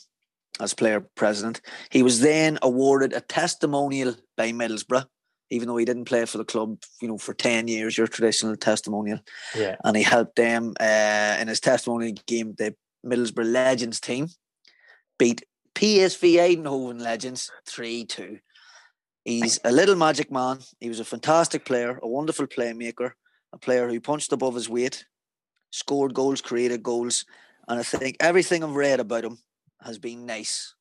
as 0.60 0.72
player 0.72 1.00
president. 1.16 1.60
He 1.90 2.02
was 2.02 2.20
then 2.20 2.58
awarded 2.62 3.12
a 3.12 3.20
testimonial 3.20 4.14
by 4.36 4.52
Middlesbrough, 4.52 5.06
even 5.50 5.66
though 5.66 5.76
he 5.76 5.84
didn't 5.84 6.04
play 6.04 6.24
for 6.24 6.38
the 6.38 6.44
club, 6.44 6.78
you 7.02 7.08
know, 7.08 7.18
for 7.18 7.34
10 7.34 7.66
years, 7.66 7.98
your 7.98 8.06
traditional 8.06 8.56
testimonial. 8.56 9.18
Yeah. 9.56 9.74
And 9.82 9.96
he 9.96 10.04
helped 10.04 10.36
them 10.36 10.74
uh, 10.80 11.36
in 11.40 11.48
his 11.48 11.60
testimonial 11.60 12.14
game, 12.26 12.54
the 12.56 12.76
Middlesbrough 13.04 13.52
Legends 13.52 14.00
team 14.00 14.28
beat 15.18 15.44
PSV 15.74 16.36
Eindhoven 16.36 17.00
Legends 17.00 17.50
3 17.66 18.04
2. 18.04 18.38
He's 19.24 19.58
a 19.64 19.72
little 19.72 19.96
magic 19.96 20.30
man. 20.30 20.58
He 20.80 20.88
was 20.88 21.00
a 21.00 21.04
fantastic 21.04 21.64
player, 21.64 21.98
a 22.02 22.06
wonderful 22.06 22.46
playmaker, 22.46 23.12
a 23.54 23.58
player 23.58 23.88
who 23.88 24.00
punched 24.00 24.32
above 24.32 24.56
his 24.56 24.68
weight, 24.68 25.06
scored 25.70 26.12
goals, 26.12 26.40
created 26.40 26.82
goals. 26.82 27.24
And 27.68 27.78
I 27.78 27.82
think 27.84 28.16
everything 28.20 28.62
I've 28.62 28.74
read 28.74 29.00
about 29.00 29.24
him 29.24 29.38
has 29.80 29.98
been 29.98 30.26
nice. 30.26 30.74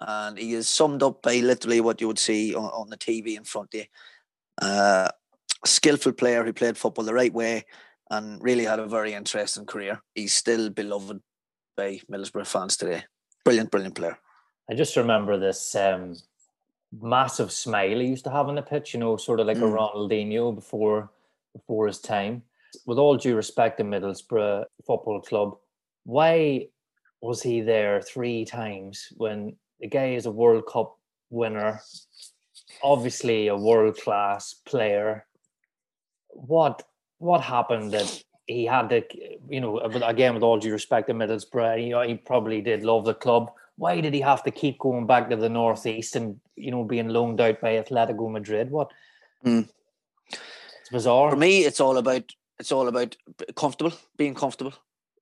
And 0.00 0.38
he 0.38 0.54
is 0.54 0.68
summed 0.68 1.02
up 1.02 1.22
by 1.22 1.36
literally 1.36 1.80
what 1.80 2.00
you 2.00 2.06
would 2.06 2.18
see 2.18 2.54
on, 2.54 2.64
on 2.64 2.88
the 2.88 2.96
TV 2.96 3.36
in 3.36 3.44
front 3.44 3.74
of 3.74 3.80
you. 3.80 3.86
Uh, 4.62 5.08
a 5.64 5.68
skillful 5.68 6.12
player 6.12 6.44
who 6.44 6.52
played 6.52 6.78
football 6.78 7.04
the 7.04 7.14
right 7.14 7.32
way 7.32 7.64
and 8.10 8.42
really 8.42 8.64
had 8.64 8.78
a 8.78 8.86
very 8.86 9.12
interesting 9.12 9.66
career. 9.66 10.00
He's 10.14 10.34
still 10.34 10.70
beloved 10.70 11.20
by 11.76 12.00
Middlesbrough 12.10 12.46
fans 12.46 12.76
today. 12.76 13.04
Brilliant, 13.44 13.70
brilliant 13.70 13.96
player. 13.96 14.18
I 14.70 14.74
just 14.74 14.96
remember 14.96 15.36
this 15.36 15.74
um, 15.74 16.14
massive 16.92 17.50
smile 17.50 17.98
he 17.98 18.06
used 18.06 18.24
to 18.24 18.30
have 18.30 18.48
on 18.48 18.54
the 18.54 18.62
pitch, 18.62 18.94
you 18.94 19.00
know, 19.00 19.16
sort 19.16 19.40
of 19.40 19.46
like 19.46 19.58
a 19.58 19.60
Mm. 19.60 19.76
Ronaldinho 19.76 20.54
before 20.54 21.10
before 21.54 21.86
his 21.86 22.00
time. 22.00 22.42
With 22.86 22.98
all 22.98 23.16
due 23.16 23.36
respect 23.36 23.78
to 23.78 23.84
Middlesbrough 23.84 24.64
Football 24.86 25.20
Club, 25.20 25.56
why 26.04 26.68
was 27.22 27.42
he 27.42 27.60
there 27.60 28.02
three 28.02 28.44
times 28.44 29.08
when 29.16 29.56
the 29.80 29.88
guy 29.88 30.14
is 30.14 30.26
a 30.26 30.30
World 30.30 30.64
Cup 30.66 30.98
winner, 31.30 31.80
obviously 32.82 33.48
a 33.48 33.56
world 33.56 33.96
class 33.96 34.54
player? 34.66 35.26
What 36.28 36.82
what 37.18 37.40
happened 37.40 37.92
that 37.92 38.22
he 38.46 38.66
had 38.66 38.90
to, 38.90 39.02
you 39.48 39.60
know, 39.60 39.78
again, 39.78 40.34
with 40.34 40.42
all 40.42 40.58
due 40.58 40.72
respect 40.72 41.08
to 41.08 41.14
Middlesbrough, 41.14 42.06
he 42.08 42.14
probably 42.16 42.60
did 42.60 42.82
love 42.82 43.04
the 43.04 43.14
club. 43.14 43.50
why 43.76 44.00
did 44.00 44.14
he 44.14 44.20
have 44.20 44.42
to 44.44 44.50
keep 44.50 44.78
going 44.78 45.06
back 45.06 45.28
to 45.28 45.36
the 45.36 45.48
northeast 45.48 46.14
and 46.16 46.38
you 46.54 46.70
know 46.70 46.84
being 46.84 47.08
loaned 47.08 47.40
out 47.40 47.60
by 47.60 47.74
Atletico 47.74 48.30
Madrid? 48.30 48.70
What? 48.70 48.90
Mm. 49.44 49.68
It's 50.84 50.90
bizarre. 50.90 51.30
For 51.30 51.36
me, 51.36 51.64
it's 51.64 51.80
all 51.80 51.96
about 51.96 52.30
it's 52.58 52.70
all 52.70 52.88
about 52.88 53.16
comfortable, 53.56 53.94
being 54.18 54.34
comfortable. 54.34 54.74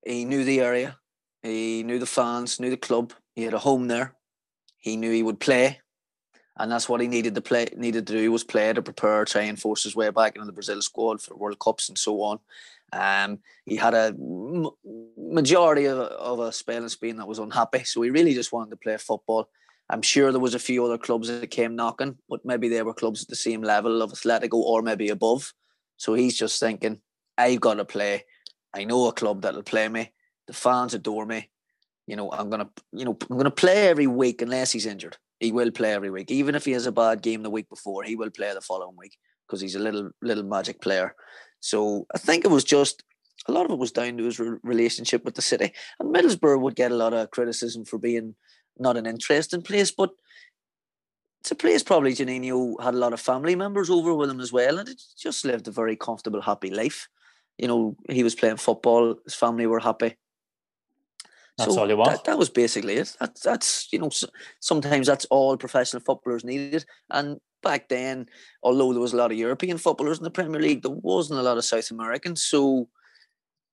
He 0.05 0.25
knew 0.25 0.43
the 0.43 0.61
area, 0.61 0.99
he 1.41 1.85
knew 1.85 2.01
the 2.01 2.07
fans, 2.07 2.59
knew 2.59 2.69
the 2.69 2.77
club. 2.77 3.13
He 3.37 3.45
had 3.45 3.55
a 3.55 3.61
home 3.61 3.87
there. 3.87 4.17
He 4.79 4.97
knew 4.97 5.13
he 5.13 5.23
would 5.23 5.39
play, 5.39 5.79
and 6.57 6.73
that's 6.73 6.89
what 6.89 7.01
he 7.01 7.07
needed 7.07 7.37
to 7.37 7.41
play. 7.41 7.69
Needed 7.77 8.09
to 8.09 8.13
do 8.13 8.33
was 8.33 8.43
play 8.43 8.73
to 8.73 8.83
prepare, 8.83 9.25
try 9.25 9.43
and 9.43 9.57
force 9.57 9.85
his 9.85 9.95
way 9.95 10.11
back 10.11 10.35
into 10.35 10.47
the 10.47 10.53
Brazil 10.53 10.83
squad 10.83 11.23
for 11.23 11.37
World 11.37 11.61
Cups 11.61 11.89
and 11.89 11.97
so 11.97 12.21
on. 12.23 12.41
Um, 12.93 13.39
he 13.65 13.77
had 13.77 13.95
a 13.95 14.17
majority 15.17 15.85
of, 15.85 15.99
of 15.99 16.41
a 16.41 16.51
spell 16.51 16.83
in 16.83 16.89
Spain 16.89 17.19
that 17.19 17.29
was 17.29 17.39
unhappy, 17.39 17.85
so 17.85 18.03
he 18.03 18.11
really 18.11 18.35
just 18.35 18.53
wanted 18.53 18.71
to 18.71 18.77
play 18.79 18.97
football. 18.97 19.49
I'm 19.93 20.01
sure 20.03 20.33
there 20.33 20.41
was 20.41 20.55
a 20.55 20.59
few 20.59 20.85
other 20.87 20.97
clubs 20.97 21.29
that 21.29 21.51
came 21.51 21.77
knocking, 21.77 22.17
but 22.27 22.41
maybe 22.47 22.69
they 22.69 22.83
were 22.83 22.95
clubs 22.95 23.23
at 23.23 23.29
the 23.29 23.37
same 23.37 23.63
level 23.63 24.01
of 24.01 24.11
Atletico 24.11 24.55
or 24.55 24.81
maybe 24.81 25.11
above. 25.11 25.53
So 25.99 26.15
he's 26.15 26.37
just 26.37 26.59
thinking, 26.59 27.01
I've 27.37 27.61
got 27.61 27.75
to 27.75 27.85
play. 27.85 28.25
I 28.75 28.85
know 28.85 29.07
a 29.07 29.13
club 29.13 29.43
that'll 29.43 29.63
play 29.63 29.89
me. 29.89 30.11
The 30.47 30.55
fans 30.55 30.95
adore 30.95 31.27
me. 31.27 31.51
You 32.07 32.17
know, 32.17 32.33
I'm 32.33 32.49
gonna, 32.49 32.71
you 32.93 33.05
know, 33.05 33.17
I'm 33.31 33.37
gonna 33.37 33.51
play 33.51 33.89
every 33.89 34.07
week 34.07 34.41
unless 34.41 34.73
he's 34.73 34.87
injured. 34.87 35.19
He 35.41 35.53
will 35.53 35.71
play 35.71 35.93
every 35.93 36.11
week, 36.11 36.31
even 36.31 36.55
if 36.55 36.65
he 36.65 36.73
has 36.73 36.87
a 36.87 36.93
bad 36.93 37.21
game 37.23 37.43
the 37.43 37.51
week 37.51 37.69
before. 37.69 38.03
He 38.03 38.17
will 38.17 38.31
play 38.31 38.53
the 38.55 38.61
following 38.63 38.97
week 38.97 39.17
because 39.47 39.61
he's 39.61 39.75
a 39.75 39.79
little, 39.79 40.11
little 40.23 40.45
magic 40.45 40.81
player. 40.81 41.15
So 41.61 42.07
I 42.15 42.19
think 42.19 42.45
it 42.45 42.51
was 42.51 42.65
just 42.65 43.05
a 43.47 43.53
lot 43.53 43.67
of 43.67 43.73
it 43.73 43.79
was 43.79 43.93
down 43.93 44.17
to 44.17 44.25
his 44.25 44.39
re- 44.39 44.59
relationship 44.63 45.25
with 45.25 45.35
the 45.35 45.43
city. 45.43 45.73
And 46.01 46.15
Middlesbrough 46.15 46.61
would 46.61 46.77
get 46.77 46.93
a 46.93 46.97
lot 46.97 47.13
of 47.13 47.31
criticism 47.31 47.85
for 47.85 47.99
being 47.99 48.35
not 48.79 48.97
an 48.97 49.07
interesting 49.07 49.63
place, 49.63 49.91
but 49.91 50.11
it's 51.41 51.51
a 51.51 51.57
place 51.57 51.83
probably 51.83 52.15
Juninho 52.15 52.81
had 52.81 52.95
a 52.95 52.99
lot 52.99 53.13
of 53.13 53.21
family 53.21 53.57
members 53.57 53.91
over 53.91 54.15
with 54.15 54.31
him 54.31 54.41
as 54.41 54.53
well, 54.53 54.79
and 54.79 54.89
it 54.89 55.03
just 55.19 55.45
lived 55.45 55.67
a 55.67 55.73
very 55.73 55.97
comfortable, 55.97 56.41
happy 56.41 56.71
life. 56.71 57.09
You 57.59 57.67
know, 57.69 57.97
he 58.09 58.23
was 58.23 58.37
playing 58.37 58.59
football, 58.59 59.17
his 59.25 59.35
family 59.35 59.67
were 59.67 59.81
happy. 59.81 60.15
That's 61.59 61.75
so 61.75 61.81
all 61.81 61.89
you 61.89 61.97
want. 61.97 62.13
That, 62.13 62.25
that, 62.25 62.39
was 62.39 62.49
basically 62.49 62.95
it. 62.95 63.17
That, 63.19 63.39
that's 63.43 63.93
you 63.93 63.99
know, 63.99 64.11
sometimes 64.61 65.09
that's 65.09 65.25
all 65.27 65.57
professional 65.57 66.03
footballers 66.03 66.45
needed, 66.45 66.85
and 67.11 67.41
back 67.61 67.89
then, 67.89 68.27
although 68.63 68.93
there 68.93 69.03
was 69.03 69.13
a 69.13 69.17
lot 69.17 69.33
of 69.33 69.39
European 69.39 69.79
footballers 69.79 70.19
in 70.19 70.25
the 70.25 70.31
Premier 70.31 70.61
League, 70.61 70.83
there 70.83 70.93
wasn't 70.93 71.41
a 71.41 71.43
lot 71.43 71.59
of 71.59 71.65
South 71.65 71.91
Americans. 71.91 72.43
So 72.43 72.89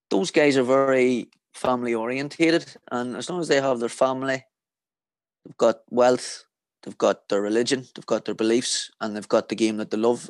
those 0.10 0.32
guys 0.32 0.58
are 0.58 0.64
very 0.64 1.30
family 1.54 1.93
orientated, 1.93 2.66
and 2.91 3.16
as 3.16 3.30
long 3.30 3.41
as 3.41 3.47
they 3.47 3.62
have 3.62 3.80
their 3.80 3.89
family, 3.89 4.43
they've 5.46 5.58
got 5.58 5.82
wealth, 5.90 6.46
they've 6.84 6.98
got 6.98 7.30
their 7.30 7.42
religion, 7.42 7.88
they've 7.96 8.06
got 8.06 8.26
their 8.26 8.36
beliefs, 8.36 8.92
and 9.02 9.16
they've 9.16 9.28
got 9.28 9.50
the 9.50 9.56
game 9.56 9.78
that 9.78 9.92
they 9.92 9.98
love. 9.98 10.30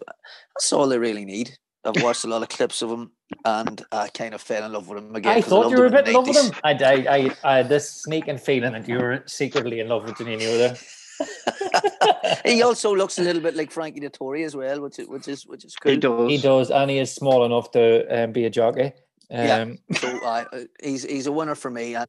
That's 0.55 0.74
all 0.74 0.88
they 0.88 0.99
really 0.99 1.26
need. 1.26 1.57
I've 1.86 2.03
watched 2.03 2.26
a 2.26 2.28
lot 2.28 2.41
of 2.41 2.49
clips 2.49 2.82
of 2.82 2.89
him, 2.89 3.12
and 3.45 3.84
I 3.91 4.10
kind 4.10 4.34
of 4.34 4.41
fell 4.41 4.66
in 4.66 4.74
love 4.74 4.89
with 4.89 4.97
him 4.97 5.16
again. 5.16 5.38
I 5.38 5.41
thought 5.41 5.68
I 5.68 5.70
you 5.70 5.78
were 5.78 5.86
a 5.86 5.91
bit 5.91 6.07
in 6.07 6.14
love 6.14 6.28
with 6.28 6.38
him. 6.38 6.51
I, 6.64 6.74
I, 6.74 6.93
I, 6.93 7.36
I, 7.43 7.57
had 7.57 7.70
this 7.70 7.89
sneaking 7.89 8.38
feeling 8.38 8.74
that 8.74 8.88
you 8.88 8.97
were 8.97 9.24
secretly 9.28 9.80
in 9.80 9.88
love 9.88 10.03
with 10.03 10.16
Juninho 10.16 10.57
there. 10.57 10.78
he 12.45 12.62
also 12.62 12.95
looks 12.95 13.18
a 13.18 13.22
little 13.22 13.41
bit 13.41 13.55
like 13.55 13.72
Frankie 13.72 13.99
Dettori 13.99 14.45
as 14.45 14.55
well, 14.55 14.82
which 14.82 14.99
is 14.99 15.07
which 15.07 15.28
is 15.28 15.45
which 15.45 15.66
is 15.66 15.76
cool. 15.76 15.91
He 15.91 15.97
does. 15.97 16.30
He 16.30 16.38
does, 16.38 16.72
and 16.72 16.89
he 16.89 16.99
is 16.99 17.14
small 17.14 17.45
enough 17.45 17.72
to 17.72 18.24
um, 18.24 18.32
be 18.32 18.45
a 18.45 18.49
jockey. 18.49 18.93
Um, 19.32 19.78
yeah, 19.89 19.97
so 19.97 20.26
uh, 20.26 20.45
he's 20.82 21.03
he's 21.03 21.28
a 21.28 21.32
winner 21.32 21.55
for 21.55 21.70
me. 21.70 21.95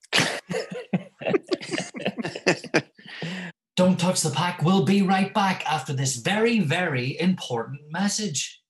Don't 3.81 3.99
touch 3.99 4.20
the 4.20 4.28
pack. 4.28 4.61
We'll 4.61 4.85
be 4.85 5.01
right 5.01 5.33
back 5.33 5.64
after 5.64 5.95
this 5.95 6.16
very 6.16 6.59
very 6.61 7.18
important 7.18 7.81
message. 7.91 8.61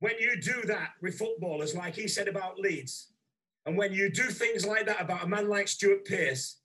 When 0.00 0.14
you 0.18 0.40
do 0.40 0.60
that 0.62 0.94
with 1.00 1.16
footballers, 1.16 1.76
like 1.76 1.94
he 1.94 2.08
said 2.08 2.26
about 2.26 2.58
Leeds, 2.58 3.12
and 3.64 3.76
when 3.76 3.92
you 3.92 4.10
do 4.10 4.24
things 4.24 4.66
like 4.66 4.86
that 4.86 5.00
about 5.00 5.22
a 5.22 5.28
man 5.28 5.48
like 5.48 5.68
Stuart 5.68 6.04
Pearce, 6.04 6.56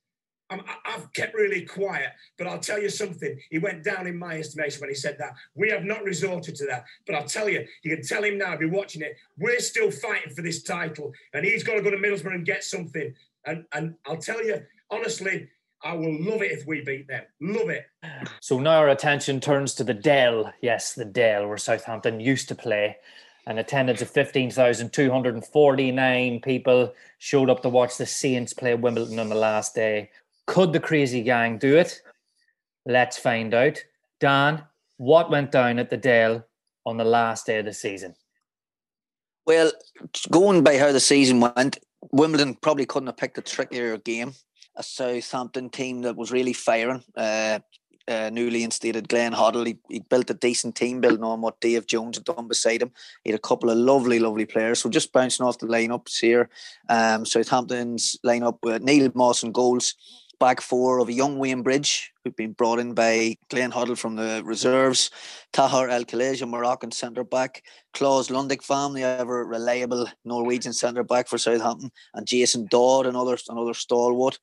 i 0.49 0.59
have 0.85 1.13
kept 1.13 1.35
really 1.35 1.63
quiet, 1.63 2.09
but 2.39 2.47
I'll 2.47 2.57
tell 2.57 2.81
you 2.81 2.89
something. 2.89 3.39
He 3.51 3.59
went 3.59 3.83
down 3.83 4.07
in 4.07 4.17
my 4.17 4.39
estimation 4.39 4.81
when 4.81 4.89
he 4.89 4.95
said 4.95 5.17
that. 5.19 5.35
We 5.53 5.69
have 5.69 5.83
not 5.83 6.03
resorted 6.03 6.55
to 6.55 6.65
that, 6.65 6.85
but 7.05 7.13
I'll 7.13 7.27
tell 7.27 7.47
you, 7.47 7.67
you 7.83 7.95
can 7.95 8.03
tell 8.03 8.23
him 8.23 8.39
now, 8.39 8.57
be 8.57 8.65
watching 8.65 9.03
it. 9.03 9.15
We're 9.37 9.59
still 9.59 9.91
fighting 9.91 10.33
for 10.33 10.41
this 10.41 10.63
title, 10.63 11.13
and 11.35 11.45
he's 11.45 11.63
got 11.63 11.75
to 11.75 11.83
go 11.83 11.91
to 11.91 11.97
Middlesbrough 11.97 12.33
and 12.33 12.47
get 12.47 12.63
something. 12.63 13.13
And 13.45 13.65
and 13.73 13.93
I'll 14.07 14.17
tell 14.17 14.43
you 14.43 14.63
honestly, 14.89 15.49
I 15.83 15.93
will 15.93 16.23
love 16.23 16.41
it 16.41 16.51
if 16.51 16.65
we 16.67 16.81
beat 16.81 17.07
them. 17.07 17.23
Love 17.39 17.69
it. 17.69 17.85
So 18.39 18.59
now 18.59 18.77
our 18.77 18.89
attention 18.89 19.39
turns 19.39 19.73
to 19.75 19.83
the 19.83 19.93
Dell. 19.93 20.51
Yes, 20.61 20.93
the 20.93 21.05
Dell, 21.05 21.47
where 21.47 21.57
Southampton 21.57 22.19
used 22.19 22.47
to 22.49 22.55
play. 22.55 22.97
An 23.47 23.57
attendance 23.57 24.03
of 24.03 24.09
15,249 24.09 26.39
people 26.41 26.93
showed 27.17 27.49
up 27.49 27.63
to 27.63 27.69
watch 27.69 27.97
the 27.97 28.05
Saints 28.05 28.53
play 28.53 28.75
Wimbledon 28.75 29.17
on 29.17 29.29
the 29.29 29.35
last 29.35 29.73
day. 29.73 30.11
Could 30.45 30.73
the 30.73 30.79
crazy 30.79 31.23
gang 31.23 31.57
do 31.57 31.75
it? 31.77 32.01
Let's 32.85 33.17
find 33.17 33.51
out. 33.53 33.83
Dan, 34.19 34.63
what 34.97 35.31
went 35.31 35.51
down 35.51 35.79
at 35.79 35.89
the 35.89 35.97
Dell 35.97 36.45
on 36.85 36.97
the 36.97 37.03
last 37.03 37.47
day 37.47 37.57
of 37.57 37.65
the 37.65 37.73
season? 37.73 38.13
Well, 39.47 39.71
going 40.29 40.63
by 40.63 40.77
how 40.77 40.91
the 40.91 40.99
season 40.99 41.39
went, 41.39 41.79
Wimbledon 42.11 42.53
probably 42.61 42.85
couldn't 42.85 43.07
have 43.07 43.17
picked 43.17 43.39
a 43.39 43.41
trickier 43.41 43.97
game. 43.97 44.35
A 44.75 44.83
Southampton 44.83 45.69
team 45.69 46.01
that 46.01 46.15
was 46.15 46.31
really 46.31 46.53
firing. 46.53 47.03
Uh, 47.15 47.59
uh, 48.07 48.29
newly 48.31 48.63
instated 48.63 49.07
Glenn 49.07 49.33
Hoddle. 49.33 49.65
He, 49.65 49.77
he 49.89 49.99
built 49.99 50.29
a 50.29 50.33
decent 50.33 50.75
team 50.75 51.01
building 51.01 51.23
on 51.23 51.41
what 51.41 51.61
Dave 51.61 51.85
Jones 51.87 52.17
had 52.17 52.25
done 52.25 52.47
beside 52.47 52.81
him. 52.81 52.91
He 53.23 53.31
had 53.31 53.39
a 53.39 53.41
couple 53.41 53.69
of 53.69 53.77
lovely, 53.77 54.19
lovely 54.19 54.45
players. 54.45 54.79
So 54.79 54.89
just 54.89 55.13
bouncing 55.13 55.45
off 55.45 55.59
the 55.59 55.67
lineups 55.67 56.19
here, 56.19 56.49
um, 56.89 57.25
Southampton's 57.25 58.17
lineup 58.25 58.57
with 58.63 58.81
Neil 58.81 59.11
Moss 59.13 59.43
and 59.43 59.53
goals 59.53 59.95
back 60.41 60.59
four 60.59 60.97
of 60.97 61.07
a 61.07 61.13
young 61.13 61.37
Wayne 61.37 61.61
Bridge, 61.61 62.11
who'd 62.23 62.35
been 62.35 62.53
brought 62.53 62.79
in 62.79 62.95
by 62.95 63.37
Glenn 63.51 63.71
Hoddle 63.71 63.95
from 63.95 64.15
the 64.15 64.41
reserves, 64.43 65.11
Tahar 65.53 65.87
El 65.87 66.03
Khalej, 66.03 66.41
a 66.41 66.47
Moroccan 66.47 66.91
centre 66.91 67.23
back, 67.23 67.63
Claus 67.93 68.29
Lundekvam, 68.29 68.95
the 68.95 69.03
ever 69.03 69.45
reliable 69.45 70.07
Norwegian 70.25 70.73
centre 70.73 71.03
back 71.03 71.27
for 71.27 71.37
Southampton, 71.37 71.91
and 72.15 72.25
Jason 72.25 72.67
Dodd, 72.71 73.05
another 73.05 73.37
another 73.47 73.75
stalwart. 73.75 74.39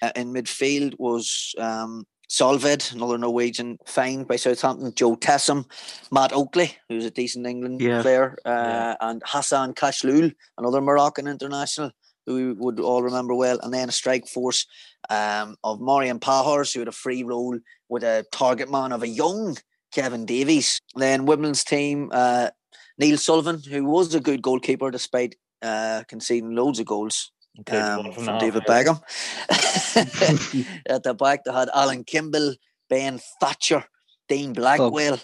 Uh, 0.00 0.10
in 0.16 0.32
midfield 0.32 0.94
was 0.98 1.54
um, 1.58 2.04
Soltvedt, 2.30 2.94
another 2.94 3.18
Norwegian 3.18 3.78
find 3.86 4.26
by 4.26 4.36
Southampton, 4.36 4.94
Jo 4.96 5.16
Tessem, 5.16 5.66
Matt 6.10 6.32
Oakley, 6.32 6.78
who's 6.88 7.04
a 7.04 7.10
decent 7.10 7.46
England 7.46 7.82
yeah. 7.82 8.00
player, 8.00 8.38
uh, 8.46 8.50
yeah. 8.50 8.96
and 9.02 9.22
Hassan 9.26 9.74
Kachloul, 9.74 10.32
another 10.56 10.80
Moroccan 10.80 11.28
international 11.28 11.92
who 12.26 12.34
we 12.34 12.52
would 12.52 12.80
all 12.80 13.02
remember 13.02 13.34
well, 13.34 13.58
and 13.62 13.72
then 13.72 13.88
a 13.88 13.92
strike 13.92 14.26
force 14.28 14.66
um, 15.10 15.56
of 15.64 15.80
Marian 15.80 16.20
Pahars, 16.20 16.72
who 16.72 16.80
had 16.80 16.88
a 16.88 16.92
free 16.92 17.22
role 17.22 17.58
with 17.88 18.04
a 18.04 18.24
target 18.32 18.70
man 18.70 18.92
of 18.92 19.02
a 19.02 19.08
young 19.08 19.56
Kevin 19.92 20.26
Davies. 20.26 20.80
Then 20.94 21.26
women's 21.26 21.64
team, 21.64 22.10
uh, 22.12 22.50
Neil 22.98 23.18
Sullivan, 23.18 23.62
who 23.68 23.84
was 23.84 24.14
a 24.14 24.20
good 24.20 24.42
goalkeeper 24.42 24.90
despite 24.90 25.36
uh, 25.62 26.02
conceding 26.08 26.54
loads 26.54 26.78
of 26.80 26.86
goals. 26.86 27.30
Um, 27.70 28.12
from 28.12 28.38
David 28.38 28.62
Beckham. 28.62 29.02
At 30.88 31.02
the 31.02 31.12
back, 31.12 31.44
they 31.44 31.52
had 31.52 31.68
Alan 31.74 32.02
Kimble, 32.02 32.54
Ben 32.88 33.20
Thatcher, 33.40 33.84
Dean 34.26 34.54
Blackwell, 34.54 35.20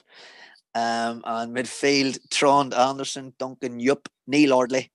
um, 0.74 1.22
and 1.24 1.56
midfield, 1.56 2.18
Trond 2.30 2.74
Andersen, 2.74 3.32
Duncan 3.38 3.80
Jupp, 3.80 4.08
Neil 4.26 4.52
Ardley, 4.52 4.90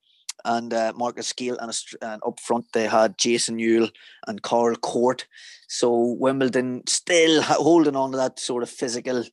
and 0.46 0.74
uh, 0.74 0.94
Marcus 0.96 1.32
Gayle, 1.34 1.58
and, 1.60 1.72
and 2.02 2.22
up 2.26 2.40
front 2.40 2.66
they 2.74 2.88
had 2.88 3.18
Jason 3.18 3.58
Euell 3.58 3.92
and 4.28 4.42
Carl 4.42 4.76
Cort. 4.76 5.26
So 5.68 6.16
Wimbledon 6.20 6.84
still 6.88 7.42
holding 7.42 7.96
on 7.96 8.12
to 8.12 8.18
that 8.18 8.40
sort 8.40 8.64
of 8.64 8.70
physical, 8.70 9.24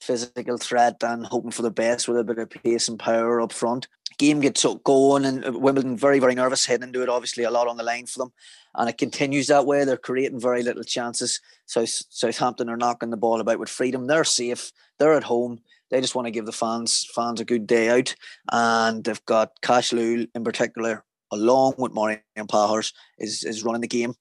physical 0.00 0.58
threat 0.58 0.96
and 1.02 1.26
hoping 1.26 1.50
for 1.50 1.62
the 1.62 1.70
best 1.70 2.08
with 2.08 2.18
a 2.18 2.24
bit 2.24 2.38
of 2.38 2.50
pace 2.50 2.88
and 2.88 2.98
power 2.98 3.40
up 3.40 3.52
front. 3.52 3.88
Game 4.18 4.40
gets 4.40 4.66
going, 4.84 5.24
and 5.24 5.46
uh, 5.46 5.52
Wimbledon 5.52 5.96
very 5.96 6.18
very 6.18 6.34
nervous 6.34 6.66
heading 6.66 6.88
into 6.88 7.02
it. 7.02 7.08
Obviously, 7.08 7.44
a 7.44 7.50
lot 7.50 7.68
on 7.68 7.76
the 7.76 7.82
line 7.82 8.06
for 8.06 8.18
them, 8.18 8.32
and 8.74 8.88
it 8.90 8.98
continues 8.98 9.46
that 9.46 9.64
way. 9.64 9.84
They're 9.84 9.96
creating 9.96 10.40
very 10.40 10.62
little 10.62 10.84
chances. 10.84 11.40
So 11.66 11.84
Southampton 11.86 12.68
are 12.68 12.76
knocking 12.76 13.10
the 13.10 13.16
ball 13.16 13.40
about 13.40 13.60
with 13.60 13.70
freedom. 13.70 14.08
They're 14.08 14.24
safe. 14.24 14.72
They're 14.98 15.14
at 15.14 15.24
home 15.24 15.60
they 15.90 16.00
just 16.00 16.14
want 16.14 16.26
to 16.26 16.30
give 16.30 16.46
the 16.46 16.52
fans 16.52 17.06
fans 17.14 17.40
a 17.40 17.44
good 17.44 17.66
day 17.66 17.88
out, 17.90 18.14
and 18.50 19.04
they've 19.04 19.24
got 19.26 19.60
Kachloul 19.62 20.28
in 20.34 20.44
particular, 20.44 21.04
along 21.32 21.74
with 21.78 21.94
Marian 21.94 22.22
Pahars, 22.38 22.92
is 23.18 23.44
is 23.44 23.64
running 23.64 23.80
the 23.80 23.88
game. 23.88 24.14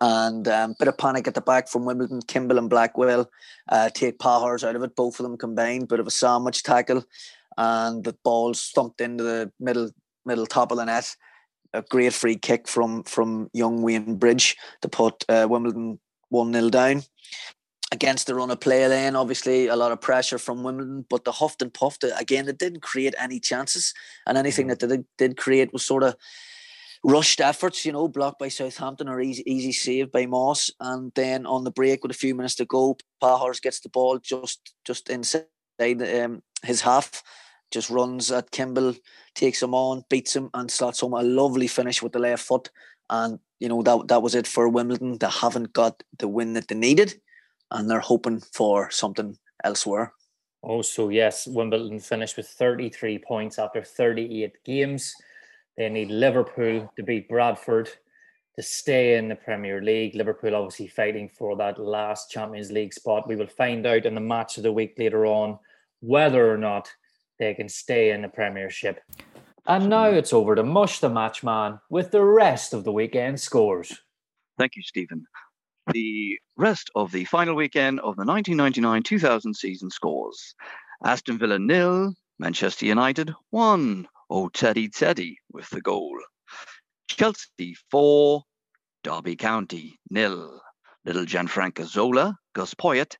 And 0.00 0.48
um, 0.48 0.74
bit 0.78 0.88
of 0.88 0.96
panic 0.96 1.28
at 1.28 1.34
the 1.34 1.40
back 1.40 1.68
from 1.68 1.84
Wimbledon, 1.84 2.22
Kimble 2.22 2.58
and 2.58 2.70
Blackwell 2.70 3.30
uh, 3.68 3.90
take 3.90 4.18
Pahars 4.18 4.66
out 4.66 4.76
of 4.76 4.82
it. 4.82 4.96
Both 4.96 5.20
of 5.20 5.24
them 5.24 5.36
combined, 5.36 5.88
bit 5.88 6.00
of 6.00 6.06
a 6.06 6.10
sandwich 6.10 6.62
tackle, 6.62 7.04
and 7.56 8.02
the 8.04 8.16
ball 8.24 8.54
stumped 8.54 9.00
into 9.00 9.24
the 9.24 9.52
middle 9.60 9.90
middle 10.24 10.46
top 10.46 10.70
of 10.70 10.78
the 10.78 10.84
net. 10.84 11.14
A 11.74 11.82
great 11.82 12.14
free 12.14 12.36
kick 12.36 12.68
from 12.68 13.02
from 13.02 13.50
young 13.52 13.82
Wayne 13.82 14.16
Bridge 14.16 14.56
to 14.82 14.88
put 14.88 15.24
uh, 15.28 15.46
Wimbledon 15.48 15.98
1 16.30 16.52
0 16.52 16.70
down. 16.70 17.02
Against 17.96 18.26
the 18.26 18.34
run 18.34 18.50
of 18.50 18.60
play, 18.60 18.86
then 18.88 19.16
obviously 19.16 19.68
a 19.68 19.76
lot 19.82 19.90
of 19.90 20.02
pressure 20.02 20.38
from 20.38 20.62
Wimbledon, 20.62 21.06
but 21.08 21.24
the 21.24 21.32
huffed 21.32 21.62
and 21.62 21.72
puffed 21.72 22.04
again. 22.04 22.46
It 22.46 22.58
didn't 22.58 22.82
create 22.90 23.14
any 23.18 23.40
chances, 23.40 23.94
and 24.26 24.36
anything 24.36 24.66
that 24.66 24.80
did, 24.80 25.04
did 25.16 25.36
create 25.38 25.72
was 25.72 25.82
sort 25.82 26.02
of 26.02 26.14
rushed 27.02 27.40
efforts, 27.40 27.86
you 27.86 27.92
know, 27.92 28.08
blocked 28.08 28.38
by 28.38 28.48
Southampton 28.48 29.08
or 29.08 29.20
easy, 29.20 29.42
easy 29.50 29.72
save 29.72 30.12
by 30.12 30.26
Moss. 30.26 30.70
And 30.78 31.12
then 31.14 31.46
on 31.46 31.64
the 31.64 31.70
break 31.70 32.02
with 32.02 32.10
a 32.10 32.22
few 32.22 32.34
minutes 32.34 32.56
to 32.56 32.64
go, 32.66 32.98
Pahars 33.22 33.62
gets 33.62 33.80
the 33.80 33.88
ball 33.88 34.18
just 34.18 34.74
just 34.84 35.08
inside 35.08 35.46
um, 35.80 36.42
his 36.62 36.82
half, 36.82 37.22
just 37.70 37.88
runs 37.88 38.30
at 38.30 38.50
Kimble, 38.50 38.94
takes 39.34 39.62
him 39.62 39.74
on, 39.74 40.04
beats 40.10 40.36
him, 40.36 40.50
and 40.52 40.70
slots 40.70 41.00
home 41.00 41.14
a 41.14 41.22
lovely 41.22 41.68
finish 41.68 42.02
with 42.02 42.12
the 42.12 42.18
left 42.18 42.44
foot. 42.44 42.70
And 43.08 43.38
you 43.60 43.68
know 43.68 43.82
that 43.82 44.08
that 44.08 44.22
was 44.22 44.34
it 44.34 44.46
for 44.46 44.68
Wimbledon. 44.68 45.18
They 45.18 45.30
haven't 45.30 45.72
got 45.72 46.02
the 46.18 46.28
win 46.28 46.52
that 46.54 46.68
they 46.68 46.74
needed, 46.74 47.14
and 47.70 47.90
they're 47.90 48.00
hoping 48.00 48.40
for 48.40 48.90
something 48.90 49.38
elsewhere. 49.64 50.12
Oh, 50.62 50.82
so 50.82 51.08
yes, 51.10 51.46
Wimbledon 51.46 52.00
finished 52.00 52.36
with 52.36 52.48
33 52.48 53.18
points 53.18 53.58
after 53.58 53.82
38 53.82 54.52
games. 54.64 55.14
They 55.76 55.88
need 55.88 56.10
Liverpool 56.10 56.90
to 56.96 57.02
beat 57.02 57.28
Bradford 57.28 57.90
to 58.56 58.62
stay 58.62 59.16
in 59.16 59.28
the 59.28 59.36
Premier 59.36 59.82
League. 59.82 60.14
Liverpool 60.14 60.54
obviously 60.54 60.88
fighting 60.88 61.28
for 61.28 61.56
that 61.56 61.78
last 61.78 62.30
Champions 62.30 62.72
League 62.72 62.94
spot. 62.94 63.28
We 63.28 63.36
will 63.36 63.46
find 63.46 63.86
out 63.86 64.06
in 64.06 64.14
the 64.14 64.20
match 64.20 64.56
of 64.56 64.62
the 64.62 64.72
week 64.72 64.94
later 64.98 65.26
on 65.26 65.58
whether 66.00 66.50
or 66.50 66.56
not 66.56 66.90
they 67.38 67.54
can 67.54 67.68
stay 67.68 68.10
in 68.10 68.22
the 68.22 68.28
Premiership. 68.28 69.00
And 69.66 69.90
now 69.90 70.06
it's 70.06 70.32
over 70.32 70.54
to 70.54 70.62
Mush 70.62 71.00
the 71.00 71.10
Matchman 71.10 71.80
with 71.90 72.12
the 72.12 72.24
rest 72.24 72.72
of 72.72 72.84
the 72.84 72.92
weekend 72.92 73.40
scores. 73.40 74.00
Thank 74.58 74.76
you, 74.76 74.82
Stephen. 74.82 75.26
The 75.92 76.40
rest 76.56 76.90
of 76.96 77.12
the 77.12 77.26
final 77.26 77.54
weekend 77.54 78.00
of 78.00 78.16
the 78.16 78.24
1999 78.24 79.04
2000 79.04 79.54
season 79.54 79.88
scores 79.88 80.56
Aston 81.04 81.38
Villa 81.38 81.60
nil, 81.60 82.12
Manchester 82.40 82.86
United 82.86 83.32
1, 83.50 84.08
Oh 84.28 84.48
Teddy 84.48 84.88
Teddy 84.88 85.38
with 85.52 85.70
the 85.70 85.80
goal. 85.80 86.18
Chelsea 87.08 87.76
4, 87.92 88.42
Derby 89.04 89.36
County 89.36 90.00
nil. 90.10 90.60
Little 91.04 91.24
Gianfranco 91.24 91.84
Zola, 91.84 92.36
Gus 92.52 92.74
Poyet, 92.74 93.16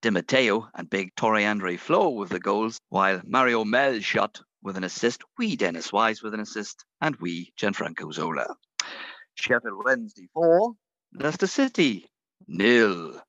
Di 0.00 0.10
Matteo, 0.10 0.68
and 0.72 0.88
big 0.88 1.16
Tore 1.16 1.40
Andre 1.40 1.76
Flo 1.76 2.10
with 2.10 2.28
the 2.28 2.38
goals, 2.38 2.78
while 2.90 3.22
Mario 3.24 3.64
Melchiot 3.64 4.40
with 4.62 4.76
an 4.76 4.84
assist, 4.84 5.24
we 5.36 5.56
Dennis 5.56 5.92
Wise 5.92 6.22
with 6.22 6.32
an 6.32 6.38
assist, 6.38 6.84
and 7.00 7.16
we 7.16 7.52
Gianfranco 7.58 8.12
Zola. 8.12 8.54
Sheffield 9.34 9.84
Wednesday 9.84 10.28
4, 11.16 11.22
Leicester 11.22 11.46
City 11.46 12.06
nil. 12.48 13.20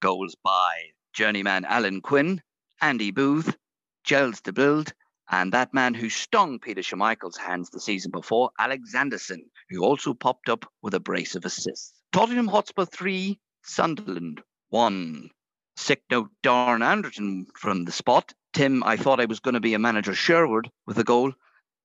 Goals 0.00 0.34
by 0.42 0.90
journeyman 1.12 1.64
Alan 1.64 2.00
Quinn, 2.00 2.42
Andy 2.80 3.10
Booth, 3.10 3.56
Gilles 4.04 4.40
De 4.40 4.52
Bilde, 4.52 4.92
and 5.30 5.52
that 5.52 5.72
man 5.72 5.94
who 5.94 6.10
stung 6.10 6.58
Peter 6.58 6.82
Schmeichel's 6.82 7.36
hands 7.36 7.70
the 7.70 7.80
season 7.80 8.10
before, 8.10 8.50
Alexandersson, 8.58 9.42
who 9.70 9.82
also 9.82 10.14
popped 10.14 10.48
up 10.48 10.70
with 10.82 10.94
a 10.94 11.00
brace 11.00 11.34
of 11.34 11.44
assists. 11.44 11.94
Tottenham 12.12 12.48
Hotspur 12.48 12.84
3, 12.84 13.38
Sunderland 13.62 14.42
1. 14.70 15.30
Sick 15.76 16.02
note 16.10 16.30
Darren 16.42 16.84
Anderton 16.84 17.46
from 17.56 17.84
the 17.84 17.92
spot. 17.92 18.34
Tim, 18.52 18.82
I 18.84 18.96
thought 18.96 19.20
I 19.20 19.26
was 19.26 19.40
going 19.40 19.54
to 19.54 19.60
be 19.60 19.74
a 19.74 19.78
manager 19.78 20.14
Sherwood 20.14 20.70
with 20.86 20.98
a 20.98 21.04
goal. 21.04 21.32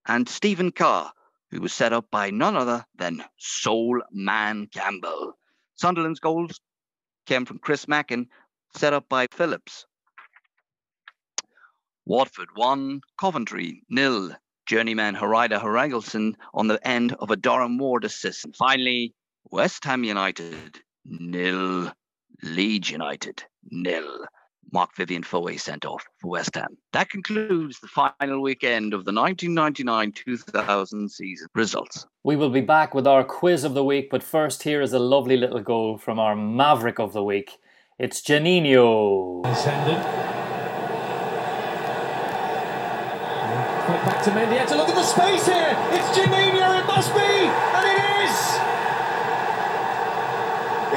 And 0.05 0.27
Stephen 0.27 0.71
Carr, 0.71 1.11
who 1.51 1.61
was 1.61 1.73
set 1.73 1.93
up 1.93 2.09
by 2.11 2.29
none 2.29 2.55
other 2.55 2.85
than 2.95 3.23
Soul 3.37 4.01
Man 4.11 4.67
Campbell. 4.67 5.33
Sunderland's 5.75 6.19
goals 6.19 6.59
came 7.25 7.45
from 7.45 7.59
Chris 7.59 7.87
Makin, 7.87 8.27
set 8.75 8.93
up 8.93 9.07
by 9.09 9.27
Phillips. 9.31 9.85
Watford 12.05 12.49
1, 12.55 13.01
Coventry 13.19 13.83
nil. 13.89 14.35
Journeyman 14.65 15.15
Harida 15.15 15.61
Haragilson 15.61 16.35
on 16.53 16.67
the 16.67 16.85
end 16.85 17.13
of 17.13 17.31
a 17.31 17.37
Durham 17.37 17.77
Ward 17.77 18.03
assist. 18.03 18.43
And 18.43 18.55
finally, 18.55 19.15
West 19.49 19.85
Ham 19.85 20.03
United 20.03 20.81
nil. 21.05 21.91
Leeds 22.43 22.89
United 22.89 23.43
nil. 23.71 24.25
Marc-Vivien 24.71 25.23
Foé 25.23 25.59
sent 25.59 25.85
off 25.85 26.03
for 26.19 26.29
West 26.29 26.55
Ham. 26.55 26.77
That 26.93 27.09
concludes 27.09 27.79
the 27.79 27.87
final 27.87 28.41
weekend 28.41 28.93
of 28.93 29.05
the 29.05 29.13
1999 29.13 30.11
2000 30.11 31.09
season 31.09 31.47
results. 31.55 32.05
We 32.23 32.35
will 32.35 32.49
be 32.49 32.61
back 32.61 32.93
with 32.93 33.07
our 33.07 33.23
quiz 33.23 33.63
of 33.63 33.73
the 33.73 33.83
week, 33.83 34.09
but 34.09 34.23
first, 34.23 34.63
here 34.63 34.81
is 34.81 34.93
a 34.93 34.99
lovely 34.99 35.37
little 35.37 35.61
goal 35.61 35.97
from 35.97 36.19
our 36.19 36.35
Maverick 36.35 36.99
of 36.99 37.13
the 37.13 37.23
week. 37.23 37.57
It's 37.99 38.21
Juninho. 38.21 39.43
Descended. 39.43 39.97
Quick 43.85 44.01
back 44.05 44.23
to 44.23 44.31
Mendy. 44.31 44.67
To 44.67 44.75
look 44.75 44.89
at 44.89 44.95
the 44.95 45.03
space 45.03 45.45
here. 45.47 45.73
It's 45.91 46.17
Juninho. 46.17 46.79
It 46.79 46.85
must 46.85 47.13
be, 47.13 47.19
and 47.19 47.85
it 47.87 47.97
is. 48.21 48.37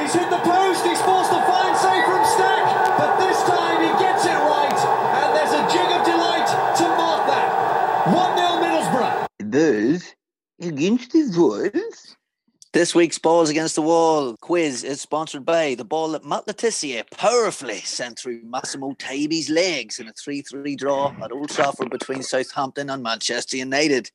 He's 0.01 0.13
hit 0.13 0.29
the 0.29 0.43
post. 0.43 0.85
He's 0.85 1.01
forced 1.01 1.31
the 1.31 1.41
against 10.61 11.11
the 11.11 11.31
Wolves. 11.35 12.15
This 12.73 12.95
week's 12.95 13.17
Balls 13.17 13.49
Against 13.49 13.75
the 13.75 13.81
Wall 13.81 14.37
quiz 14.37 14.83
is 14.83 15.01
sponsored 15.01 15.45
by 15.45 15.75
the 15.75 15.83
ball 15.83 16.09
that 16.09 16.23
Matt 16.23 16.47
Le 16.47 16.53
Tissier 16.53 17.03
powerfully 17.11 17.79
sent 17.79 18.19
through 18.19 18.43
Massimo 18.43 18.93
Taibi's 18.97 19.49
legs 19.49 19.99
in 19.99 20.07
a 20.07 20.13
3 20.13 20.41
3 20.41 20.75
draw 20.75 21.13
at 21.21 21.31
Old 21.31 21.49
Trafford 21.49 21.89
between 21.89 22.23
Southampton 22.23 22.89
and 22.89 23.03
Manchester 23.03 23.57
United. 23.57 24.11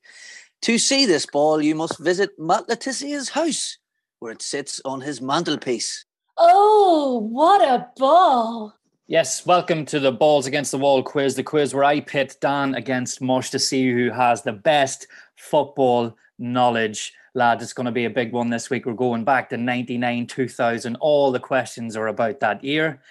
To 0.63 0.77
see 0.79 1.05
this 1.05 1.25
ball, 1.25 1.61
you 1.61 1.75
must 1.75 1.99
visit 1.99 2.31
Matt 2.39 2.67
Le 2.67 2.75
Tissier's 2.75 3.29
house, 3.29 3.77
where 4.19 4.31
it 4.31 4.41
sits 4.41 4.81
on 4.85 5.01
his 5.01 5.21
mantelpiece. 5.21 6.05
Oh, 6.37 7.19
what 7.29 7.61
a 7.61 7.89
ball! 7.97 8.73
Yes, 9.09 9.45
welcome 9.45 9.85
to 9.85 9.99
the 9.99 10.11
Balls 10.11 10.47
Against 10.47 10.71
the 10.71 10.77
Wall 10.77 11.01
quiz, 11.01 11.35
the 11.35 11.43
quiz 11.43 11.73
where 11.73 11.85
I 11.85 12.01
pit 12.01 12.35
Dan 12.41 12.75
against 12.75 13.21
Mush 13.21 13.51
to 13.51 13.59
see 13.59 13.89
who 13.89 14.09
has 14.11 14.41
the 14.41 14.51
best 14.51 15.07
football 15.37 16.17
knowledge 16.39 17.13
lad. 17.33 17.61
it's 17.61 17.73
going 17.73 17.85
to 17.85 17.91
be 17.91 18.05
a 18.05 18.09
big 18.09 18.31
one 18.31 18.49
this 18.49 18.69
week. 18.69 18.85
We're 18.85 18.93
going 18.93 19.23
back 19.23 19.49
to 19.49 19.57
99, 19.57 20.27
2000. 20.27 20.95
All 20.97 21.31
the 21.31 21.39
questions 21.39 21.95
are 21.95 22.07
about 22.07 22.39
that 22.41 22.63
year. 22.63 23.01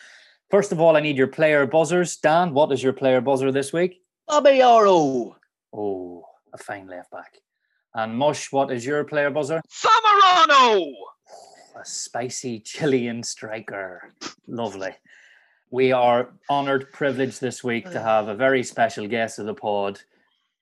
First 0.51 0.73
of 0.73 0.81
all, 0.81 0.97
I 0.97 1.01
need 1.01 1.17
your 1.17 1.27
player 1.27 1.67
buzzers. 1.67 2.17
Dan, 2.17 2.53
what 2.53 2.71
is 2.73 2.83
your 2.83 2.93
player 2.93 3.21
buzzer 3.21 3.51
this 3.51 3.73
week? 3.73 4.03
Bobby 4.29 4.63
Oro. 4.63 5.37
Oh, 5.73 6.25
a 6.53 6.59
fine 6.59 6.87
left 6.87 7.11
back. 7.11 7.39
And 7.95 8.17
Mush, 8.17 8.53
what 8.53 8.71
is 8.71 8.85
your 8.85 9.05
player 9.05 9.31
buzzer? 9.31 9.61
Zamorano! 9.71 10.93
A 11.81 11.85
spicy 11.85 12.61
Chilean 12.61 13.23
striker. 13.23 14.13
Lovely. 14.47 14.91
We 15.71 15.93
are 15.93 16.31
honoured, 16.49 16.93
privileged 16.93 17.41
this 17.41 17.65
week 17.65 17.91
to 17.91 18.01
have 18.01 18.29
a 18.29 18.35
very 18.35 18.63
special 18.63 19.09
guest 19.09 19.39
of 19.39 19.47
the 19.47 19.55
pod. 19.55 20.01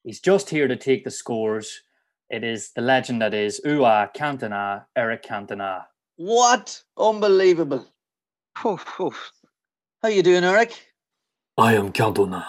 He's 0.04 0.20
just 0.20 0.50
here 0.50 0.68
to 0.68 0.76
take 0.76 1.02
the 1.02 1.10
scores. 1.10 1.80
It 2.28 2.44
is 2.44 2.72
the 2.72 2.82
legend 2.82 3.22
that 3.22 3.32
is 3.32 3.60
Ua 3.64 4.10
Cantona, 4.14 4.84
Eric 4.94 5.24
Cantona. 5.24 5.86
What? 6.16 6.82
Unbelievable. 6.98 7.86
How 8.54 8.78
you 10.04 10.22
doing, 10.22 10.44
Eric? 10.44 10.92
I 11.56 11.74
am 11.74 11.90
Cantona. 11.90 12.44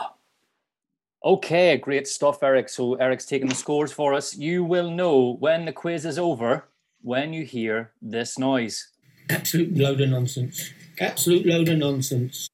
Okay, 1.23 1.77
great 1.77 2.07
stuff, 2.07 2.43
Eric. 2.43 2.67
So 2.67 2.95
Eric's 2.95 3.25
taking 3.25 3.47
the 3.47 3.55
scores 3.55 3.93
for 3.93 4.13
us. 4.13 4.35
You 4.35 4.65
will 4.65 4.91
know 4.91 5.37
when 5.39 5.63
the 5.63 5.71
quiz 5.71 6.05
is 6.05 6.19
over 6.19 6.67
when 7.01 7.31
you 7.31 7.45
hear 7.45 7.93
this 8.01 8.37
noise. 8.37 8.89
Absolute 9.29 9.77
load 9.77 10.01
of 10.01 10.09
nonsense. 10.09 10.71
Absolute 10.99 11.45
load 11.45 11.69
of 11.69 11.77
nonsense. 11.77 12.49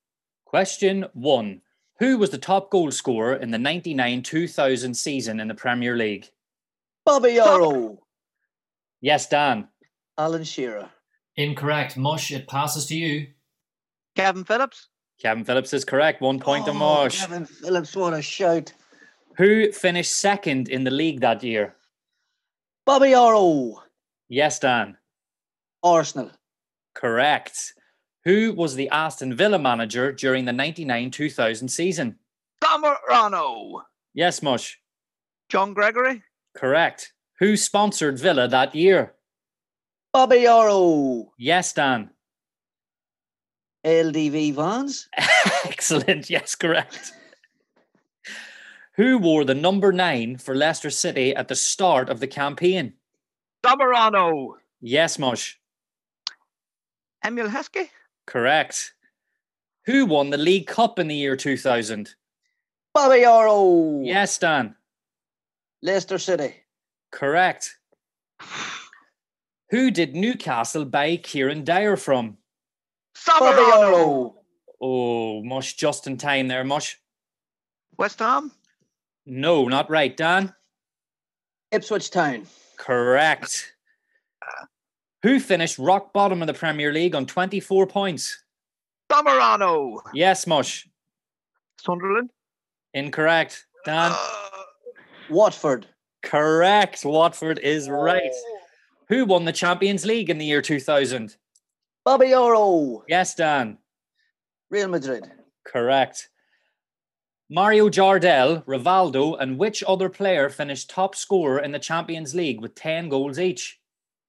Question 0.46 1.06
one. 1.14 1.62
Who 2.02 2.18
was 2.18 2.32
the 2.32 2.40
top 2.40 2.72
goal 2.72 2.90
scorer 2.90 3.36
in 3.36 3.52
the 3.52 3.60
99 3.60 4.24
2000 4.24 4.96
season 4.96 5.40
in 5.40 5.48
the 5.48 5.54
Premier 5.54 5.96
League? 5.96 6.32
Bobby 7.06 7.40
Oro. 7.40 8.00
Yes, 9.02 9.30
Dan. 9.30 9.68
Alan 10.18 10.44
Shearer. 10.44 10.90
Incorrect. 11.36 11.98
Mush, 11.98 12.32
it 12.32 12.48
passes 12.48 12.88
to 12.88 12.96
you. 12.96 13.28
Kevin 14.16 14.44
Phillips. 14.44 14.88
Kevin 15.22 15.46
Phillips 15.46 15.76
is 15.76 15.86
correct. 15.86 16.24
One 16.24 16.40
point 16.40 16.66
to 16.66 16.72
oh, 16.72 16.74
Mush. 16.74 17.20
Kevin 17.20 17.46
Phillips, 17.46 17.96
what 17.96 18.16
a 18.16 18.22
shout. 18.24 18.74
Who 19.38 19.72
finished 19.72 20.18
second 20.18 20.70
in 20.70 20.84
the 20.84 20.90
league 20.90 21.22
that 21.22 21.44
year? 21.44 21.76
Bobby 22.84 23.14
Oro. 23.14 23.84
Yes, 24.28 24.58
Dan. 24.58 24.98
Arsenal. 25.84 26.32
Correct. 26.96 27.76
Who 28.26 28.54
was 28.54 28.76
the 28.76 28.90
Aston 28.90 29.36
Villa 29.36 29.58
manager 29.58 30.12
during 30.12 30.46
the 30.46 30.54
99 30.54 31.12
2000 31.12 31.68
season? 31.68 32.18
Zamorano. 32.64 33.82
Yes, 34.14 34.42
Mush. 34.44 34.80
John 35.50 35.74
Gregory. 35.74 36.22
Correct. 36.56 37.14
Who 37.40 37.58
sponsored 37.58 38.20
Villa 38.20 38.48
that 38.48 38.76
year? 38.76 39.14
Bobby 40.14 40.48
Oro. 40.48 41.32
Yes, 41.38 41.74
Dan. 41.74 42.12
LDV 43.86 44.54
Vans. 44.54 45.08
Excellent. 45.66 46.30
Yes, 46.30 46.54
correct. 46.54 47.14
Who 48.98 49.18
wore 49.18 49.46
the 49.46 49.56
number 49.56 49.92
nine 49.92 50.38
for 50.38 50.54
Leicester 50.54 50.92
City 50.92 51.36
at 51.36 51.48
the 51.48 51.56
start 51.56 52.10
of 52.10 52.20
the 52.20 52.28
campaign? 52.28 52.94
Zamorano. 53.66 54.56
Yes, 54.82 55.18
Mush. 55.18 55.58
Emile 57.26 57.50
Heskey. 57.50 57.90
Correct. 58.28 58.94
Who 59.86 60.06
won 60.06 60.30
the 60.30 60.38
League 60.38 60.68
Cup 60.68 61.00
in 61.00 61.08
the 61.08 61.16
year 61.16 61.36
2000? 61.36 62.14
Bobby 62.94 63.26
Oro. 63.26 64.02
Yes, 64.04 64.38
Dan. 64.38 64.76
Leicester 65.82 66.20
City. 66.20 66.54
Correct. 67.12 67.78
Who 69.70 69.92
did 69.92 70.16
Newcastle 70.16 70.86
buy 70.86 71.18
Kieron 71.18 71.64
Dyer 71.64 71.96
from? 71.96 72.38
Bobby 73.26 73.62
Oro. 73.62 74.36
Oh, 74.82 75.44
Mush, 75.44 75.76
just 75.76 76.08
in 76.08 76.18
time 76.18 76.48
there, 76.48 76.64
Mush. 76.64 77.00
West 77.98 78.20
Ham. 78.20 78.52
No, 79.26 79.68
not 79.68 79.90
right, 79.90 80.16
Dan. 80.16 80.54
Ipswich 81.72 82.10
Town. 82.10 82.48
Correct. 82.78 83.74
Who 85.24 85.40
finished 85.40 85.78
rock 85.78 86.14
bottom 86.14 86.42
of 86.42 86.48
the 86.48 86.54
Premier 86.54 86.92
League 86.92 87.14
on 87.14 87.26
24 87.26 87.86
points? 87.88 88.44
Zamorano. 89.12 90.00
Yes, 90.14 90.48
Mush. 90.48 90.88
Sunderland. 91.80 92.32
Incorrect. 92.94 93.66
Dan. 93.86 94.14
Watford. 95.30 95.88
Correct. 96.24 97.06
Watford 97.06 97.60
is 97.60 97.88
oh. 97.88 97.92
right. 97.92 98.34
Who 99.10 99.26
won 99.26 99.46
the 99.46 99.52
Champions 99.52 100.06
League 100.06 100.30
in 100.30 100.38
the 100.38 100.46
year 100.46 100.62
2000? 100.62 101.36
Bobby 102.04 102.34
Oro. 102.34 103.04
Yes, 103.08 103.36
Dan. 103.36 103.78
Real 104.72 104.88
Madrid. 104.88 105.30
Correct. 105.66 106.30
Mario 107.50 107.90
Jardel, 107.90 108.64
Rivaldo, 108.66 109.38
and 109.40 109.60
which 109.60 109.84
other 109.86 110.08
player 110.10 110.50
finished 110.50 110.90
top 110.90 111.16
scorer 111.16 111.60
in 111.60 111.74
the 111.74 111.80
Champions 111.80 112.34
League 112.34 112.62
with 112.62 112.74
10 112.76 113.10
goals 113.10 113.38
each? 113.38 113.81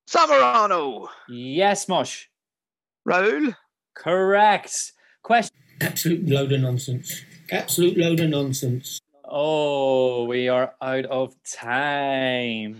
Zamorano. 0.09 1.09
Yes, 1.29 1.89
Mush. 1.89 2.29
Raul. 3.09 3.57
Correct. 3.95 4.93
Question. 5.23 5.57
Absolute 5.81 6.29
load 6.29 6.53
of 6.53 6.61
nonsense. 6.61 7.23
Absolute 7.51 7.97
load 7.97 8.21
of 8.21 8.31
nonsense. 8.31 9.01
Oh, 9.25 10.25
we 10.25 10.49
are 10.49 10.75
out 10.81 11.07
of 11.07 11.35
time. 11.43 12.79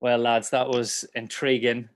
Well, 0.00 0.18
lads, 0.18 0.50
that 0.50 0.68
was 0.68 1.04
intriguing. 1.14 1.88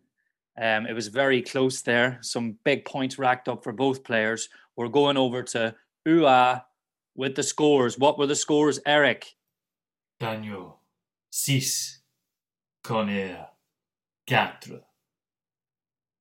Um, 0.61 0.87
it 0.87 0.93
was 0.93 1.09
very 1.09 1.43
close 1.43 1.83
there. 1.83 2.19
Some 2.23 2.59
big 2.65 2.85
points 2.85 3.19
racked 3.19 3.49
up 3.49 3.65
for 3.65 3.73
both 3.73 4.05
players. 4.05 4.49
We're 4.77 4.89
going 4.89 5.17
over 5.17 5.43
to 5.43 5.75
UA 6.05 6.65
with 7.15 7.35
the 7.35 7.43
scores. 7.43 7.99
What 7.99 8.19
were 8.19 8.27
the 8.27 8.37
scores, 8.37 8.79
Eric? 8.87 9.35
Daniel, 10.21 10.81
six. 11.31 12.01
Conair, 12.85 13.49
quatre. 14.27 14.81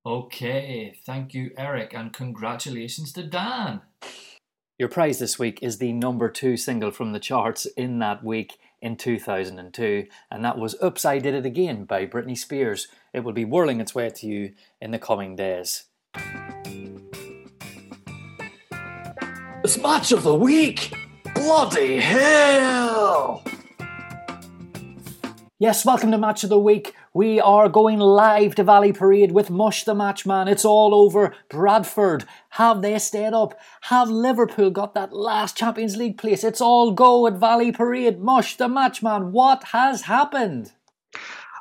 Okay, 0.05 0.95
thank 1.05 1.33
you, 1.33 1.51
Eric, 1.57 1.93
and 1.93 2.13
congratulations 2.13 3.11
to 3.13 3.23
Dan. 3.23 3.81
Your 4.77 4.89
prize 4.89 5.19
this 5.19 5.39
week 5.39 5.59
is 5.63 5.77
the 5.77 5.93
number 5.93 6.29
two 6.29 6.57
single 6.57 6.91
from 6.91 7.13
the 7.13 7.19
charts 7.19 7.65
in 7.65 7.99
that 7.99 8.23
week 8.23 8.57
in 8.81 8.97
2002, 8.97 10.05
and 10.29 10.45
that 10.45 10.59
was 10.59 10.75
Oops, 10.83 11.03
I 11.05 11.17
Did 11.17 11.33
It 11.33 11.45
Again 11.45 11.85
by 11.85 12.05
Britney 12.05 12.37
Spears. 12.37 12.87
It 13.13 13.21
will 13.21 13.33
be 13.33 13.45
whirling 13.45 13.79
its 13.81 13.95
way 13.95 14.09
to 14.09 14.27
you 14.27 14.53
in 14.79 14.91
the 14.91 14.99
coming 14.99 15.35
days. 15.35 15.85
It's 19.63 19.79
match 19.79 20.11
of 20.11 20.21
the 20.21 20.35
week! 20.35 20.93
Bloody 21.33 21.97
hell! 21.97 23.43
Yes, 25.57 25.85
welcome 25.85 26.11
to 26.11 26.17
Match 26.17 26.43
of 26.43 26.49
the 26.49 26.59
Week. 26.59 26.93
We 27.15 27.39
are 27.39 27.69
going 27.69 27.99
live 27.99 28.55
to 28.55 28.63
Valley 28.65 28.91
Parade 28.91 29.31
with 29.31 29.49
Mush 29.49 29.85
the 29.85 29.93
Matchman. 29.93 30.51
It's 30.51 30.65
all 30.65 30.93
over. 30.93 31.33
Bradford, 31.47 32.25
have 32.49 32.81
they 32.81 32.99
stayed 32.99 33.33
up? 33.33 33.57
Have 33.83 34.09
Liverpool 34.09 34.69
got 34.69 34.93
that 34.95 35.13
last 35.13 35.55
Champions 35.55 35.95
League 35.95 36.17
place? 36.17 36.43
It's 36.43 36.59
all 36.59 36.91
go 36.91 37.25
at 37.25 37.35
Valley 37.35 37.71
Parade. 37.71 38.19
Mush 38.19 38.57
the 38.57 38.67
Matchman, 38.67 39.31
what 39.31 39.63
has 39.71 40.01
happened? 40.01 40.73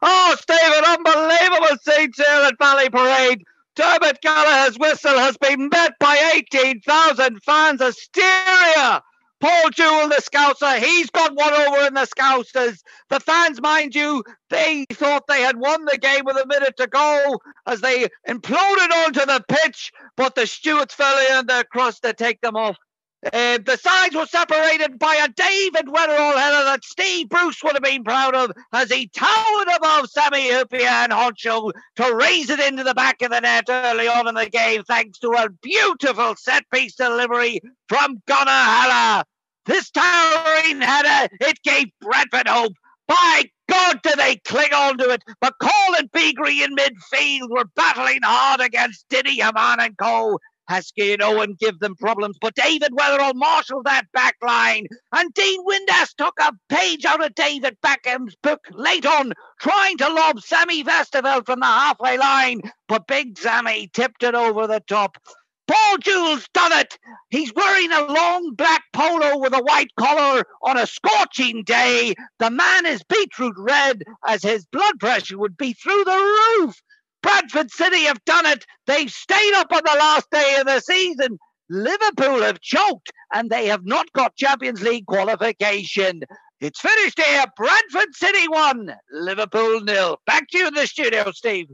Oh, 0.02 0.34
Stephen, 0.40 0.84
unbelievable 0.88 1.78
scenes 1.82 2.16
here 2.16 2.26
at 2.46 2.58
Valley 2.58 2.90
Parade. 2.90 3.44
Dermot 3.76 4.20
Gallagher's 4.22 4.76
whistle 4.76 5.20
has 5.20 5.36
been 5.36 5.68
met 5.68 5.92
by 6.00 6.32
18,000 6.34 7.40
fans. 7.44 7.80
Hysteria! 7.80 9.04
Paul 9.44 9.68
Jewell, 9.72 10.08
the 10.08 10.22
Scouser, 10.22 10.78
he's 10.78 11.10
got 11.10 11.34
one 11.34 11.52
over 11.52 11.86
in 11.86 11.92
the 11.92 12.06
Scousers. 12.06 12.78
The 13.10 13.20
fans, 13.20 13.60
mind 13.60 13.94
you, 13.94 14.24
they 14.48 14.86
thought 14.90 15.26
they 15.26 15.42
had 15.42 15.58
won 15.58 15.84
the 15.84 15.98
game 15.98 16.22
with 16.24 16.38
a 16.38 16.46
minute 16.46 16.78
to 16.78 16.86
go 16.86 17.38
as 17.66 17.82
they 17.82 18.08
imploded 18.26 18.90
onto 19.04 19.20
the 19.26 19.44
pitch, 19.46 19.92
but 20.16 20.34
the 20.34 20.46
Stewarts 20.46 20.94
fell 20.94 21.38
in 21.38 21.46
their 21.46 21.62
crust 21.62 22.04
to 22.04 22.14
take 22.14 22.40
them 22.40 22.56
off. 22.56 22.78
Uh, 23.26 23.58
the 23.58 23.76
sides 23.76 24.16
were 24.16 24.24
separated 24.24 24.98
by 24.98 25.14
a 25.16 25.28
David 25.28 25.88
Weatherall 25.88 26.38
header 26.38 26.64
that 26.64 26.82
Steve 26.82 27.28
Bruce 27.28 27.62
would 27.62 27.74
have 27.74 27.82
been 27.82 28.02
proud 28.02 28.34
of 28.34 28.50
as 28.72 28.90
he 28.90 29.08
towered 29.08 29.76
above 29.76 30.08
Sami 30.08 30.48
Hyypiä 30.48 30.86
and 30.86 31.12
Henchoz 31.12 31.72
to 31.96 32.14
raise 32.14 32.48
it 32.48 32.60
into 32.60 32.82
the 32.82 32.94
back 32.94 33.20
of 33.20 33.30
the 33.30 33.40
net 33.40 33.66
early 33.68 34.08
on 34.08 34.26
in 34.26 34.36
the 34.36 34.48
game, 34.48 34.84
thanks 34.84 35.18
to 35.18 35.28
a 35.32 35.50
beautiful 35.50 36.34
set 36.36 36.64
piece 36.70 36.94
delivery 36.94 37.60
from 37.90 38.22
Gunnar 38.26 38.50
Halle. 38.50 39.24
This 39.66 39.90
towering 39.90 40.80
header, 40.80 41.28
it 41.40 41.62
gave 41.62 41.86
Bradford 42.00 42.48
hope. 42.48 42.74
By 43.08 43.44
God, 43.68 44.00
do 44.02 44.10
they 44.16 44.36
cling 44.46 44.72
on 44.72 44.98
to 44.98 45.10
it? 45.10 45.22
McCall 45.42 45.98
and 45.98 46.10
Beagrie 46.12 46.64
in 46.64 46.76
midfield 46.76 47.50
were 47.50 47.64
battling 47.74 48.20
hard 48.22 48.60
against 48.60 49.06
Diddy, 49.08 49.40
Hamann 49.40 49.80
and 49.80 49.96
Co. 49.96 50.38
Heskey 50.70 51.12
and 51.12 51.22
Owen 51.22 51.56
give 51.58 51.78
them 51.80 51.94
problems, 51.96 52.38
but 52.40 52.54
David 52.54 52.92
Weatherall 52.92 53.34
marshalled 53.34 53.84
that 53.84 54.06
back 54.12 54.36
line. 54.42 54.86
And 55.12 55.32
Dean 55.34 55.64
Windass 55.66 56.14
took 56.16 56.34
a 56.40 56.52
page 56.68 57.04
out 57.04 57.24
of 57.24 57.34
David 57.34 57.76
Beckham's 57.82 58.34
book 58.42 58.60
late 58.72 59.06
on, 59.06 59.32
trying 59.60 59.98
to 59.98 60.08
lob 60.08 60.40
Sammy 60.40 60.82
Westerveld 60.82 61.46
from 61.46 61.60
the 61.60 61.66
halfway 61.66 62.16
line. 62.16 62.62
But 62.88 63.06
Big 63.06 63.38
Sammy 63.38 63.90
tipped 63.92 64.22
it 64.22 64.34
over 64.34 64.66
the 64.66 64.80
top. 64.80 65.18
Paul 65.66 65.98
Jewell's 65.98 66.46
done 66.52 66.72
it. 66.72 66.98
He's 67.30 67.52
wearing 67.54 67.92
a 67.92 68.12
long 68.12 68.54
black 68.54 68.82
polo 68.92 69.38
with 69.38 69.54
a 69.54 69.62
white 69.62 69.90
collar 69.98 70.44
on 70.62 70.76
a 70.76 70.86
scorching 70.86 71.62
day. 71.64 72.14
The 72.38 72.50
man 72.50 72.86
is 72.86 73.02
beetroot 73.08 73.54
red 73.56 74.02
as 74.26 74.42
his 74.42 74.66
blood 74.66 74.98
pressure 75.00 75.38
would 75.38 75.56
be 75.56 75.72
through 75.72 76.04
the 76.04 76.58
roof. 76.58 76.80
Bradford 77.22 77.70
City 77.70 78.02
have 78.04 78.22
done 78.26 78.44
it. 78.44 78.66
They've 78.86 79.10
stayed 79.10 79.54
up 79.54 79.72
on 79.72 79.80
the 79.84 79.98
last 79.98 80.30
day 80.30 80.56
of 80.58 80.66
the 80.66 80.80
season. 80.80 81.38
Liverpool 81.70 82.42
have 82.42 82.60
choked 82.60 83.10
and 83.32 83.48
they 83.48 83.66
have 83.66 83.86
not 83.86 84.12
got 84.12 84.36
Champions 84.36 84.82
League 84.82 85.06
qualification. 85.06 86.20
It's 86.60 86.80
finished 86.80 87.18
here. 87.18 87.44
Bradford 87.56 88.14
City 88.14 88.46
won, 88.48 88.94
Liverpool 89.10 89.80
nil. 89.80 90.18
Back 90.26 90.48
to 90.50 90.58
you 90.58 90.68
in 90.68 90.74
the 90.74 90.86
studio, 90.86 91.30
Steve. 91.32 91.68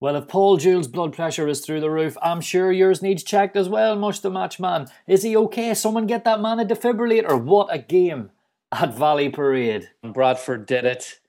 Well, 0.00 0.16
if 0.16 0.28
Paul 0.28 0.56
Jewell's 0.56 0.88
blood 0.88 1.12
pressure 1.12 1.46
is 1.46 1.60
through 1.60 1.80
the 1.80 1.90
roof, 1.90 2.16
I'm 2.22 2.40
sure 2.40 2.72
yours 2.72 3.02
needs 3.02 3.22
checked 3.22 3.54
as 3.54 3.68
well, 3.68 3.96
Mush 3.96 4.20
the 4.20 4.30
Matchman. 4.30 4.90
Is 5.06 5.22
he 5.22 5.36
okay? 5.36 5.74
Someone 5.74 6.06
get 6.06 6.24
that 6.24 6.40
man 6.40 6.58
a 6.58 6.64
defibrillator. 6.64 7.38
What 7.38 7.68
a 7.70 7.78
game 7.78 8.30
at 8.72 8.94
Valley 8.94 9.28
Parade. 9.28 9.90
Bradford 10.02 10.64
did 10.64 10.86
it. 10.86 11.20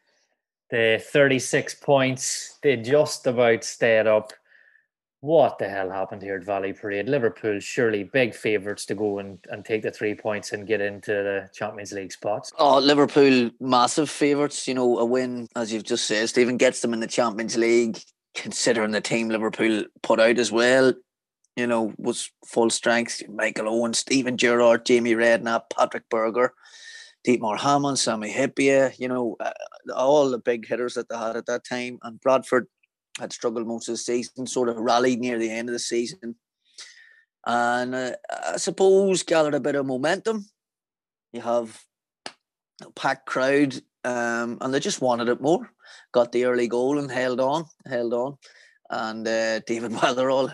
The 0.69 1.03
36 1.05 1.76
points, 1.76 2.59
they 2.63 2.78
just 2.78 3.28
about 3.28 3.65
stayed 3.65 4.07
up. 4.07 4.32
What 5.19 5.59
the 5.59 5.67
hell 5.67 5.91
happened 5.91 6.22
here 6.22 6.38
at 6.38 6.45
Valley 6.45 6.72
Parade? 6.72 7.09
Liverpool 7.09 7.59
surely 7.59 8.05
big 8.05 8.34
favourites 8.34 8.86
to 8.86 8.95
go 8.95 9.19
and, 9.19 9.38
and 9.49 9.65
take 9.65 9.84
the 9.84 9.91
three 9.91 10.15
points 10.15 10.53
and 10.53 10.65
get 10.65 10.80
into 10.80 11.11
the 11.11 11.49
Champions 11.53 11.91
League 11.91 12.13
spots. 12.13 12.53
Oh, 12.57 12.80
Liverpool 12.80 13.51
massive 13.59 14.09
favourites. 14.09 14.65
You 14.65 14.76
know, 14.76 14.97
a 14.97 15.05
win, 15.05 15.49
as 15.57 15.74
you've 15.74 15.84
just 15.84 16.05
said, 16.05 16.30
Stephen 16.30 16.55
gets 16.55 16.80
them 16.80 16.93
in 16.93 17.01
the 17.01 17.07
Champions 17.07 17.57
League. 17.57 18.01
Considering 18.34 18.92
the 18.92 19.02
team 19.02 19.30
Liverpool 19.30 19.84
put 20.02 20.20
out 20.20 20.38
as 20.38 20.52
well, 20.52 20.94
you 21.56 21.68
know, 21.68 21.94
was 21.98 22.32
full 22.46 22.70
strength. 22.70 23.22
Michael 23.28 23.68
Owen, 23.68 23.94
Steven 23.94 24.38
Gerrard, 24.38 24.86
Jamie 24.86 25.16
Redknapp, 25.16 25.64
Patrick 25.76 26.10
Berger, 26.10 26.54
Dietmar 27.28 27.60
Hamann, 27.60 27.98
Sami 27.98 28.34
Hyypiä, 28.34 28.98
you 28.98 29.08
know, 29.08 29.36
uh, 29.40 29.52
all 29.96 30.30
the 30.30 30.40
big 30.40 30.68
hitters 30.68 30.94
that 30.94 31.10
they 31.10 31.18
had 31.18 31.36
at 31.36 31.46
that 31.48 31.66
time. 31.66 32.00
And 32.04 32.20
Bradford 32.22 32.68
had 33.20 33.34
struggled 33.34 33.68
most 33.68 33.90
of 33.90 33.94
the 33.94 33.98
season, 33.98 34.48
sort 34.48 34.70
of 34.70 34.78
rallied 34.78 35.20
near 35.20 35.38
the 35.38 35.52
end 35.52 35.70
of 35.70 35.74
the 35.74 35.80
season. 35.80 36.36
And 37.46 37.94
uh, 37.94 38.12
I 38.30 38.58
suppose 38.58 39.24
gathered 39.24 39.56
a 39.56 39.60
bit 39.60 39.76
of 39.76 39.86
momentum. 39.86 40.46
You 41.34 41.42
have 41.42 41.84
a 42.82 42.92
packed 42.92 43.26
crowd, 43.26 43.82
um, 44.04 44.58
and 44.62 44.74
they 44.74 44.80
just 44.80 45.02
wanted 45.02 45.30
it 45.30 45.41
more. 45.41 45.70
Got 46.12 46.32
the 46.32 46.45
early 46.45 46.68
goal 46.68 46.99
and 46.99 47.12
held 47.12 47.39
on, 47.39 47.66
held 47.86 48.14
on. 48.14 48.38
And 48.89 49.28
uh, 49.28 49.60
David 49.60 49.91
Weatherall 49.91 50.52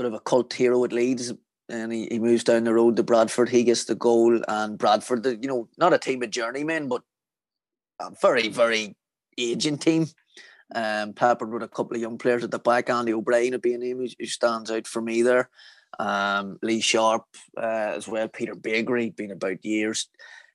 bit 0.00 0.06
of 0.06 0.14
a 0.14 0.20
cult 0.20 0.50
hero 0.54 0.82
at 0.82 0.94
Leeds, 0.94 1.30
and 1.68 1.92
he, 1.92 2.08
he 2.10 2.18
moves 2.18 2.42
down 2.42 2.64
the 2.64 2.72
road 2.72 2.96
to 2.96 3.02
Bradford. 3.02 3.50
He 3.50 3.64
gets 3.64 3.84
the 3.84 3.94
goal, 3.94 4.40
and 4.48 4.78
Bradford, 4.78 5.26
you 5.26 5.46
know, 5.46 5.68
not 5.76 5.92
a 5.92 5.98
team 5.98 6.22
of 6.22 6.30
journeymen, 6.30 6.88
but 6.88 7.02
a 8.00 8.10
very, 8.22 8.48
very 8.48 8.96
aging 9.36 9.76
team. 9.76 10.06
Um, 10.74 11.12
peppered 11.12 11.52
with 11.52 11.64
a 11.64 11.68
couple 11.68 11.96
of 11.96 12.00
young 12.00 12.16
players 12.16 12.44
at 12.44 12.50
the 12.52 12.58
back. 12.58 12.88
Andy 12.88 13.12
O'Brien 13.12 13.50
would 13.52 13.60
be 13.60 13.74
a 13.74 13.78
name 13.78 13.98
who, 13.98 14.06
who 14.18 14.26
stands 14.26 14.70
out 14.70 14.86
for 14.86 15.02
me 15.02 15.20
there. 15.20 15.50
Um, 15.98 16.58
Lee 16.62 16.80
Sharpe 16.80 17.26
uh, 17.58 17.92
as 17.96 18.06
well. 18.08 18.28
Peter 18.28 18.54
Beagrie, 18.54 19.14
been 19.14 19.32
about 19.32 19.64
years. 19.64 20.08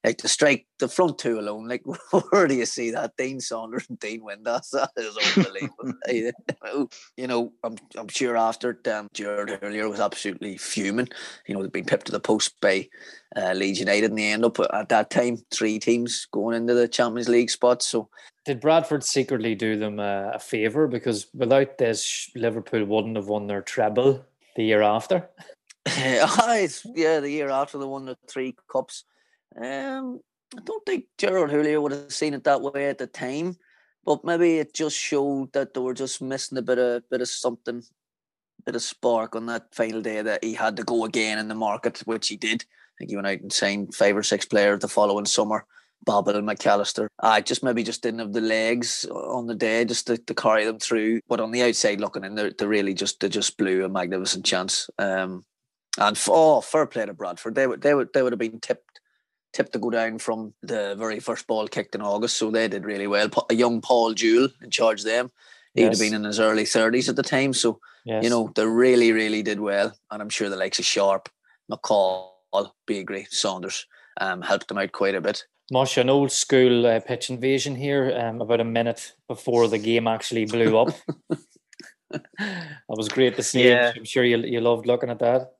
Like 0.06 0.20
the 0.20 0.28
strike, 0.28 0.68
the 0.78 0.88
front 0.88 1.18
two 1.18 1.40
alone. 1.40 1.68
Like 1.68 1.84
where 2.30 2.48
do 2.48 2.54
you 2.54 2.68
see 2.68 2.92
that? 2.92 3.18
Dean 3.18 3.40
Saunders 3.40 3.90
and 3.90 4.00
Dean 4.00 4.22
Windass. 4.22 4.70
That 4.72 4.92
is 4.98 5.18
unbelievable. 5.36 5.94
you 7.18 7.26
know, 7.26 7.52
I'm 7.64 7.76
I'm 7.98 8.08
sure 8.08 8.38
after 8.38 8.72
it, 8.72 8.88
um, 8.88 9.10
Gerard 9.16 9.50
Houllier 9.50 9.90
was 9.90 10.00
absolutely 10.00 10.58
fuming. 10.58 11.08
You 11.48 11.56
know, 11.56 11.64
they've 11.64 11.72
been 11.72 11.86
pipped 11.86 12.06
to 12.06 12.12
the 12.12 12.20
post 12.20 12.62
by 12.62 12.88
uh, 13.36 13.54
Leeds 13.54 13.80
United, 13.80 14.12
and 14.12 14.20
they 14.20 14.32
end 14.32 14.46
up 14.46 14.60
at 14.60 14.90
that 14.90 15.10
time 15.10 15.38
three 15.50 15.80
teams 15.80 16.28
going 16.32 16.56
into 16.56 16.76
the 16.76 16.88
Champions 16.88 17.28
League 17.28 17.50
spot. 17.50 17.82
So 17.82 18.10
did 18.46 18.62
Bradford 18.62 19.04
secretly 19.04 19.56
do 19.56 19.76
them 19.76 20.00
a, 20.00 20.34
a 20.36 20.40
favour 20.40 20.88
because 20.88 21.26
without 21.34 21.80
this, 21.80 22.30
Liverpool 22.36 22.86
wouldn't 22.86 23.16
have 23.16 23.28
won 23.28 23.48
their 23.48 23.64
treble 23.64 24.24
the 24.56 24.64
year 24.64 24.84
after? 24.84 25.28
yeah, 26.94 27.20
the 27.20 27.32
year 27.32 27.50
after 27.50 27.80
they 27.80 27.86
won 27.86 28.06
the 28.06 28.18
three 28.28 28.56
cups. 28.72 29.04
Um, 29.56 30.20
I 30.56 30.62
don't 30.64 30.86
think 30.86 31.06
Gerard 31.18 31.52
Houllier 31.52 31.82
would 31.82 31.92
have 31.92 32.14
seen 32.14 32.34
it 32.34 32.44
that 32.44 32.62
way 32.62 32.90
at 32.90 32.98
the 32.98 33.08
time, 33.08 33.58
but 34.04 34.24
maybe 34.24 34.60
it 34.60 34.74
just 34.74 34.98
showed 34.98 35.52
that 35.54 35.74
they 35.74 35.80
were 35.80 35.94
just 35.94 36.22
missing 36.22 36.58
a 36.58 36.62
bit 36.62 36.78
of 36.78 37.10
bit 37.10 37.22
of 37.22 37.30
something, 37.30 37.84
bit 38.66 38.76
of 38.76 38.82
spark 38.82 39.36
on 39.36 39.46
that 39.48 39.74
final 39.74 40.02
day 40.02 40.22
that 40.22 40.44
he 40.44 40.54
had 40.54 40.78
to 40.78 40.84
go 40.84 41.06
again 41.06 41.40
in 41.40 41.48
the 41.48 41.56
market, 41.56 42.00
which 42.06 42.28
he 42.28 42.38
did. 42.38 42.64
I 42.64 42.94
think 43.00 43.10
he 43.10 43.16
went 43.16 43.28
out 43.28 43.42
and 43.42 43.52
signed 43.52 43.94
five 43.94 44.16
or 44.16 44.24
six 44.24 44.46
players 44.46 44.80
the 44.80 44.88
following 44.88 45.26
summer. 45.26 45.66
Babbel 46.06 46.36
and 46.36 46.48
McAllister. 46.48 47.08
I 47.20 47.42
just 47.42 47.64
maybe 47.64 47.82
just 47.82 48.04
didn't 48.04 48.20
have 48.20 48.34
the 48.34 48.42
legs 48.42 49.06
on 49.06 49.48
the 49.48 49.56
day 49.56 49.86
just 49.86 50.06
to, 50.08 50.18
to 50.18 50.36
carry 50.36 50.64
them 50.64 50.78
through. 50.78 51.22
But 51.28 51.40
on 51.40 51.52
the 51.52 51.64
outside 51.64 52.00
looking 52.00 52.24
in, 52.24 52.36
they 52.36 52.52
they 52.52 52.68
really 52.68 52.94
just 52.94 53.20
they 53.20 53.30
just 53.30 53.58
blew 53.58 53.84
a 53.84 53.90
magnificent 53.90 54.46
chance. 54.46 54.90
Um, 55.00 55.46
and 55.98 56.22
oh, 56.28 56.62
fair 56.62 56.86
play 56.86 57.06
to 57.06 57.14
Bradford. 57.14 57.56
They 57.56 57.66
would 57.66 57.82
they 57.82 57.96
would 57.96 58.10
they 58.14 58.22
would 58.22 58.34
have 58.34 58.40
been 58.40 58.60
tipped 58.60 59.00
tipped 59.56 59.74
to 59.74 59.80
go 59.80 59.90
down 59.90 60.20
from 60.20 60.54
the 60.62 60.96
very 60.98 61.20
first 61.20 61.48
ball 61.48 61.68
kicked 61.68 61.96
in 61.96 62.02
August, 62.02 62.36
so 62.36 62.52
they 62.52 62.68
did 62.68 62.86
really 62.86 63.08
well. 63.08 63.30
A 63.50 63.56
young 63.56 63.82
Paul 63.82 64.14
Jewell 64.14 64.50
in 64.62 64.70
charge 64.70 65.00
of 65.00 65.06
them. 65.06 65.32
He'd 65.74 65.84
yes. 65.84 66.00
have 66.00 66.06
been 66.06 66.14
in 66.14 66.26
his 66.26 66.40
early 66.40 66.66
thirties 66.66 67.10
at 67.10 67.16
the 67.16 67.24
time, 67.24 67.54
so 67.54 67.80
yes. 68.06 68.24
you 68.24 68.30
know 68.30 68.52
they 68.56 68.66
really 68.66 69.12
really 69.12 69.42
did 69.42 69.60
well. 69.60 69.94
And 70.12 70.22
I'm 70.22 70.30
sure 70.30 70.50
the 70.50 70.58
likes 70.58 70.80
of 70.80 70.86
Sharpe, 70.86 71.30
McCall, 71.72 72.32
Beagrie, 72.86 73.28
Saunders 73.30 73.86
um, 74.20 74.42
helped 74.42 74.68
them 74.68 74.78
out 74.78 74.92
quite 74.92 75.16
a 75.16 75.22
bit. 75.22 75.46
Mush, 75.72 75.98
an 75.98 76.10
old 76.10 76.32
school 76.32 76.86
uh, 76.86 77.00
pitch 77.00 77.30
invasion 77.30 77.76
here, 77.76 78.16
um, 78.16 78.42
about 78.42 78.62
a 78.62 78.66
minute 78.66 79.14
before 79.28 79.68
the 79.68 79.80
game 79.80 80.08
actually 80.08 80.46
blew 80.46 80.78
up. 80.78 80.94
that 82.10 82.76
was 82.88 83.10
great 83.10 83.36
to 83.36 83.44
see. 83.44 83.68
Yeah. 83.68 83.92
I'm 83.96 84.06
sure 84.06 84.24
you, 84.24 84.38
you 84.38 84.62
loved 84.62 84.86
looking 84.86 85.10
at 85.10 85.20
that. 85.20 85.55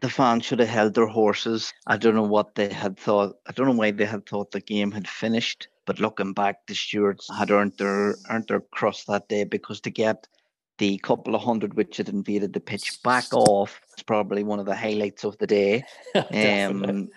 The 0.00 0.10
fans 0.10 0.44
should 0.44 0.60
have 0.60 0.68
held 0.68 0.94
their 0.94 1.06
horses. 1.06 1.72
I 1.86 1.96
don't 1.96 2.14
know 2.14 2.22
what 2.22 2.54
they 2.54 2.72
had 2.72 2.98
thought. 2.98 3.36
I 3.46 3.52
don't 3.52 3.66
know 3.66 3.72
why 3.72 3.92
they 3.92 4.04
had 4.04 4.26
thought 4.26 4.50
the 4.50 4.60
game 4.60 4.90
had 4.90 5.08
finished. 5.08 5.68
But 5.86 6.00
looking 6.00 6.32
back, 6.32 6.66
the 6.66 6.74
stewards 6.74 7.30
had 7.38 7.50
earned 7.50 7.74
their 7.78 8.16
earned 8.28 8.48
their 8.48 8.60
crust 8.60 9.06
that 9.06 9.28
day 9.28 9.44
because 9.44 9.80
to 9.82 9.90
get 9.90 10.26
the 10.78 10.98
couple 10.98 11.34
of 11.34 11.42
hundred 11.42 11.74
which 11.74 11.96
had 11.96 12.08
invaded 12.08 12.52
the 12.52 12.60
pitch 12.60 13.02
back 13.02 13.32
off 13.32 13.80
is 13.96 14.02
probably 14.02 14.44
one 14.44 14.58
of 14.58 14.66
the 14.66 14.74
highlights 14.74 15.24
of 15.24 15.38
the 15.38 15.46
day. 15.46 15.84
um, 16.14 17.08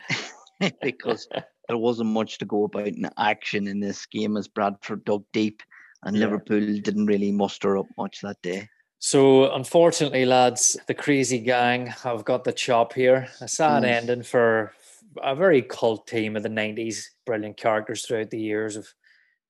because 0.82 1.28
there 1.68 1.78
wasn't 1.78 2.10
much 2.10 2.38
to 2.38 2.46
go 2.46 2.66
about 2.66 2.88
in 2.88 3.10
action 3.18 3.68
in 3.68 3.80
this 3.80 4.06
game 4.06 4.38
as 4.38 4.48
Bradford 4.48 5.04
dug 5.06 5.24
deep 5.34 5.62
and 6.04 6.16
yeah. 6.16 6.26
Liverpool 6.26 6.60
didn't 6.60 7.08
really 7.08 7.32
muster 7.32 7.78
up 7.78 7.88
much 7.98 8.22
that 8.22 8.42
day. 8.42 8.70
So, 9.00 9.54
unfortunately, 9.54 10.26
lads, 10.26 10.78
the 10.88 10.94
crazy 10.94 11.40
gang 11.40 11.88
have 11.88 12.26
got 12.26 12.44
the 12.44 12.52
chop 12.52 12.94
here. 12.94 13.30
A 13.40 13.48
sad 13.48 13.84
mm. 13.84 13.88
ending 13.88 14.24
for 14.24 14.74
a 15.24 15.36
very 15.36 15.62
cult 15.62 16.06
team 16.06 16.36
of 16.36 16.44
the 16.44 16.50
90s. 16.50 17.06
Brilliant 17.26 17.56
characters 17.56 18.06
throughout 18.06 18.30
the 18.30 18.40
years 18.40 18.76
of 18.76 18.94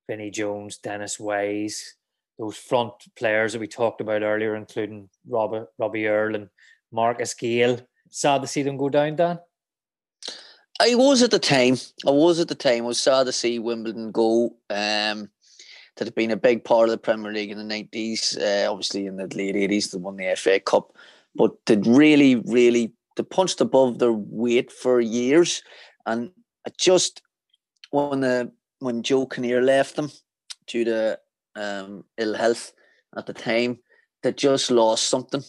Vinnie 0.08 0.30
Jones, 0.30 0.78
Dennis 0.78 1.20
Wise, 1.20 1.96
those 2.38 2.58
front 2.58 2.94
players 3.16 3.54
that 3.54 3.60
we 3.60 3.68
talked 3.68 4.02
about 4.02 4.22
earlier, 4.22 4.56
including 4.56 5.10
Robbie, 5.28 5.66
Robbie 5.80 6.08
Earle 6.08 6.36
and 6.36 6.50
Marcus 6.92 7.34
Gayle. 7.34 7.80
Sad 8.12 8.42
to 8.42 8.48
see 8.48 8.62
them 8.62 8.78
go 8.78 8.90
down, 8.90 9.16
Dan. 9.16 9.40
I 10.80 10.96
was 10.96 11.22
at 11.24 11.32
the 11.32 11.40
time. 11.40 11.76
I 12.08 12.12
was 12.12 12.40
at 12.40 12.48
the 12.48 12.56
time. 12.56 12.84
I 12.84 12.88
was 12.88 13.00
sad 13.00 13.26
to 13.26 13.32
see 13.32 13.60
Wimbledon 13.60 14.12
go. 14.12 14.56
Um, 14.70 15.30
that 16.00 16.08
had 16.08 16.16
been 16.16 16.32
a 16.32 16.38
big 16.38 16.64
part 16.64 16.88
of 16.88 16.92
the 16.92 16.98
Premier 16.98 17.32
League 17.32 17.52
in 17.52 17.58
the 17.58 17.64
nineties. 17.64 18.38
Uh, 18.38 18.68
obviously, 18.70 19.06
in 19.06 19.18
the 19.18 19.28
late 19.36 19.58
eighties, 19.58 19.92
they 19.92 19.98
won 19.98 20.16
the 20.16 20.34
FA 20.38 20.60
Cup, 20.60 20.96
but 21.36 21.52
they 21.66 21.76
really, 21.76 22.36
really 22.36 22.94
they 23.18 23.24
punched 23.24 23.60
above 23.60 24.00
their 24.00 24.14
weight 24.14 24.72
for 24.72 25.02
years. 25.02 25.62
And 26.06 26.32
I 26.66 26.72
just 26.80 27.22
when 27.92 28.22
the 28.22 28.52
when 28.80 29.04
Joe 29.04 29.26
Kinnear 29.26 29.62
left 29.62 29.98
them 29.98 30.10
due 30.68 30.86
to 30.86 31.20
um, 31.56 32.06
ill 32.18 32.34
health 32.34 32.72
at 33.18 33.26
the 33.26 33.34
time, 33.34 33.80
they 34.24 34.32
just 34.32 34.72
lost 34.72 35.10
something, 35.10 35.44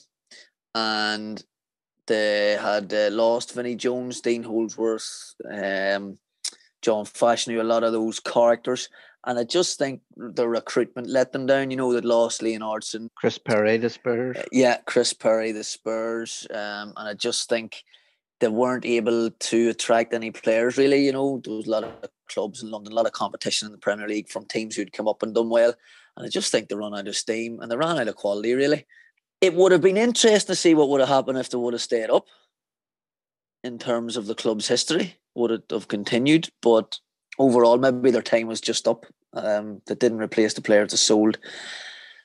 and 0.74 1.42
they 2.08 2.58
had 2.60 2.92
uh, 2.92 3.10
lost 3.12 3.54
Vinnie 3.54 3.76
Jones, 3.76 4.20
Dean 4.20 4.42
Holdsworth, 4.42 5.36
um, 5.48 6.18
John 6.82 7.04
Fashanu, 7.04 7.60
a 7.60 7.62
lot 7.62 7.84
of 7.84 7.92
those 7.92 8.18
characters. 8.18 8.88
And 9.26 9.38
I 9.38 9.44
just 9.44 9.78
think 9.78 10.00
the 10.16 10.48
recruitment 10.48 11.08
let 11.08 11.32
them 11.32 11.46
down. 11.46 11.70
You 11.70 11.76
know, 11.76 11.92
they 11.92 12.00
lost 12.00 12.40
Leonhardsen. 12.40 13.08
Chris 13.14 13.38
Perry, 13.38 13.76
the 13.76 13.90
Spurs. 13.90 14.36
Uh, 14.36 14.44
yeah, 14.50 14.78
Chris 14.86 15.12
Perry, 15.12 15.52
the 15.52 15.64
Spurs. 15.64 16.46
Um, 16.50 16.94
and 16.96 17.08
I 17.08 17.14
just 17.14 17.48
think 17.48 17.84
they 18.40 18.48
weren't 18.48 18.86
able 18.86 19.30
to 19.30 19.68
attract 19.68 20.14
any 20.14 20.30
players, 20.30 20.78
really. 20.78 21.04
You 21.04 21.12
know, 21.12 21.40
there 21.44 21.54
was 21.54 21.66
a 21.66 21.70
lot 21.70 21.84
of 21.84 21.92
clubs 22.30 22.62
in 22.62 22.70
London, 22.70 22.92
a 22.92 22.96
lot 22.96 23.06
of 23.06 23.12
competition 23.12 23.66
in 23.66 23.72
the 23.72 23.78
Premier 23.78 24.08
League 24.08 24.30
from 24.30 24.46
teams 24.46 24.74
who'd 24.74 24.94
come 24.94 25.06
up 25.06 25.22
and 25.22 25.34
done 25.34 25.50
well. 25.50 25.74
And 26.16 26.26
I 26.26 26.30
just 26.30 26.50
think 26.50 26.68
they 26.68 26.74
run 26.74 26.96
out 26.96 27.08
of 27.08 27.16
steam 27.16 27.60
and 27.60 27.70
they 27.70 27.76
ran 27.76 27.98
out 27.98 28.08
of 28.08 28.16
quality, 28.16 28.54
really 28.54 28.86
it 29.40 29.54
would 29.54 29.72
have 29.72 29.80
been 29.80 29.96
interesting 29.96 30.46
to 30.46 30.54
see 30.54 30.74
what 30.74 30.88
would 30.88 31.00
have 31.00 31.08
happened 31.08 31.38
if 31.38 31.50
they 31.50 31.56
would 31.56 31.74
have 31.74 31.80
stayed 31.80 32.10
up 32.10 32.26
in 33.64 33.78
terms 33.78 34.16
of 34.16 34.26
the 34.26 34.34
club's 34.34 34.68
history. 34.68 35.16
Would 35.34 35.50
it 35.50 35.64
have 35.70 35.88
continued? 35.88 36.48
But 36.60 36.98
overall, 37.40 37.78
maybe 37.78 38.10
their 38.12 38.22
time 38.22 38.46
was 38.46 38.60
just 38.60 38.86
up. 38.86 39.06
Um, 39.32 39.80
that 39.86 40.00
didn't 40.00 40.18
replace 40.18 40.54
the 40.54 40.60
players 40.60 40.90
that 40.90 40.96
sold. 40.98 41.38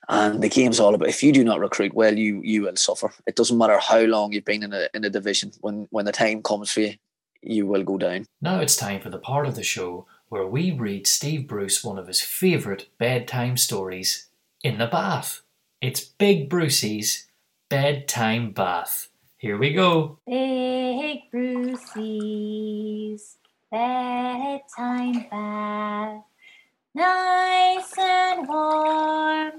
And 0.09 0.41
the 0.41 0.49
game's 0.49 0.79
all 0.79 0.93
about 0.93 1.09
if 1.09 1.23
you 1.23 1.31
do 1.31 1.43
not 1.43 1.59
recruit 1.59 1.93
well, 1.95 2.15
you 2.17 2.41
you 2.43 2.63
will 2.63 2.75
suffer. 2.75 3.11
It 3.25 3.35
doesn't 3.35 3.57
matter 3.57 3.79
how 3.79 4.01
long 4.01 4.31
you've 4.31 4.45
been 4.45 4.63
in 4.63 4.73
a 4.73 4.87
in 4.93 5.03
a 5.03 5.09
division. 5.09 5.51
When 5.61 5.87
when 5.89 6.05
the 6.05 6.11
time 6.11 6.43
comes 6.43 6.71
for 6.71 6.81
you, 6.81 6.93
you 7.41 7.65
will 7.65 7.83
go 7.83 7.97
down. 7.97 8.27
Now 8.41 8.59
it's 8.59 8.75
time 8.75 9.01
for 9.01 9.09
the 9.09 9.17
part 9.17 9.47
of 9.47 9.55
the 9.55 9.63
show 9.63 10.05
where 10.29 10.45
we 10.45 10.71
read 10.71 11.07
Steve 11.07 11.47
Bruce 11.47 11.83
one 11.83 11.97
of 11.97 12.07
his 12.07 12.21
favourite 12.21 12.87
bedtime 12.99 13.57
stories 13.57 14.27
in 14.63 14.77
the 14.77 14.87
bath. 14.87 15.41
It's 15.81 16.01
Big 16.01 16.49
Brucey's 16.49 17.27
bedtime 17.69 18.51
bath. 18.51 19.09
Here 19.37 19.57
we 19.57 19.73
go. 19.73 20.19
Big 20.27 21.21
Brucey's 21.31 21.97
bedtime 23.75 25.27
bath. 25.29 26.23
Nice 26.93 27.97
and 27.97 28.47
warm, 28.47 29.51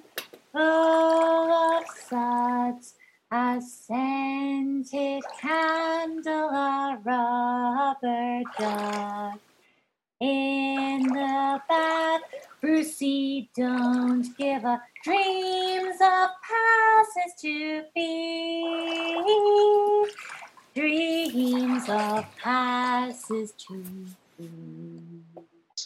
full 0.52 1.52
of 1.52 1.84
suds. 2.08 2.94
A 3.30 3.60
scented 3.60 5.22
candle, 5.38 6.48
a 6.48 6.98
rubber 7.04 8.42
duck. 8.58 9.38
In 10.20 11.02
the 11.02 11.60
bath, 11.68 12.22
Brucey 12.62 13.50
don't 13.54 14.26
give 14.38 14.64
up. 14.64 14.80
dreams 15.04 15.96
of 16.00 16.30
passes 16.48 17.34
to 17.42 17.82
be. 17.94 19.16
Dreams 20.76 21.88
of 21.88 22.26
passes 22.36 23.52
to. 23.52 23.82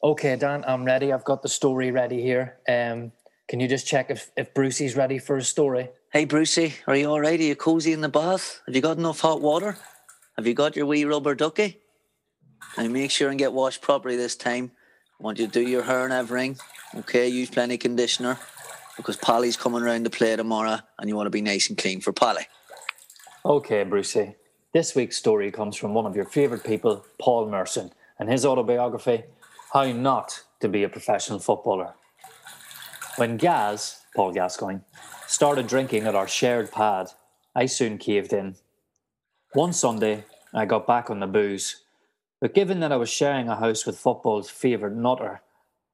Okay, 0.03 0.34
Dan, 0.34 0.64
I'm 0.66 0.84
ready. 0.84 1.12
I've 1.12 1.22
got 1.22 1.43
the 1.43 1.49
story 1.49 1.93
ready 1.93 2.20
here. 2.20 2.57
Um, 2.68 3.12
can 3.49 3.61
you 3.61 3.68
just 3.68 3.86
check 3.86 4.11
if, 4.11 4.32
if 4.36 4.53
Brucey's 4.53 4.97
ready 4.97 5.20
for 5.20 5.36
a 5.36 5.45
story? 5.45 5.91
Hey, 6.12 6.24
Brucey, 6.24 6.74
are 6.88 6.97
you 6.97 7.09
all 7.09 7.20
right? 7.20 7.38
Are 7.38 7.43
you 7.45 7.55
cozy 7.55 7.93
in 7.93 8.01
the 8.01 8.09
bath? 8.09 8.62
Have 8.66 8.74
you 8.74 8.82
got 8.82 8.99
enough 8.99 9.20
hot 9.20 9.41
water? 9.41 9.76
Have 10.36 10.49
you 10.49 10.55
got 10.55 10.74
your 10.74 10.86
wee 10.86 11.05
rubber 11.05 11.36
ducky? 11.36 11.78
And 12.76 12.93
make 12.93 13.12
sure 13.12 13.30
and 13.30 13.38
get 13.38 13.53
washed 13.53 13.82
properly 13.82 14.16
this 14.16 14.34
time. 14.34 14.72
I 15.20 15.22
want 15.22 15.38
you 15.38 15.47
to 15.47 15.53
do 15.53 15.62
your 15.62 15.84
hair 15.84 16.03
and 16.03 16.12
everything. 16.12 16.59
Okay, 16.97 17.28
use 17.28 17.49
plenty 17.49 17.74
of 17.74 17.80
conditioner 17.80 18.41
because 18.97 19.16
Polly's 19.16 19.57
coming 19.57 19.82
around 19.82 20.03
to 20.03 20.11
play 20.11 20.34
tomorrow 20.34 20.80
and 20.99 21.09
you 21.09 21.14
want 21.14 21.26
to 21.26 21.30
be 21.30 21.43
nice 21.43 21.68
and 21.68 21.78
clean 21.78 22.01
for 22.01 22.12
Polly. 22.12 22.49
Okay, 23.45 23.84
Brucey. 23.84 24.34
This 24.73 24.95
week's 24.95 25.16
story 25.16 25.51
comes 25.51 25.75
from 25.75 25.95
one 25.95 26.07
of 26.07 26.14
your 26.14 26.25
favourite 26.25 26.62
people, 26.62 27.05
Paul 27.18 27.51
Merson, 27.51 27.91
and 28.21 28.31
his 28.31 28.47
autobiography, 28.47 29.25
How 29.73 29.91
Not 29.91 30.45
to 30.61 30.68
Be 30.68 30.85
a 30.85 30.89
Professional 30.89 31.41
Footballer. 31.41 31.95
When 33.16 33.37
Gaz, 33.37 34.03
Paul 34.14 34.33
Gascoigne, 34.33 34.83
started 35.27 35.66
drinking 35.66 36.05
at 36.05 36.14
our 36.14 36.29
shared 36.29 36.71
pad, 36.71 37.09
I 37.53 37.66
soon 37.66 37.99
caved 37.99 38.33
in. 38.33 38.55
One 39.55 39.73
Sunday, 39.73 40.23
I 40.55 40.66
got 40.66 40.87
back 40.87 41.11
on 41.11 41.18
the 41.18 41.27
booze, 41.27 41.83
but 42.41 42.55
given 42.55 42.79
that 42.79 42.93
I 42.93 42.97
was 42.97 43.11
sharing 43.11 43.49
a 43.49 43.57
house 43.57 43.85
with 43.85 43.99
football's 43.99 44.51
favourite 44.51 44.95
nutter, 44.95 45.43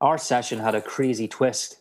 our 0.03 0.19
session 0.19 0.59
had 0.59 0.75
a 0.75 0.83
crazy 0.83 1.27
twist. 1.27 1.79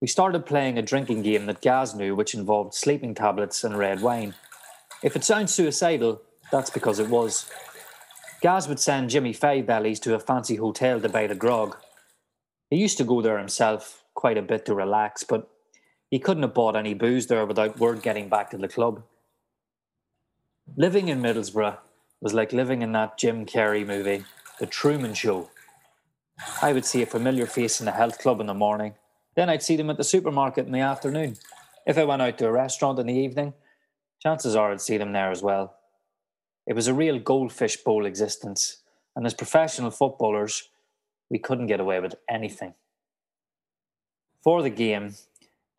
We 0.00 0.06
started 0.06 0.46
playing 0.46 0.78
a 0.78 0.82
drinking 0.82 1.22
game 1.22 1.46
that 1.46 1.60
Gaz 1.60 1.92
knew, 1.92 2.14
which 2.14 2.34
involved 2.34 2.74
sleeping 2.74 3.16
tablets 3.16 3.64
and 3.64 3.76
red 3.76 4.00
wine. 4.00 4.34
If 5.04 5.16
it 5.16 5.22
sounds 5.22 5.52
suicidal, 5.52 6.22
that's 6.50 6.70
because 6.70 6.98
it 6.98 7.10
was. 7.10 7.44
Gaz 8.40 8.66
would 8.68 8.80
send 8.80 9.10
Jimmy 9.10 9.34
Five 9.34 9.66
Bellies 9.66 10.00
to 10.00 10.14
a 10.14 10.18
fancy 10.18 10.56
hotel 10.56 10.98
to 10.98 11.10
buy 11.10 11.20
a 11.20 11.34
grog. 11.34 11.76
He 12.70 12.78
used 12.78 12.96
to 12.96 13.04
go 13.04 13.20
there 13.20 13.36
himself 13.36 14.02
quite 14.14 14.38
a 14.38 14.42
bit 14.42 14.64
to 14.64 14.74
relax, 14.74 15.22
but 15.22 15.50
he 16.08 16.18
couldn't 16.18 16.42
have 16.42 16.54
bought 16.54 16.74
any 16.74 16.94
booze 16.94 17.26
there 17.26 17.44
without 17.44 17.78
word 17.78 18.00
getting 18.00 18.30
back 18.30 18.50
to 18.50 18.56
the 18.56 18.66
club. 18.66 19.02
Living 20.74 21.08
in 21.08 21.20
Middlesbrough 21.20 21.76
was 22.22 22.32
like 22.32 22.54
living 22.54 22.80
in 22.80 22.92
that 22.92 23.18
Jim 23.18 23.44
Carrey 23.44 23.86
movie, 23.86 24.24
The 24.58 24.66
Truman 24.66 25.12
Show. 25.12 25.50
I 26.62 26.72
would 26.72 26.86
see 26.86 27.02
a 27.02 27.06
familiar 27.06 27.44
face 27.44 27.78
in 27.78 27.84
the 27.84 27.92
health 27.92 28.18
club 28.18 28.40
in 28.40 28.46
the 28.46 28.54
morning, 28.54 28.94
then 29.36 29.50
I'd 29.50 29.62
see 29.62 29.76
them 29.76 29.90
at 29.90 29.98
the 29.98 30.02
supermarket 30.04 30.64
in 30.64 30.72
the 30.72 30.80
afternoon. 30.80 31.36
If 31.86 31.98
I 31.98 32.04
went 32.04 32.22
out 32.22 32.38
to 32.38 32.46
a 32.46 32.52
restaurant 32.52 32.98
in 32.98 33.06
the 33.08 33.12
evening, 33.12 33.52
chances 34.24 34.56
are 34.56 34.72
I'd 34.72 34.80
see 34.80 34.96
them 34.96 35.12
there 35.12 35.30
as 35.30 35.42
well. 35.42 35.76
It 36.66 36.74
was 36.74 36.88
a 36.88 36.94
real 36.94 37.18
goldfish 37.18 37.76
bowl 37.76 38.06
existence, 38.06 38.78
and 39.14 39.26
as 39.26 39.34
professional 39.34 39.90
footballers, 39.90 40.70
we 41.30 41.38
couldn't 41.38 41.66
get 41.66 41.80
away 41.80 42.00
with 42.00 42.14
anything. 42.28 42.74
For 44.42 44.62
the 44.62 44.70
game, 44.70 45.14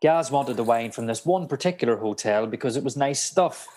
Gaz 0.02 0.30
wanted 0.30 0.58
the 0.58 0.64
wine 0.64 0.92
from 0.92 1.08
this 1.08 1.26
one 1.26 1.48
particular 1.48 1.98
hotel 1.98 2.46
because 2.46 2.76
it 2.78 2.84
was 2.84 2.96
nice 2.96 3.22
stuff. 3.22 3.68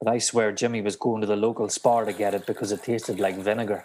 But 0.00 0.12
I 0.12 0.18
swear 0.18 0.52
Jimmy 0.52 0.80
was 0.80 0.96
going 0.96 1.20
to 1.20 1.26
the 1.26 1.36
local 1.36 1.68
spar 1.68 2.04
to 2.04 2.12
get 2.12 2.34
it 2.34 2.46
because 2.46 2.70
it 2.70 2.84
tasted 2.84 3.18
like 3.18 3.36
vinegar. 3.36 3.84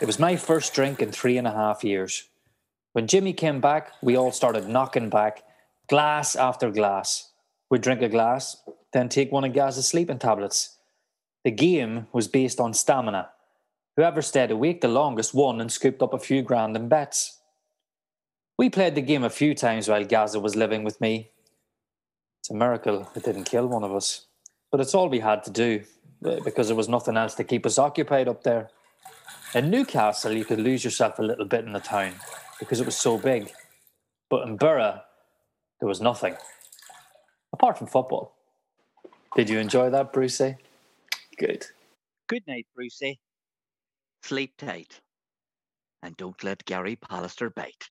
It 0.00 0.06
was 0.06 0.18
my 0.18 0.36
first 0.36 0.72
drink 0.74 1.00
in 1.00 1.10
three 1.10 1.36
and 1.36 1.46
a 1.46 1.52
half 1.52 1.82
years. 1.82 2.28
When 2.92 3.08
Jimmy 3.08 3.32
came 3.32 3.60
back, 3.60 3.92
we 4.02 4.16
all 4.16 4.30
started 4.30 4.68
knocking 4.68 5.10
back, 5.10 5.42
glass 5.88 6.36
after 6.36 6.70
glass. 6.70 7.32
We'd 7.70 7.82
drink 7.82 8.02
a 8.02 8.08
glass, 8.08 8.56
then 8.94 9.08
take 9.08 9.32
one 9.32 9.44
of 9.44 9.52
Gaz's 9.52 9.88
sleeping 9.88 10.18
tablets. 10.18 10.78
The 11.42 11.50
game 11.50 12.06
was 12.12 12.28
based 12.28 12.60
on 12.60 12.72
stamina. 12.72 13.30
Whoever 13.96 14.22
stayed 14.22 14.50
awake 14.50 14.80
the 14.80 14.88
longest 14.88 15.34
won 15.34 15.60
and 15.60 15.70
scooped 15.70 16.00
up 16.00 16.14
a 16.14 16.18
few 16.18 16.40
grand 16.40 16.76
in 16.76 16.88
bets. 16.88 17.40
We 18.56 18.70
played 18.70 18.94
the 18.94 19.02
game 19.02 19.24
a 19.24 19.30
few 19.30 19.54
times 19.54 19.88
while 19.88 20.04
Gazza 20.04 20.38
was 20.38 20.56
living 20.56 20.84
with 20.84 21.00
me. 21.00 21.30
It's 22.40 22.50
a 22.50 22.54
miracle 22.54 23.10
it 23.16 23.24
didn't 23.24 23.44
kill 23.44 23.66
one 23.66 23.82
of 23.82 23.92
us. 23.92 24.26
But 24.70 24.80
it's 24.80 24.94
all 24.94 25.08
we 25.08 25.20
had 25.20 25.42
to 25.44 25.50
do 25.50 25.82
eh, 26.24 26.38
because 26.44 26.68
there 26.68 26.76
was 26.76 26.88
nothing 26.88 27.16
else 27.16 27.34
to 27.34 27.44
keep 27.44 27.66
us 27.66 27.78
occupied 27.78 28.28
up 28.28 28.44
there. 28.44 28.70
In 29.54 29.70
Newcastle, 29.70 30.32
you 30.32 30.44
could 30.44 30.60
lose 30.60 30.84
yourself 30.84 31.18
a 31.18 31.22
little 31.22 31.44
bit 31.44 31.64
in 31.64 31.72
the 31.72 31.80
town 31.80 32.14
because 32.60 32.80
it 32.80 32.86
was 32.86 32.96
so 32.96 33.18
big. 33.18 33.52
But 34.30 34.46
in 34.46 34.56
Borough, 34.56 35.00
there 35.80 35.88
was 35.88 36.00
nothing 36.00 36.36
apart 37.52 37.78
from 37.78 37.86
football. 37.86 38.33
Did 39.34 39.50
you 39.50 39.58
enjoy 39.58 39.90
that, 39.90 40.12
Brucey? 40.12 40.54
Good. 41.38 41.66
Good 42.28 42.46
night, 42.46 42.68
Brucey. 42.72 43.18
Sleep 44.22 44.52
tight. 44.56 45.00
And 46.04 46.16
don't 46.16 46.44
let 46.44 46.64
Gary 46.64 46.94
Pallister 46.94 47.52
bite. 47.52 47.90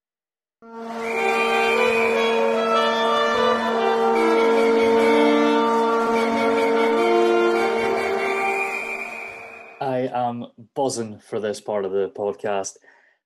I 9.81 10.09
am 10.13 10.45
buzzing 10.75 11.19
for 11.19 11.41
this 11.41 11.59
part 11.59 11.83
of 11.83 11.91
the 11.91 12.09
podcast. 12.15 12.77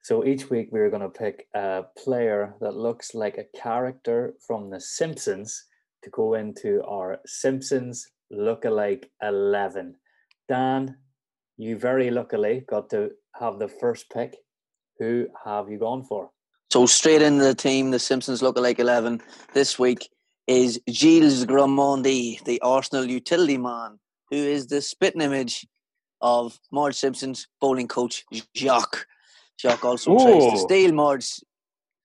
So 0.02 0.26
each 0.26 0.50
week 0.50 0.70
we're 0.72 0.90
going 0.90 1.04
to 1.04 1.10
pick 1.10 1.48
a 1.54 1.84
player 1.96 2.56
that 2.62 2.76
looks 2.76 3.14
like 3.14 3.38
a 3.38 3.46
character 3.56 4.34
from 4.40 4.72
The 4.72 4.82
Simpsons 4.82 5.66
to 6.08 6.12
go 6.12 6.36
into 6.36 6.82
our 6.84 7.20
Simpsons 7.26 8.08
lookalike 8.32 9.06
11. 9.22 9.96
Dan, 10.48 10.96
you 11.58 11.78
very 11.78 12.10
luckily 12.10 12.64
got 12.70 12.90
to 12.92 13.12
have 13.40 13.60
the 13.60 13.68
first 13.68 14.10
pick. 14.10 14.36
Who 15.00 15.28
have 15.46 15.70
you 15.70 15.78
gone 15.78 16.04
for? 16.04 16.32
So 16.72 16.86
straight 16.86 17.22
into 17.22 17.44
the 17.44 17.56
team, 17.56 17.92
the 17.92 18.00
Simpsons 18.00 18.42
lookalike 18.42 18.80
11 18.80 19.22
this 19.54 19.78
week 19.78 20.10
is 20.48 20.80
Gilles 20.90 21.46
Grimandi, 21.46 22.44
the 22.46 22.62
Arsenal 22.62 23.06
utility 23.06 23.58
man, 23.58 24.00
who 24.32 24.38
is 24.38 24.68
the 24.68 24.82
spitting 24.82 25.22
image 25.22 25.68
of 26.22 26.58
Marge 26.72 26.96
Simpson's 26.96 27.48
bowling 27.62 27.88
coach, 27.88 28.24
Jacques. 28.56 29.06
Jacques 29.60 29.86
also 29.86 30.18
tries 30.18 30.52
to 30.52 30.58
steal 30.58 30.94
Marge, 30.94 31.42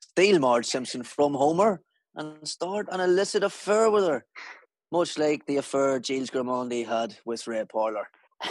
steal 0.01 0.39
Marge 0.39 0.67
Simpson 0.67 1.03
from 1.03 1.35
Homer 1.35 1.81
and 2.15 2.47
start 2.47 2.89
an 2.91 3.01
illicit 3.01 3.43
affair 3.43 3.91
with 3.91 4.05
her, 4.05 4.25
much 4.91 5.19
like 5.19 5.47
the 5.47 5.57
affair 5.57 6.01
Gilles 6.03 6.31
Grimandi 6.31 6.87
had 6.87 7.17
with 7.25 7.47
Ray 7.47 7.65
Parlour. 7.65 8.09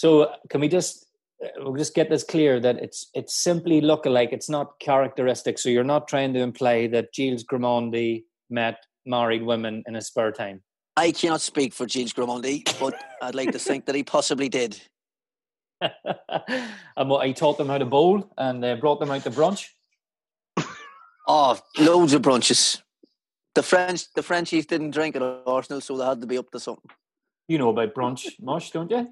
So 0.00 0.32
can 0.48 0.62
we 0.62 0.68
just 0.68 1.04
uh, 1.44 1.48
we'll 1.58 1.76
just 1.76 1.94
get 1.94 2.08
this 2.08 2.24
clear 2.24 2.58
that 2.58 2.76
it's 2.76 3.10
it's 3.12 3.34
simply 3.34 3.82
lookalike. 3.82 4.32
It's 4.32 4.48
not 4.48 4.80
characteristic. 4.80 5.58
So 5.58 5.68
you're 5.68 5.84
not 5.84 6.08
trying 6.08 6.32
to 6.32 6.40
imply 6.40 6.86
that 6.86 7.14
Gilles 7.14 7.44
Grimandi 7.44 8.24
met 8.48 8.78
married 9.04 9.42
women 9.42 9.82
in 9.86 9.92
his 9.92 10.06
spare 10.06 10.32
time. 10.32 10.62
I 10.96 11.12
cannot 11.12 11.42
speak 11.42 11.74
for 11.74 11.86
Gilles 11.86 12.14
Grimandi, 12.14 12.64
but 12.80 12.94
I'd 13.20 13.34
like 13.34 13.52
to 13.52 13.58
think 13.68 13.84
that 13.84 13.94
he 13.94 14.02
possibly 14.02 14.48
did. 14.48 14.80
and 15.82 17.10
what 17.10 17.26
he 17.26 17.34
taught 17.34 17.58
them 17.58 17.68
how 17.68 17.76
to 17.76 17.84
bowl 17.84 18.32
and 18.38 18.64
uh, 18.64 18.76
brought 18.76 19.00
them 19.00 19.10
out 19.10 19.24
to 19.24 19.30
brunch. 19.30 19.66
Oh, 21.26 21.58
loads 21.78 22.12
of 22.12 22.22
brunches. 22.22 22.80
The 23.54 23.62
French, 23.62 24.12
the 24.14 24.22
Frenchies 24.22 24.66
didn't 24.66 24.92
drink 24.92 25.16
at 25.16 25.22
Arsenal, 25.22 25.80
so 25.80 25.96
they 25.96 26.04
had 26.04 26.20
to 26.20 26.26
be 26.26 26.38
up 26.38 26.50
to 26.50 26.60
something. 26.60 26.90
You 27.48 27.58
know 27.58 27.70
about 27.70 27.94
brunch, 27.94 28.26
Mush, 28.40 28.70
don't 28.70 28.90
you? 28.90 29.08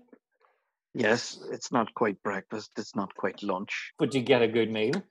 Yes, 0.95 1.39
it's 1.53 1.71
not 1.71 1.95
quite 1.95 2.23
breakfast. 2.23 2.71
It's 2.77 2.97
not 2.97 3.15
quite 3.15 3.43
lunch. 3.43 3.93
But 3.99 4.15
you 4.15 4.23
get 4.23 4.43
a 4.43 4.49
good 4.49 4.71
meal. 4.71 5.03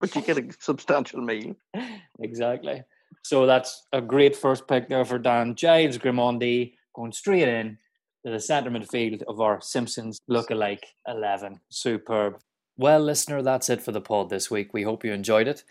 But 0.00 0.14
you 0.14 0.22
get 0.22 0.38
a 0.38 0.48
substantial 0.60 1.20
meal. 1.20 1.54
Exactly. 2.20 2.82
So 3.22 3.46
that's 3.46 3.86
a 3.92 4.00
great 4.00 4.34
first 4.34 4.66
pick 4.66 4.88
there 4.88 5.04
for 5.04 5.18
Dan. 5.18 5.54
Gilles 5.56 5.98
Grimandi 5.98 6.74
going 6.94 7.12
straight 7.12 7.46
in 7.46 7.78
to 8.24 8.32
the 8.32 8.40
centre 8.40 8.70
midfield 8.70 9.22
of 9.28 9.40
our 9.40 9.60
Simpsons 9.60 10.18
lookalike 10.28 10.82
11. 11.06 11.60
Superb. 11.70 12.40
Well, 12.76 13.00
listener, 13.00 13.40
that's 13.42 13.68
it 13.68 13.82
for 13.82 13.92
the 13.92 14.00
pod 14.00 14.30
this 14.30 14.50
week. 14.50 14.74
We 14.74 14.82
hope 14.82 15.04
you 15.04 15.12
enjoyed 15.12 15.46
it. 15.46 15.62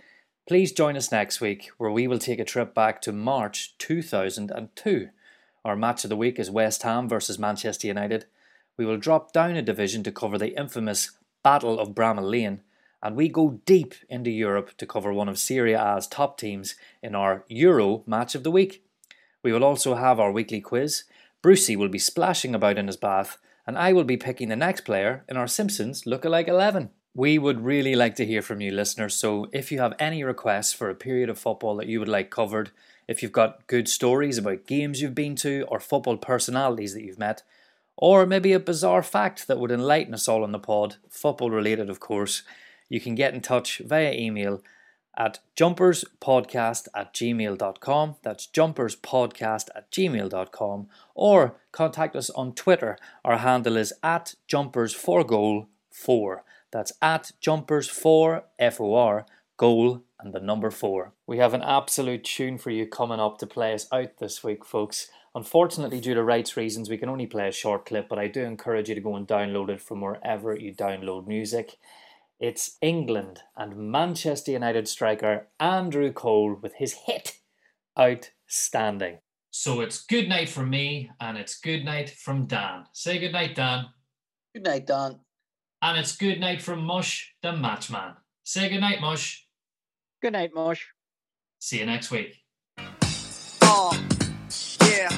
Please 0.48 0.72
join 0.72 0.96
us 0.96 1.12
next 1.12 1.42
week 1.42 1.72
where 1.78 1.92
we 1.92 2.08
will 2.08 2.20
take 2.20 2.40
a 2.40 2.46
trip 2.46 2.74
back 2.74 3.02
to 3.02 3.12
March 3.12 3.78
2002. 3.80 5.10
Our 5.66 5.76
match 5.76 6.06
of 6.06 6.10
the 6.10 6.16
week 6.16 6.40
is 6.40 6.50
West 6.50 6.84
Ham 6.84 7.10
versus 7.10 7.38
Manchester 7.38 7.86
United. 7.86 8.28
We 8.78 8.86
will 8.86 8.96
drop 8.96 9.34
down 9.34 9.58
a 9.58 9.62
division 9.62 10.04
to 10.04 10.12
cover 10.14 10.38
the 10.38 10.58
infamous 10.58 11.12
Battle 11.44 11.78
of 11.78 11.94
Bramall 11.94 12.32
Lane, 12.32 12.62
and 13.04 13.18
we 13.18 13.28
go 13.28 13.60
deep 13.66 13.94
into 14.08 14.30
Europe 14.30 14.72
to 14.78 14.86
cover 14.86 15.12
one 15.12 15.28
of 15.28 15.38
Serie 15.38 15.74
A's 15.74 16.08
top 16.08 16.38
teams 16.38 16.76
in 17.04 17.14
our 17.14 17.44
Euro 17.50 18.04
match 18.08 18.34
of 18.34 18.44
the 18.44 18.52
week. 18.52 18.86
We 19.44 19.52
will 19.52 19.66
also 19.66 19.96
have 19.96 20.18
our 20.18 20.32
weekly 20.32 20.62
quiz. 20.62 21.04
Brucey 21.42 21.76
will 21.76 21.90
be 21.90 22.00
splashing 22.00 22.56
about 22.56 22.78
in 22.78 22.88
his 22.88 22.96
bath, 22.96 23.38
and 23.66 23.78
I 23.78 23.92
will 23.92 24.06
be 24.06 24.16
picking 24.16 24.48
the 24.48 24.56
next 24.56 24.86
player 24.86 25.26
in 25.28 25.36
our 25.36 25.48
Simpsons 25.48 26.04
lookalike 26.04 26.48
11. 26.48 26.92
We 27.18 27.40
would 27.40 27.66
really 27.66 27.96
like 27.96 28.16
to 28.18 28.28
hear 28.28 28.44
from 28.44 28.62
you, 28.62 28.72
listeners. 28.72 29.16
So 29.16 29.48
if 29.52 29.72
you 29.72 29.80
have 29.80 29.96
any 29.98 30.24
requests 30.24 30.72
for 30.72 30.88
a 30.88 30.94
period 30.94 31.30
of 31.30 31.40
football 31.40 31.76
that 31.78 31.88
you 31.88 31.98
would 31.98 32.08
like 32.08 32.30
covered, 32.30 32.70
if 33.08 33.24
you've 33.24 33.32
got 33.32 33.66
good 33.66 33.90
stories 33.90 34.38
about 34.38 34.68
games 34.68 35.02
you've 35.02 35.16
been 35.16 35.36
to 35.38 35.66
or 35.68 35.80
football 35.80 36.18
personalities 36.18 36.94
that 36.94 37.02
you've 37.02 37.18
met, 37.18 37.42
or 37.96 38.28
maybe 38.28 38.54
a 38.54 38.60
bizarre 38.60 39.02
fact 39.02 39.48
that 39.48 39.58
would 39.58 39.72
enlighten 39.72 40.14
us 40.14 40.28
all 40.28 40.44
on 40.44 40.52
the 40.52 40.60
pod, 40.60 40.98
football 41.10 41.50
related, 41.50 41.90
of 41.90 42.00
course, 42.00 42.44
you 42.88 43.02
can 43.02 43.16
get 43.16 43.34
in 43.34 43.42
touch 43.42 43.80
via 43.80 44.14
email 44.14 44.62
at 45.18 45.40
jumperspodcast 45.56 46.88
at 46.94 47.16
gmail.com. 47.16 48.16
That's 48.22 48.46
jumperspodcast 48.46 49.70
at 49.76 49.92
gmail.com. 49.92 50.88
Or 51.16 51.56
contact 51.72 52.16
us 52.16 52.30
on 52.30 52.54
Twitter. 52.54 52.96
Our 53.26 53.38
handle 53.38 53.76
is 53.76 53.92
at 54.04 54.36
jumpers4goal4. 54.48 56.42
That's 56.72 56.92
at 57.02 57.32
jumpers4 57.42 58.44
F-O-R 58.60 59.26
goal 59.58 60.04
and 60.20 60.34
the 60.34 60.40
number 60.40 60.72
four. 60.72 61.14
We 61.26 61.38
have 61.38 61.54
an 61.54 61.62
absolute 61.62 62.24
tune 62.24 62.58
for 62.58 62.70
you 62.70 62.86
coming 62.86 63.20
up 63.20 63.38
to 63.40 63.48
play 63.48 63.74
us 63.74 63.88
out 63.92 64.18
this 64.20 64.44
week, 64.44 64.66
folks. 64.66 65.10
Unfortunately, 65.36 66.00
due 66.00 66.14
to 66.14 66.24
rights 66.24 66.58
reasons, 66.58 66.90
we 66.90 66.98
can 66.98 67.10
only 67.10 67.28
play 67.28 67.48
a 67.48 67.52
short 67.52 67.86
clip, 67.86 68.10
but 68.10 68.20
I 68.20 68.28
do 68.28 68.44
encourage 68.44 68.90
you 68.90 68.96
to 68.96 69.02
go 69.02 69.16
and 69.16 69.28
download 69.28 69.70
it 69.70 69.82
from 69.82 70.02
wherever 70.02 70.56
you 70.56 70.74
download 70.74 71.28
music. 71.28 71.78
It's 72.40 72.78
England 72.82 73.42
and 73.56 73.92
Manchester 73.92 74.52
United 74.52 74.88
striker 74.88 75.48
Andrew 75.60 76.12
Cole 76.12 76.56
with 76.62 76.76
his 76.76 76.94
hit 77.06 77.40
Outstanding. 78.00 79.18
So 79.50 79.82
it's 79.82 80.06
good 80.06 80.30
night 80.30 80.50
from 80.50 80.70
me 80.70 81.10
and 81.20 81.36
it's 81.38 81.60
good 81.60 81.84
night 81.84 82.12
from 82.12 82.46
Dan. 82.46 82.86
Say 82.94 83.18
good 83.18 83.32
night, 83.32 83.56
Dan. 83.56 83.88
Good 84.54 84.66
night, 84.66 84.86
Dan. 84.86 85.20
And 85.82 85.98
it's 85.98 86.16
good 86.16 86.40
night 86.40 86.62
from 86.62 86.84
Mush, 86.84 87.34
the 87.44 87.50
matchman. 87.50 88.16
Say 88.44 88.70
good 88.70 88.82
night, 88.82 89.00
Mush. 89.00 89.46
Good 90.22 90.34
night, 90.34 90.52
Mush. 90.54 90.88
See 91.60 91.80
you 91.80 91.86
next 91.86 92.10
week. 92.10 92.36
Oh, 93.62 93.94
yeah. 94.82 95.10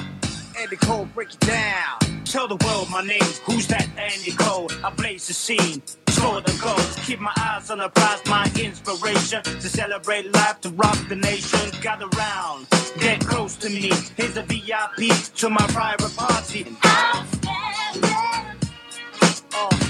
Andy 0.58 0.76
Cole, 0.76 1.06
break 1.14 1.32
it 1.32 1.40
down. 1.40 1.98
Tell 2.24 2.46
the 2.46 2.56
world 2.66 2.90
my 2.90 3.02
name. 3.02 3.22
Who's 3.44 3.66
that 3.68 3.88
Andy 3.96 4.32
Cole? 4.32 4.70
I 4.84 4.90
blaze 4.90 5.26
the 5.28 5.32
scene. 5.32 5.82
Score 6.10 6.42
the 6.42 6.56
goals. 6.62 6.96
Keep 7.06 7.20
my 7.20 7.32
eyes 7.38 7.70
on 7.70 7.78
the 7.78 7.88
prize, 7.88 8.20
my 8.26 8.44
inspiration. 8.60 9.42
To 9.42 9.68
celebrate 9.68 10.32
life, 10.34 10.60
to 10.60 10.68
rock 10.70 10.98
the 11.08 11.16
nation. 11.16 11.70
Gather 11.80 12.08
round, 12.08 12.66
get 12.98 13.20
close 13.20 13.56
to 13.56 13.70
me. 13.70 13.90
Here's 14.16 14.36
a 14.36 14.42
VIP 14.42 15.10
to 15.36 15.48
my 15.48 15.66
private 15.68 16.14
party. 16.16 16.66
Oh, 19.52 19.89